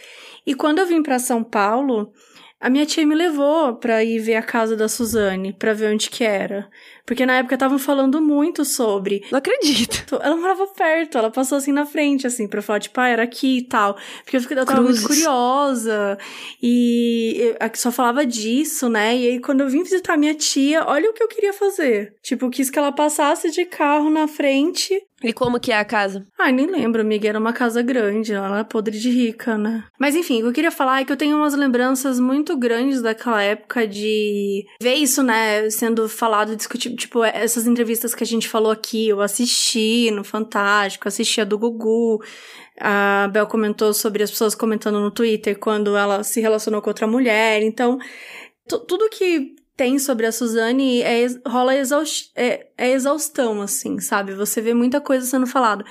E 0.46 0.54
quando 0.54 0.78
eu 0.78 0.86
vim 0.86 1.02
pra 1.02 1.18
São 1.18 1.44
Paulo, 1.44 2.14
a 2.60 2.70
minha 2.70 2.86
tia 2.86 3.06
me 3.06 3.16
levou 3.16 3.76
pra 3.76 4.04
ir 4.04 4.20
ver 4.20 4.36
a 4.36 4.44
casa 4.44 4.76
da 4.76 4.88
Suzane, 4.88 5.52
pra 5.54 5.74
ver 5.74 5.92
onde 5.92 6.10
que 6.12 6.24
era. 6.24 6.70
Porque 7.06 7.26
na 7.26 7.38
época 7.38 7.56
estavam 7.56 7.78
falando 7.78 8.22
muito 8.22 8.66
sobre. 8.66 9.24
Não 9.32 9.38
acredito. 9.38 10.16
Ela 10.22 10.36
morava 10.36 10.66
perto, 10.68 11.18
ela 11.18 11.30
passou 11.30 11.58
assim 11.58 11.72
na 11.72 11.86
frente, 11.86 12.26
assim, 12.26 12.48
pra 12.48 12.62
falar, 12.62 12.80
tipo, 12.80 13.00
ah, 13.00 13.08
era 13.08 13.24
aqui 13.24 13.58
e 13.58 13.62
tal. 13.62 13.96
Porque 14.24 14.38
eu, 14.38 14.42
fiquei- 14.42 14.58
eu 14.58 14.66
tava 14.66 14.80
Cruzes. 14.84 15.02
muito 15.04 15.14
curiosa. 15.14 16.18
E 16.62 17.36
eu- 17.62 17.70
só 17.76 17.92
falava 17.92 18.26
disso, 18.26 18.90
né? 18.90 19.16
E 19.16 19.28
aí, 19.28 19.40
quando 19.40 19.62
eu 19.62 19.70
vim 19.70 19.84
visitar 19.84 20.18
minha 20.18 20.34
tia, 20.34 20.84
olha 20.88 21.10
o 21.10 21.14
que 21.14 21.22
eu 21.24 21.28
queria 21.28 21.54
fazer. 21.54 22.14
Tipo, 22.24 22.50
quis 22.50 22.70
que 22.70 22.80
ela 22.80 22.92
passasse 22.92 23.52
de 23.52 23.66
carro 23.66 24.10
na 24.10 24.28
frente. 24.28 25.00
E 25.24 25.32
como 25.34 25.60
que 25.60 25.72
é 25.72 25.78
a 25.78 25.86
casa? 25.86 26.28
Ai, 26.38 26.52
nem 26.52 26.68
lembro, 26.68 27.02
amiga. 27.02 27.28
Era 27.28 27.40
uma 27.40 27.54
casa 27.54 27.82
grande, 27.82 28.34
ela 28.34 28.48
era 28.58 28.64
podre 28.66 29.00
de 29.00 29.10
rica, 29.10 29.58
né? 29.58 29.84
Mas 30.00 30.16
enfim, 30.16 30.40
o 30.40 30.42
que 30.44 30.48
eu 30.50 30.54
queria 30.54 30.72
falar 30.72 31.02
é 31.02 31.06
que 31.06 31.12
eu 31.12 31.18
tenho 31.18 31.38
umas 31.38 31.56
lembranças 31.56 32.20
muito 32.20 32.56
grandes 32.58 33.02
daquela 33.02 33.42
época 33.42 33.88
de 33.88 34.66
ver 34.80 34.96
isso, 34.96 35.24
né, 35.24 35.68
sendo 35.70 36.08
falado, 36.10 36.56
discutido. 36.56 36.95
Tipo, 36.96 37.24
essas 37.24 37.68
entrevistas 37.68 38.14
que 38.16 38.24
a 38.24 38.28
gente 38.28 38.48
falou 38.48 38.72
aqui, 38.72 39.10
eu 39.10 39.22
assisti 39.22 40.10
no 40.12 40.24
Fantástico, 40.24 41.08
assisti 41.08 41.42
a 41.42 41.44
do 41.46 41.58
Gugu. 41.58 42.24
A 42.80 43.30
Bel 43.32 43.48
comentou 43.48 43.94
sobre 43.94 44.24
as 44.24 44.32
pessoas 44.32 44.56
comentando 44.56 45.00
no 45.00 45.12
Twitter 45.12 45.58
quando 45.60 45.96
ela 45.96 46.24
se 46.24 46.42
relacionou 46.42 46.82
com 46.82 46.90
outra 46.90 47.08
mulher. 47.08 47.62
Então, 47.64 47.98
tu- 48.68 48.80
tudo 48.80 49.10
que 49.10 49.56
tem 49.78 50.00
sobre 50.00 50.26
a 50.26 50.32
Suzane 50.32 51.02
é, 51.02 51.26
rola 51.46 51.76
exaus- 51.76 52.32
é, 52.36 52.68
é 52.78 52.92
exaustão, 52.92 53.62
assim, 53.62 54.00
sabe? 54.00 54.34
Você 54.34 54.62
vê 54.62 54.74
muita 54.74 55.02
coisa 55.02 55.26
sendo 55.26 55.46
falada. 55.48 55.84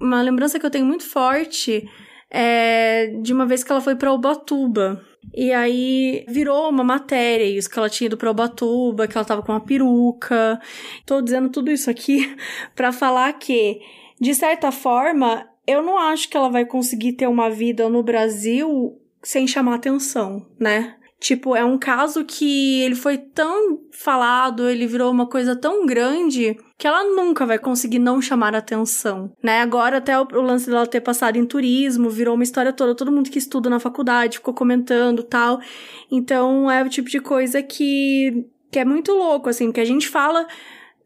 Uma 0.00 0.20
lembrança 0.22 0.58
que 0.58 0.66
eu 0.66 0.70
tenho 0.70 0.84
muito 0.86 1.04
forte 1.08 1.88
é 2.30 3.06
de 3.22 3.32
uma 3.32 3.46
vez 3.46 3.62
que 3.64 3.70
ela 3.72 3.80
foi 3.80 3.94
pra 3.96 4.12
Ubatuba. 4.12 5.00
E 5.34 5.52
aí 5.52 6.24
virou 6.28 6.68
uma 6.68 6.84
matéria 6.84 7.44
isso, 7.44 7.68
que 7.68 7.78
ela 7.78 7.90
tinha 7.90 8.06
ido 8.06 8.16
pra 8.16 8.30
Ubatuba, 8.30 9.06
que 9.06 9.16
ela 9.16 9.24
tava 9.24 9.42
com 9.42 9.52
uma 9.52 9.60
peruca. 9.60 10.60
Tô 11.04 11.20
dizendo 11.20 11.48
tudo 11.50 11.70
isso 11.70 11.90
aqui 11.90 12.34
pra 12.74 12.92
falar 12.92 13.32
que, 13.34 13.80
de 14.20 14.34
certa 14.34 14.72
forma, 14.72 15.48
eu 15.66 15.82
não 15.82 15.98
acho 15.98 16.28
que 16.28 16.36
ela 16.36 16.48
vai 16.48 16.64
conseguir 16.64 17.12
ter 17.12 17.26
uma 17.26 17.50
vida 17.50 17.88
no 17.88 18.02
Brasil 18.02 18.98
sem 19.22 19.46
chamar 19.46 19.74
atenção, 19.74 20.46
né? 20.58 20.97
Tipo, 21.20 21.56
é 21.56 21.64
um 21.64 21.76
caso 21.76 22.24
que 22.24 22.80
ele 22.82 22.94
foi 22.94 23.18
tão 23.18 23.80
falado, 23.90 24.68
ele 24.68 24.86
virou 24.86 25.10
uma 25.10 25.26
coisa 25.26 25.56
tão 25.56 25.84
grande 25.84 26.56
que 26.76 26.86
ela 26.86 27.02
nunca 27.02 27.44
vai 27.44 27.58
conseguir 27.58 27.98
não 27.98 28.22
chamar 28.22 28.54
atenção, 28.54 29.32
né? 29.42 29.60
Agora 29.60 29.96
até 29.96 30.18
o, 30.18 30.22
o 30.22 30.40
lance 30.40 30.70
dela 30.70 30.86
ter 30.86 31.00
passado 31.00 31.36
em 31.36 31.44
turismo, 31.44 32.08
virou 32.08 32.36
uma 32.36 32.44
história 32.44 32.72
toda, 32.72 32.94
todo 32.94 33.10
mundo 33.10 33.30
que 33.30 33.38
estuda 33.38 33.68
na 33.68 33.80
faculdade 33.80 34.38
ficou 34.38 34.54
comentando, 34.54 35.24
tal. 35.24 35.60
Então, 36.08 36.70
é 36.70 36.84
o 36.84 36.88
tipo 36.88 37.10
de 37.10 37.18
coisa 37.20 37.62
que 37.62 38.46
que 38.70 38.78
é 38.78 38.84
muito 38.84 39.12
louco 39.12 39.48
assim, 39.48 39.66
porque 39.66 39.80
a 39.80 39.84
gente 39.84 40.06
fala 40.08 40.46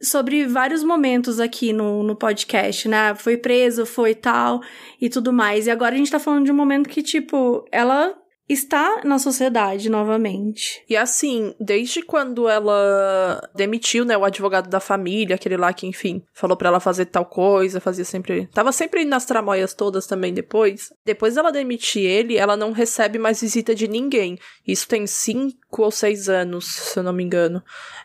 sobre 0.03 0.45
vários 0.47 0.83
momentos 0.83 1.39
aqui 1.39 1.73
no, 1.73 2.03
no 2.03 2.17
podcast, 2.17 2.89
né? 2.89 3.15
Foi 3.15 3.37
preso, 3.37 3.87
foi 3.87 4.15
tal 4.15 4.61
e 5.01 5.09
tudo 5.09 5.33
mais. 5.33 5.67
E 5.67 5.71
agora 5.71 5.95
a 5.95 5.99
gente 5.99 6.11
tá 6.11 6.19
falando 6.19 6.45
de 6.45 6.51
um 6.53 6.57
momento 6.57 6.89
que, 6.89 7.03
tipo, 7.03 7.65
ela 7.71 8.13
está 8.53 9.03
na 9.05 9.19
sociedade 9.19 9.89
novamente. 9.89 10.83
E 10.89 10.97
assim, 10.97 11.55
desde 11.61 12.03
quando 12.03 12.49
ela 12.49 13.41
demitiu, 13.55 14.05
né, 14.05 14.17
o 14.17 14.25
advogado 14.25 14.69
da 14.69 14.81
família, 14.81 15.37
aquele 15.37 15.57
lá 15.57 15.73
que, 15.73 15.87
enfim, 15.87 16.23
falou 16.33 16.57
pra 16.57 16.69
ela 16.69 16.81
fazer 16.81 17.07
tal 17.07 17.25
coisa, 17.25 17.81
fazia 17.81 18.05
sempre. 18.05 18.49
Tava 18.53 18.73
sempre 18.73 19.05
nas 19.05 19.25
tramóias 19.25 19.75
todas 19.75 20.07
também 20.07 20.33
depois. 20.33 20.93
Depois 21.05 21.35
dela 21.35 21.53
demitir 21.53 22.05
ele, 22.05 22.37
ela 22.37 22.57
não 22.57 22.73
recebe 22.73 23.19
mais 23.19 23.41
visita 23.41 23.75
de 23.75 23.89
ninguém. 23.89 24.39
Isso 24.67 24.87
tem 24.89 25.07
cinco 25.07 25.83
ou 25.83 25.91
seis 25.91 26.29
anos, 26.29 26.67
se 26.67 26.99
eu 26.99 27.03
não 27.03 27.13
me 27.13 27.23
engano. 27.23 27.63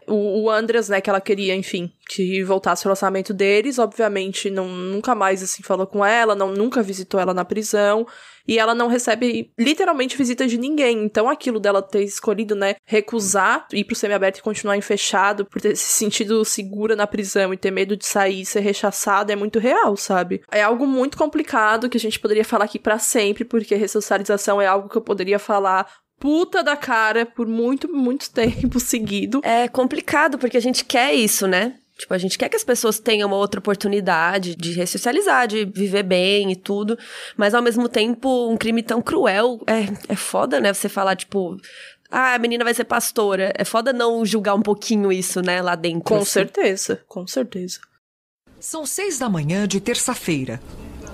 O, 0.07 0.45
o 0.45 0.61
né, 0.89 1.01
que 1.01 1.09
ela 1.09 1.21
queria, 1.21 1.55
enfim, 1.55 1.91
que 2.09 2.43
voltasse 2.43 2.83
o 2.83 2.87
relacionamento 2.87 3.33
deles, 3.33 3.77
obviamente, 3.77 4.49
não, 4.49 4.67
nunca 4.67 5.13
mais, 5.13 5.43
assim, 5.43 5.61
falou 5.61 5.85
com 5.85 6.05
ela, 6.05 6.35
não, 6.35 6.51
nunca 6.51 6.81
visitou 6.81 7.19
ela 7.19 7.33
na 7.33 7.45
prisão. 7.45 8.07
E 8.47 8.57
ela 8.57 8.73
não 8.73 8.87
recebe 8.87 9.51
literalmente 9.57 10.17
visita 10.17 10.47
de 10.47 10.57
ninguém. 10.57 11.03
Então 11.03 11.29
aquilo 11.29 11.59
dela 11.59 11.81
ter 11.81 12.03
escolhido, 12.03 12.55
né, 12.55 12.75
recusar 12.85 13.67
ir 13.73 13.83
pro 13.83 13.95
semiaberto 13.95 14.39
e 14.39 14.43
continuar 14.43 14.77
em 14.77 14.81
fechado 14.81 15.45
por 15.45 15.61
ter 15.61 15.75
se 15.75 15.85
sentido 15.85 16.43
segura 16.45 16.95
na 16.95 17.07
prisão 17.07 17.53
e 17.53 17.57
ter 17.57 17.71
medo 17.71 17.97
de 17.97 18.05
sair 18.05 18.41
e 18.41 18.45
ser 18.45 18.61
rechaçada 18.61 19.33
é 19.33 19.35
muito 19.35 19.59
real, 19.59 19.95
sabe? 19.97 20.41
É 20.51 20.61
algo 20.61 20.85
muito 20.85 21.17
complicado 21.17 21.89
que 21.89 21.97
a 21.97 21.99
gente 21.99 22.19
poderia 22.19 22.45
falar 22.45 22.65
aqui 22.65 22.79
pra 22.79 22.99
sempre, 22.99 23.43
porque 23.43 23.75
ressocialização 23.75 24.61
é 24.61 24.67
algo 24.67 24.89
que 24.89 24.97
eu 24.97 25.01
poderia 25.01 25.39
falar 25.39 25.87
puta 26.19 26.63
da 26.63 26.75
cara 26.75 27.25
por 27.25 27.47
muito, 27.47 27.91
muito 27.91 28.29
tempo 28.33 28.79
seguido. 28.79 29.41
É 29.43 29.67
complicado, 29.67 30.37
porque 30.37 30.57
a 30.57 30.61
gente 30.61 30.85
quer 30.85 31.13
isso, 31.13 31.47
né? 31.47 31.75
Tipo, 31.97 32.13
a 32.13 32.17
gente 32.17 32.37
quer 32.37 32.47
que 32.47 32.55
as 32.55 32.63
pessoas 32.63 32.99
tenham 32.99 33.27
uma 33.27 33.37
outra 33.37 33.59
oportunidade 33.59 34.55
de 34.55 34.71
ressocializar, 34.73 35.47
de 35.47 35.65
viver 35.65 36.03
bem 36.03 36.51
e 36.51 36.55
tudo. 36.55 36.97
Mas 37.35 37.55
ao 37.55 37.61
mesmo 37.61 37.89
tempo, 37.89 38.49
um 38.49 38.55
crime 38.55 38.83
tão 38.83 39.01
cruel 39.01 39.59
é, 39.65 40.13
é 40.13 40.15
foda, 40.15 40.59
né? 40.59 40.73
Você 40.73 40.87
falar, 40.87 41.15
tipo. 41.15 41.57
Ah, 42.09 42.35
a 42.35 42.39
menina 42.39 42.63
vai 42.63 42.73
ser 42.73 42.83
pastora. 42.83 43.51
É 43.57 43.65
foda 43.65 43.91
não 43.91 44.23
julgar 44.25 44.53
um 44.53 44.61
pouquinho 44.61 45.11
isso, 45.11 45.41
né, 45.41 45.61
lá 45.61 45.75
dentro. 45.75 46.03
Com 46.03 46.17
assim. 46.17 46.25
certeza, 46.25 47.01
com 47.07 47.25
certeza. 47.25 47.79
São 48.59 48.85
seis 48.85 49.19
da 49.19 49.27
manhã 49.27 49.67
de 49.67 49.79
terça-feira. 49.81 50.61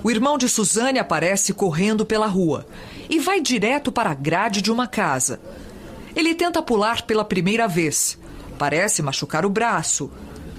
O 0.02 0.10
irmão 0.10 0.36
de 0.36 0.48
Suzane 0.48 0.98
aparece 0.98 1.54
correndo 1.54 2.04
pela 2.04 2.26
rua 2.26 2.66
e 3.08 3.18
vai 3.18 3.40
direto 3.40 3.90
para 3.90 4.10
a 4.10 4.14
grade 4.14 4.60
de 4.60 4.70
uma 4.70 4.86
casa. 4.86 5.40
Ele 6.14 6.34
tenta 6.34 6.62
pular 6.62 7.02
pela 7.02 7.24
primeira 7.24 7.66
vez. 7.66 8.18
Parece 8.58 9.02
machucar 9.02 9.44
o 9.44 9.50
braço. 9.50 10.10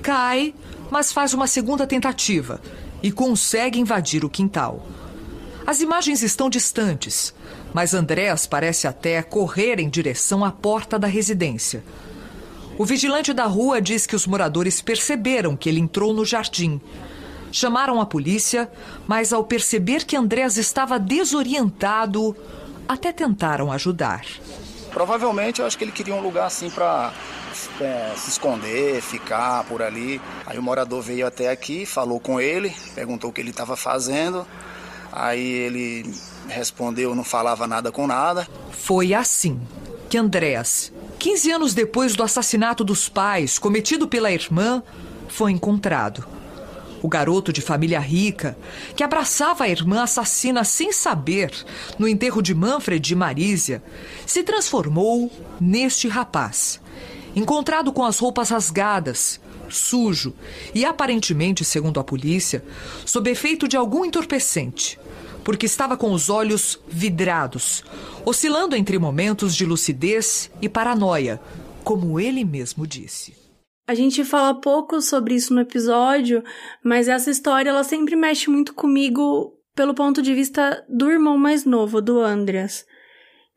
Cai, 0.05 0.53
mas 0.91 1.11
faz 1.11 1.33
uma 1.33 1.47
segunda 1.47 1.87
tentativa 1.87 2.61
e 3.01 3.11
consegue 3.11 3.79
invadir 3.79 4.23
o 4.23 4.29
quintal. 4.29 4.85
As 5.65 5.81
imagens 5.81 6.21
estão 6.21 6.47
distantes, 6.47 7.33
mas 7.73 7.95
Andrés 7.95 8.45
parece 8.45 8.87
até 8.87 9.23
correr 9.23 9.79
em 9.79 9.89
direção 9.89 10.45
à 10.45 10.51
porta 10.51 10.99
da 10.99 11.07
residência. 11.07 11.83
O 12.77 12.85
vigilante 12.85 13.33
da 13.33 13.45
rua 13.45 13.81
diz 13.81 14.05
que 14.05 14.15
os 14.15 14.27
moradores 14.27 14.79
perceberam 14.79 15.57
que 15.57 15.67
ele 15.67 15.79
entrou 15.79 16.13
no 16.13 16.23
jardim. 16.23 16.79
Chamaram 17.51 17.99
a 17.99 18.05
polícia, 18.05 18.69
mas 19.07 19.33
ao 19.33 19.43
perceber 19.43 20.05
que 20.05 20.15
Andrés 20.15 20.55
estava 20.55 20.99
desorientado, 20.99 22.37
até 22.87 23.11
tentaram 23.11 23.71
ajudar. 23.71 24.23
Provavelmente 24.91 25.61
eu 25.61 25.65
acho 25.65 25.75
que 25.75 25.83
ele 25.83 25.91
queria 25.91 26.13
um 26.13 26.21
lugar 26.21 26.45
assim 26.45 26.69
para 26.69 27.11
é, 27.79 28.13
se 28.15 28.29
esconder, 28.29 29.01
ficar 29.01 29.63
por 29.65 29.81
ali. 29.81 30.21
Aí 30.45 30.57
o 30.57 30.63
morador 30.63 31.01
veio 31.01 31.25
até 31.25 31.49
aqui, 31.49 31.85
falou 31.85 32.19
com 32.19 32.39
ele, 32.39 32.75
perguntou 32.93 33.29
o 33.29 33.33
que 33.33 33.41
ele 33.41 33.51
estava 33.51 33.75
fazendo. 33.75 34.45
Aí 35.11 35.41
ele 35.41 36.13
respondeu, 36.47 37.15
não 37.15 37.23
falava 37.23 37.67
nada 37.67 37.91
com 37.91 38.05
nada. 38.05 38.47
Foi 38.71 39.13
assim 39.13 39.59
que 40.09 40.17
Andrés, 40.17 40.91
15 41.19 41.51
anos 41.51 41.73
depois 41.73 42.15
do 42.15 42.23
assassinato 42.23 42.83
dos 42.83 43.09
pais 43.09 43.57
cometido 43.57 44.07
pela 44.07 44.31
irmã, 44.31 44.83
foi 45.27 45.51
encontrado. 45.51 46.25
O 47.01 47.07
garoto 47.07 47.53
de 47.53 47.61
família 47.61 47.99
rica, 47.99 48.57
que 48.95 49.03
abraçava 49.03 49.63
a 49.63 49.69
irmã 49.69 50.03
assassina 50.03 50.63
sem 50.63 50.91
saber, 50.91 51.51
no 51.99 52.07
enterro 52.07 52.41
de 52.41 52.53
Manfred 52.55 53.13
e 53.13 53.15
Marísia, 53.15 53.83
se 54.25 54.43
transformou 54.43 55.31
neste 55.59 56.07
rapaz. 56.07 56.79
Encontrado 57.35 57.91
com 57.91 58.03
as 58.03 58.17
roupas 58.17 58.49
rasgadas, 58.49 59.41
sujo 59.69 60.33
e 60.73 60.85
aparentemente, 60.85 61.65
segundo 61.65 61.99
a 61.99 62.03
polícia, 62.03 62.63
sob 63.05 63.29
efeito 63.29 63.67
de 63.67 63.75
algum 63.75 64.05
entorpecente, 64.05 64.97
porque 65.43 65.65
estava 65.65 65.97
com 65.97 66.13
os 66.13 66.29
olhos 66.29 66.79
vidrados, 66.87 67.83
oscilando 68.25 68.75
entre 68.75 68.97
momentos 68.97 69.53
de 69.53 69.65
lucidez 69.65 70.49
e 70.61 70.69
paranoia, 70.69 71.41
como 71.83 72.19
ele 72.19 72.45
mesmo 72.45 72.87
disse. 72.87 73.33
A 73.87 73.93
gente 73.93 74.23
fala 74.23 74.53
pouco 74.53 75.01
sobre 75.01 75.35
isso 75.35 75.53
no 75.53 75.61
episódio, 75.61 76.43
mas 76.81 77.07
essa 77.07 77.29
história 77.29 77.69
ela 77.69 77.83
sempre 77.83 78.15
mexe 78.15 78.49
muito 78.49 78.73
comigo 78.73 79.53
pelo 79.75 79.93
ponto 79.93 80.21
de 80.21 80.33
vista 80.33 80.83
do 80.89 81.11
irmão 81.11 81.37
mais 81.37 81.65
novo, 81.65 82.01
do 82.01 82.21
Andreas 82.21 82.85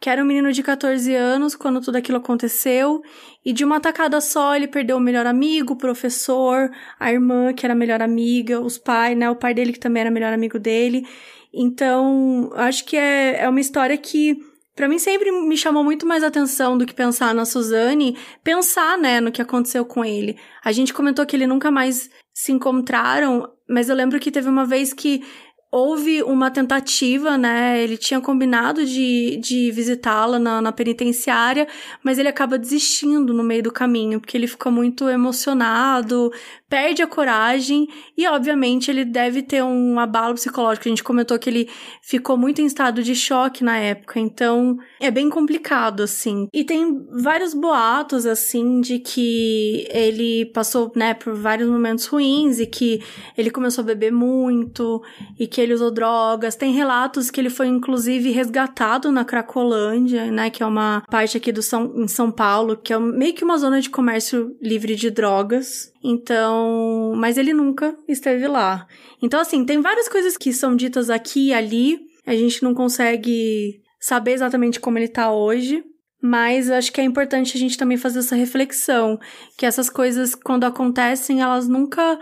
que 0.01 0.09
era 0.09 0.23
um 0.23 0.27
menino 0.27 0.53
de 0.53 0.63
14 0.63 1.15
anos 1.15 1.55
quando 1.57 1.81
tudo 1.81 1.97
aquilo 1.97 2.19
aconteceu, 2.19 3.03
e 3.45 3.53
de 3.53 3.65
uma 3.65 3.81
tacada 3.81 4.21
só 4.21 4.55
ele 4.55 4.69
perdeu 4.69 4.97
o 4.97 5.01
melhor 5.01 5.27
amigo, 5.27 5.75
o 5.75 5.79
professor, 5.79 6.71
a 6.99 7.13
irmã 7.13 7.53
que 7.53 7.67
era 7.67 7.73
a 7.73 7.77
melhor 7.77 8.01
amiga, 8.01 8.61
os 8.61 8.79
pais, 8.79 9.17
né, 9.17 9.29
o 9.29 9.37
pai 9.37 9.55
dele 9.55 9.73
que 9.73 9.81
também 9.81 10.03
era 10.03 10.11
melhor 10.11 10.33
amigo 10.33 10.59
dele. 10.59 11.07
Então, 11.53 12.51
acho 12.55 12.85
que 12.85 12.97
é, 12.97 13.43
é 13.43 13.49
uma 13.49 13.61
história 13.61 13.97
que 13.97 14.37
para 14.77 14.87
mim 14.87 14.99
sempre 15.01 15.33
me 15.33 15.57
chamou 15.57 15.83
muito 15.83 16.07
mais 16.07 16.23
atenção 16.23 16.79
do 16.79 16.87
que 16.87 16.95
pensar 16.95 17.35
na 17.35 17.45
Suzane, 17.45 18.17
pensar, 18.45 18.97
né, 18.97 19.21
no 19.21 19.33
que 19.33 19.43
aconteceu 19.43 19.85
com 19.85 20.05
ele. 20.05 20.39
A 20.65 20.71
gente 20.71 20.95
comentou 20.95 21.27
que 21.27 21.35
ele 21.35 21.49
nunca 21.49 21.69
mais 21.69 22.09
se 22.33 22.53
encontraram, 22.53 23.51
mas 23.69 23.89
eu 23.89 23.97
lembro 23.97 24.21
que 24.21 24.31
teve 24.31 24.49
uma 24.49 24.65
vez 24.65 24.93
que 24.93 25.25
houve 25.71 26.23
uma 26.23 26.51
tentativa, 26.51 27.37
né? 27.37 27.83
Ele 27.83 27.97
tinha 27.97 28.21
combinado 28.21 28.85
de, 28.87 29.37
de 29.37 29.71
visitá-la 29.71 30.39
na, 30.39 30.63
na 30.63 30.73
penitenciária, 30.73 31.69
mas 32.03 32.19
ele 32.19 32.29
acaba 32.29 32.59
desistindo 32.59 33.35
no 33.35 33.43
meio 33.43 33.63
do 33.63 33.73
caminho, 33.73 34.21
porque 34.21 34.37
ele 34.37 34.47
fica 34.47 34.71
muito 34.71 35.09
emocionado, 35.09 36.33
perde 36.69 37.03
a 37.03 37.07
coragem 37.07 37.89
e, 38.17 38.27
obviamente, 38.27 38.91
ele 38.91 39.05
deve 39.05 39.43
ter 39.43 39.63
um 39.63 39.99
abalo 39.99 40.35
psicológico. 40.35 40.87
A 40.87 40.91
gente 40.91 41.03
comentou 41.03 41.39
que 41.39 41.49
ele 41.49 41.69
ficou 42.03 42.37
muito 42.37 42.61
em 42.61 42.67
estado 42.67 43.03
de 43.03 43.15
choque 43.15 43.65
na 43.65 43.79
época, 43.79 44.21
então 44.21 44.77
é 45.01 45.11
bem 45.11 45.31
complicado, 45.31 46.03
assim. 46.03 46.49
E 46.53 46.65
tem 46.65 47.07
vários 47.11 47.55
boatos, 47.55 48.27
assim, 48.27 48.81
de 48.81 48.99
que 48.99 49.87
ele 49.91 50.47
passou, 50.47 50.93
né, 50.95 51.15
por 51.15 51.35
vários 51.35 51.69
momentos 51.69 52.07
ruins 52.07 52.61
e 52.61 52.67
que 52.67 53.03
ele 53.37 53.51
começou 53.51 53.83
a 53.83 53.87
beber 53.87 54.13
muito 54.13 55.03
e 55.39 55.47
que 55.47 55.61
ele 55.61 55.75
usou 55.75 55.91
drogas. 55.91 56.55
Tem 56.55 56.73
relatos 56.73 57.31
que 57.31 57.41
ele 57.41 57.51
foi, 57.51 57.67
inclusive, 57.69 58.31
resgatado 58.31 59.11
na 59.11 59.25
Cracolândia, 59.25 60.31
né, 60.31 60.51
que 60.51 60.63
é 60.63 60.67
uma 60.67 61.03
parte 61.11 61.37
aqui 61.37 61.51
do 61.51 61.63
São, 61.63 61.93
em 61.97 62.09
São 62.09 62.31
Paulo, 62.31 62.77
que 62.77 62.93
é 62.93 62.99
meio 62.99 63.35
que 63.35 63.45
uma 63.45 63.57
zona 63.57 63.81
de 63.81 63.89
comércio 63.89 64.55
livre 64.61 64.95
de 64.95 65.11
drogas. 65.11 65.93
Então, 66.03 67.13
mas 67.17 67.37
ele 67.37 67.53
nunca 67.53 67.97
esteve 68.07 68.47
lá. 68.47 68.87
Então, 69.23 69.41
assim, 69.41 69.65
tem 69.65 69.81
várias 69.81 70.09
coisas 70.09 70.37
que 70.37 70.53
são 70.53 70.77
ditas 70.77 71.11
aqui 71.11 71.49
e 71.49 71.55
ali. 71.55 71.99
A 72.27 72.35
gente 72.35 72.63
não 72.63 72.75
consegue 72.75 73.81
saber 74.01 74.33
exatamente 74.33 74.79
como 74.79 74.99
ele 74.99 75.09
tá 75.09 75.33
hoje. 75.33 75.85
Mas 76.21 76.71
acho 76.71 76.93
que 76.93 77.01
é 77.01 77.05
importante 77.05 77.57
a 77.57 77.61
gente 77.61 77.79
também 77.79 77.97
fazer 77.97 78.21
essa 78.21 78.35
reflexão. 78.35 79.19
Que 79.57 79.67
essas 79.67 79.89
coisas, 79.89 80.35
quando 80.35 80.65
acontecem, 80.65 81.41
elas 81.41 81.69
nunca 81.69 82.19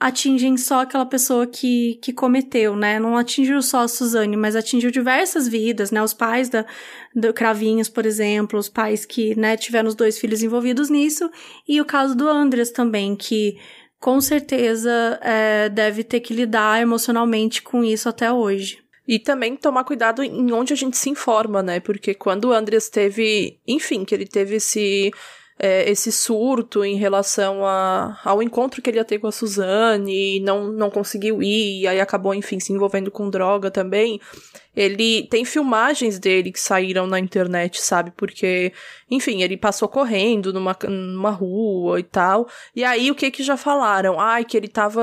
atingem 0.00 0.56
só 0.56 0.80
aquela 0.80 1.04
pessoa 1.04 1.46
que, 1.46 1.98
que 2.02 2.10
cometeu, 2.10 2.74
né? 2.74 2.98
Não 2.98 3.18
atingiu 3.18 3.60
só 3.60 3.80
a 3.80 3.88
Suzane, 3.88 4.34
mas 4.34 4.56
atingiu 4.56 4.90
diversas 4.90 5.46
vidas, 5.46 5.90
né? 5.90 6.02
Os 6.02 6.14
pais 6.14 6.48
da, 6.48 6.64
do 7.14 7.34
Cravinhos, 7.34 7.90
por 7.90 8.06
exemplo, 8.06 8.58
os 8.58 8.70
pais 8.70 9.04
que, 9.04 9.38
né, 9.38 9.58
tiveram 9.58 9.88
os 9.88 9.94
dois 9.94 10.18
filhos 10.18 10.42
envolvidos 10.42 10.88
nisso, 10.88 11.30
e 11.68 11.82
o 11.82 11.84
caso 11.84 12.16
do 12.16 12.26
Andres 12.26 12.70
também, 12.70 13.14
que 13.14 13.58
com 13.98 14.18
certeza 14.22 15.20
é, 15.20 15.68
deve 15.68 16.02
ter 16.02 16.20
que 16.20 16.32
lidar 16.32 16.80
emocionalmente 16.80 17.60
com 17.60 17.84
isso 17.84 18.08
até 18.08 18.32
hoje. 18.32 18.78
E 19.06 19.18
também 19.18 19.54
tomar 19.54 19.84
cuidado 19.84 20.22
em 20.22 20.50
onde 20.52 20.72
a 20.72 20.76
gente 20.76 20.96
se 20.96 21.10
informa, 21.10 21.62
né? 21.62 21.78
Porque 21.78 22.14
quando 22.14 22.46
o 22.46 22.52
Andres 22.52 22.88
teve, 22.88 23.58
enfim, 23.66 24.04
que 24.04 24.14
ele 24.14 24.26
teve 24.26 24.56
esse 24.56 25.10
é, 25.62 25.88
esse 25.90 26.10
surto 26.10 26.82
em 26.82 26.96
relação 26.96 27.66
a, 27.66 28.18
ao 28.24 28.42
encontro 28.42 28.80
que 28.80 28.88
ele 28.88 28.96
ia 28.96 29.04
ter 29.04 29.18
com 29.18 29.26
a 29.26 29.32
Suzane 29.32 30.38
e 30.38 30.40
não, 30.40 30.72
não 30.72 30.88
conseguiu 30.88 31.42
ir, 31.42 31.82
e 31.82 31.86
aí 31.86 32.00
acabou, 32.00 32.32
enfim, 32.32 32.58
se 32.58 32.72
envolvendo 32.72 33.10
com 33.10 33.28
droga 33.28 33.70
também. 33.70 34.18
Ele 34.74 35.24
tem 35.24 35.44
filmagens 35.44 36.18
dele 36.18 36.50
que 36.50 36.58
saíram 36.58 37.06
na 37.06 37.18
internet, 37.18 37.78
sabe? 37.82 38.10
Porque, 38.16 38.72
enfim, 39.10 39.42
ele 39.42 39.58
passou 39.58 39.86
correndo 39.86 40.50
numa, 40.50 40.74
numa 40.88 41.30
rua 41.30 42.00
e 42.00 42.04
tal. 42.04 42.48
E 42.74 42.82
aí 42.82 43.10
o 43.10 43.14
que 43.14 43.30
que 43.30 43.42
já 43.42 43.56
falaram? 43.58 44.18
Ai, 44.18 44.44
que 44.44 44.56
ele 44.56 44.68
tava. 44.68 45.02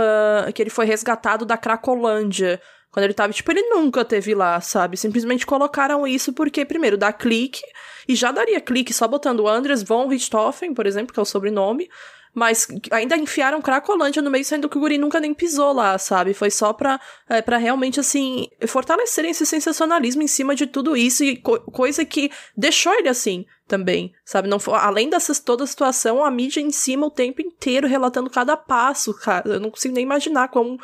que 0.55 0.63
ele 0.63 0.71
foi 0.71 0.85
resgatado 0.87 1.45
da 1.45 1.57
Cracolândia. 1.57 2.59
Quando 2.89 3.03
ele 3.03 3.13
tava, 3.13 3.31
tipo, 3.31 3.51
ele 3.51 3.61
nunca 3.61 4.03
teve 4.03 4.33
lá, 4.33 4.59
sabe? 4.61 4.97
Simplesmente 4.97 5.45
colocaram 5.45 6.07
isso 6.07 6.33
porque, 6.33 6.65
primeiro, 6.65 6.97
dá 6.97 7.13
clique 7.13 7.61
e 8.07 8.15
já 8.15 8.31
daria 8.31 8.61
clique 8.61 8.93
só 8.93 9.07
botando 9.07 9.47
Andres 9.47 9.83
von 9.83 10.07
Richthofen, 10.07 10.73
por 10.73 10.85
exemplo, 10.85 11.13
que 11.13 11.19
é 11.19 11.23
o 11.23 11.25
sobrenome. 11.25 11.89
Mas 12.33 12.67
ainda 12.91 13.17
enfiaram 13.17 13.59
Cracolândia 13.63 14.21
no 14.21 14.29
meio, 14.29 14.45
sendo 14.45 14.69
que 14.69 14.77
o 14.77 14.79
guri 14.79 14.99
nunca 14.99 15.19
nem 15.19 15.33
pisou 15.33 15.73
lá, 15.73 15.97
sabe? 15.97 16.35
Foi 16.35 16.51
só 16.51 16.71
pra, 16.71 16.99
é, 17.27 17.41
pra 17.41 17.57
realmente, 17.57 17.99
assim, 17.99 18.47
fortalecerem 18.67 19.31
esse 19.31 19.43
sensacionalismo 19.43 20.21
em 20.21 20.27
cima 20.27 20.53
de 20.53 20.67
tudo 20.67 20.95
isso 20.95 21.23
e 21.23 21.37
co 21.37 21.59
coisa 21.71 22.05
que 22.05 22.29
deixou 22.55 22.93
ele 22.93 23.09
assim 23.09 23.43
também, 23.67 24.13
sabe? 24.23 24.47
Não, 24.47 24.59
além 24.73 25.09
dessa 25.09 25.33
toda 25.43 25.63
a 25.63 25.67
situação, 25.67 26.23
a 26.23 26.29
mídia 26.29 26.61
em 26.61 26.69
cima 26.71 27.07
o 27.07 27.11
tempo 27.11 27.41
inteiro 27.41 27.87
relatando 27.87 28.29
cada 28.29 28.55
passo, 28.55 29.15
cara. 29.15 29.53
Eu 29.53 29.59
não 29.59 29.71
consigo 29.71 29.95
nem 29.95 30.03
imaginar 30.03 30.49
como. 30.49 30.79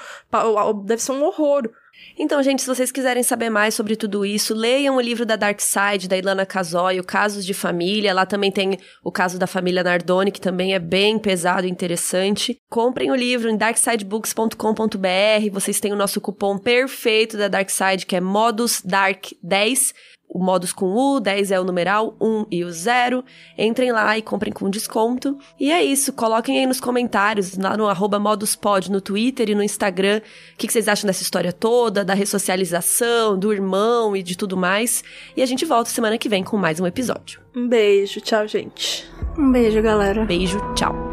Deve 0.85 1.03
ser 1.03 1.11
um 1.11 1.23
horror 1.23 1.69
então, 2.17 2.41
gente, 2.43 2.61
se 2.61 2.67
vocês 2.67 2.91
quiserem 2.91 3.23
saber 3.23 3.49
mais 3.49 3.73
sobre 3.73 3.95
tudo 3.95 4.25
isso, 4.25 4.53
leiam 4.53 4.95
o 4.95 5.01
livro 5.01 5.25
da 5.25 5.35
Dark 5.35 5.59
Side, 5.59 6.07
da 6.07 6.17
Ilana 6.17 6.45
Casoy, 6.45 6.99
o 6.99 7.03
Casos 7.03 7.45
de 7.45 7.53
Família. 7.53 8.13
Lá 8.13 8.25
também 8.25 8.51
tem 8.51 8.77
o 9.03 9.11
caso 9.11 9.39
da 9.39 9.47
família 9.47 9.83
Nardoni, 9.83 10.31
que 10.31 10.39
também 10.39 10.73
é 10.73 10.79
bem 10.79 11.17
pesado 11.17 11.65
e 11.65 11.69
interessante. 11.69 12.57
Comprem 12.69 13.09
o 13.09 13.15
livro 13.15 13.49
em 13.49 13.57
darksidebooks.com.br. 13.57 15.51
Vocês 15.51 15.79
têm 15.79 15.91
o 15.91 15.97
nosso 15.97 16.21
cupom 16.21 16.57
perfeito 16.57 17.37
da 17.37 17.47
Dark 17.47 17.69
Side, 17.69 18.05
que 18.05 18.15
é 18.15 18.21
ModusDark10 18.21 19.93
o 20.33 20.43
modus 20.43 20.73
com 20.73 20.87
U, 20.95 21.19
10 21.19 21.51
é 21.51 21.59
o 21.59 21.63
numeral, 21.63 22.15
1 22.19 22.47
e 22.49 22.63
o 22.63 22.71
0. 22.71 23.23
Entrem 23.55 23.91
lá 23.91 24.17
e 24.17 24.21
comprem 24.21 24.51
com 24.51 24.67
desconto. 24.67 25.37
E 25.59 25.71
é 25.71 25.83
isso, 25.83 26.11
coloquem 26.11 26.57
aí 26.59 26.65
nos 26.65 26.79
comentários, 26.79 27.55
lá 27.55 27.77
no 27.77 27.87
arroba 27.87 28.17
moduspod, 28.17 28.91
no 28.91 28.99
Twitter 28.99 29.51
e 29.51 29.55
no 29.55 29.61
Instagram, 29.61 30.21
o 30.53 30.57
que, 30.57 30.65
que 30.65 30.73
vocês 30.73 30.87
acham 30.87 31.05
dessa 31.05 31.21
história 31.21 31.53
toda, 31.53 32.03
da 32.03 32.15
ressocialização, 32.15 33.37
do 33.37 33.53
irmão 33.53 34.15
e 34.15 34.23
de 34.23 34.35
tudo 34.35 34.57
mais. 34.57 35.03
E 35.37 35.41
a 35.43 35.45
gente 35.45 35.65
volta 35.65 35.91
semana 35.91 36.17
que 36.17 36.27
vem 36.27 36.43
com 36.43 36.57
mais 36.57 36.79
um 36.79 36.87
episódio. 36.87 37.39
Um 37.55 37.67
beijo, 37.67 38.19
tchau, 38.19 38.47
gente. 38.47 39.07
Um 39.37 39.51
beijo, 39.51 39.81
galera. 39.83 40.25
Beijo, 40.25 40.57
tchau. 40.73 41.12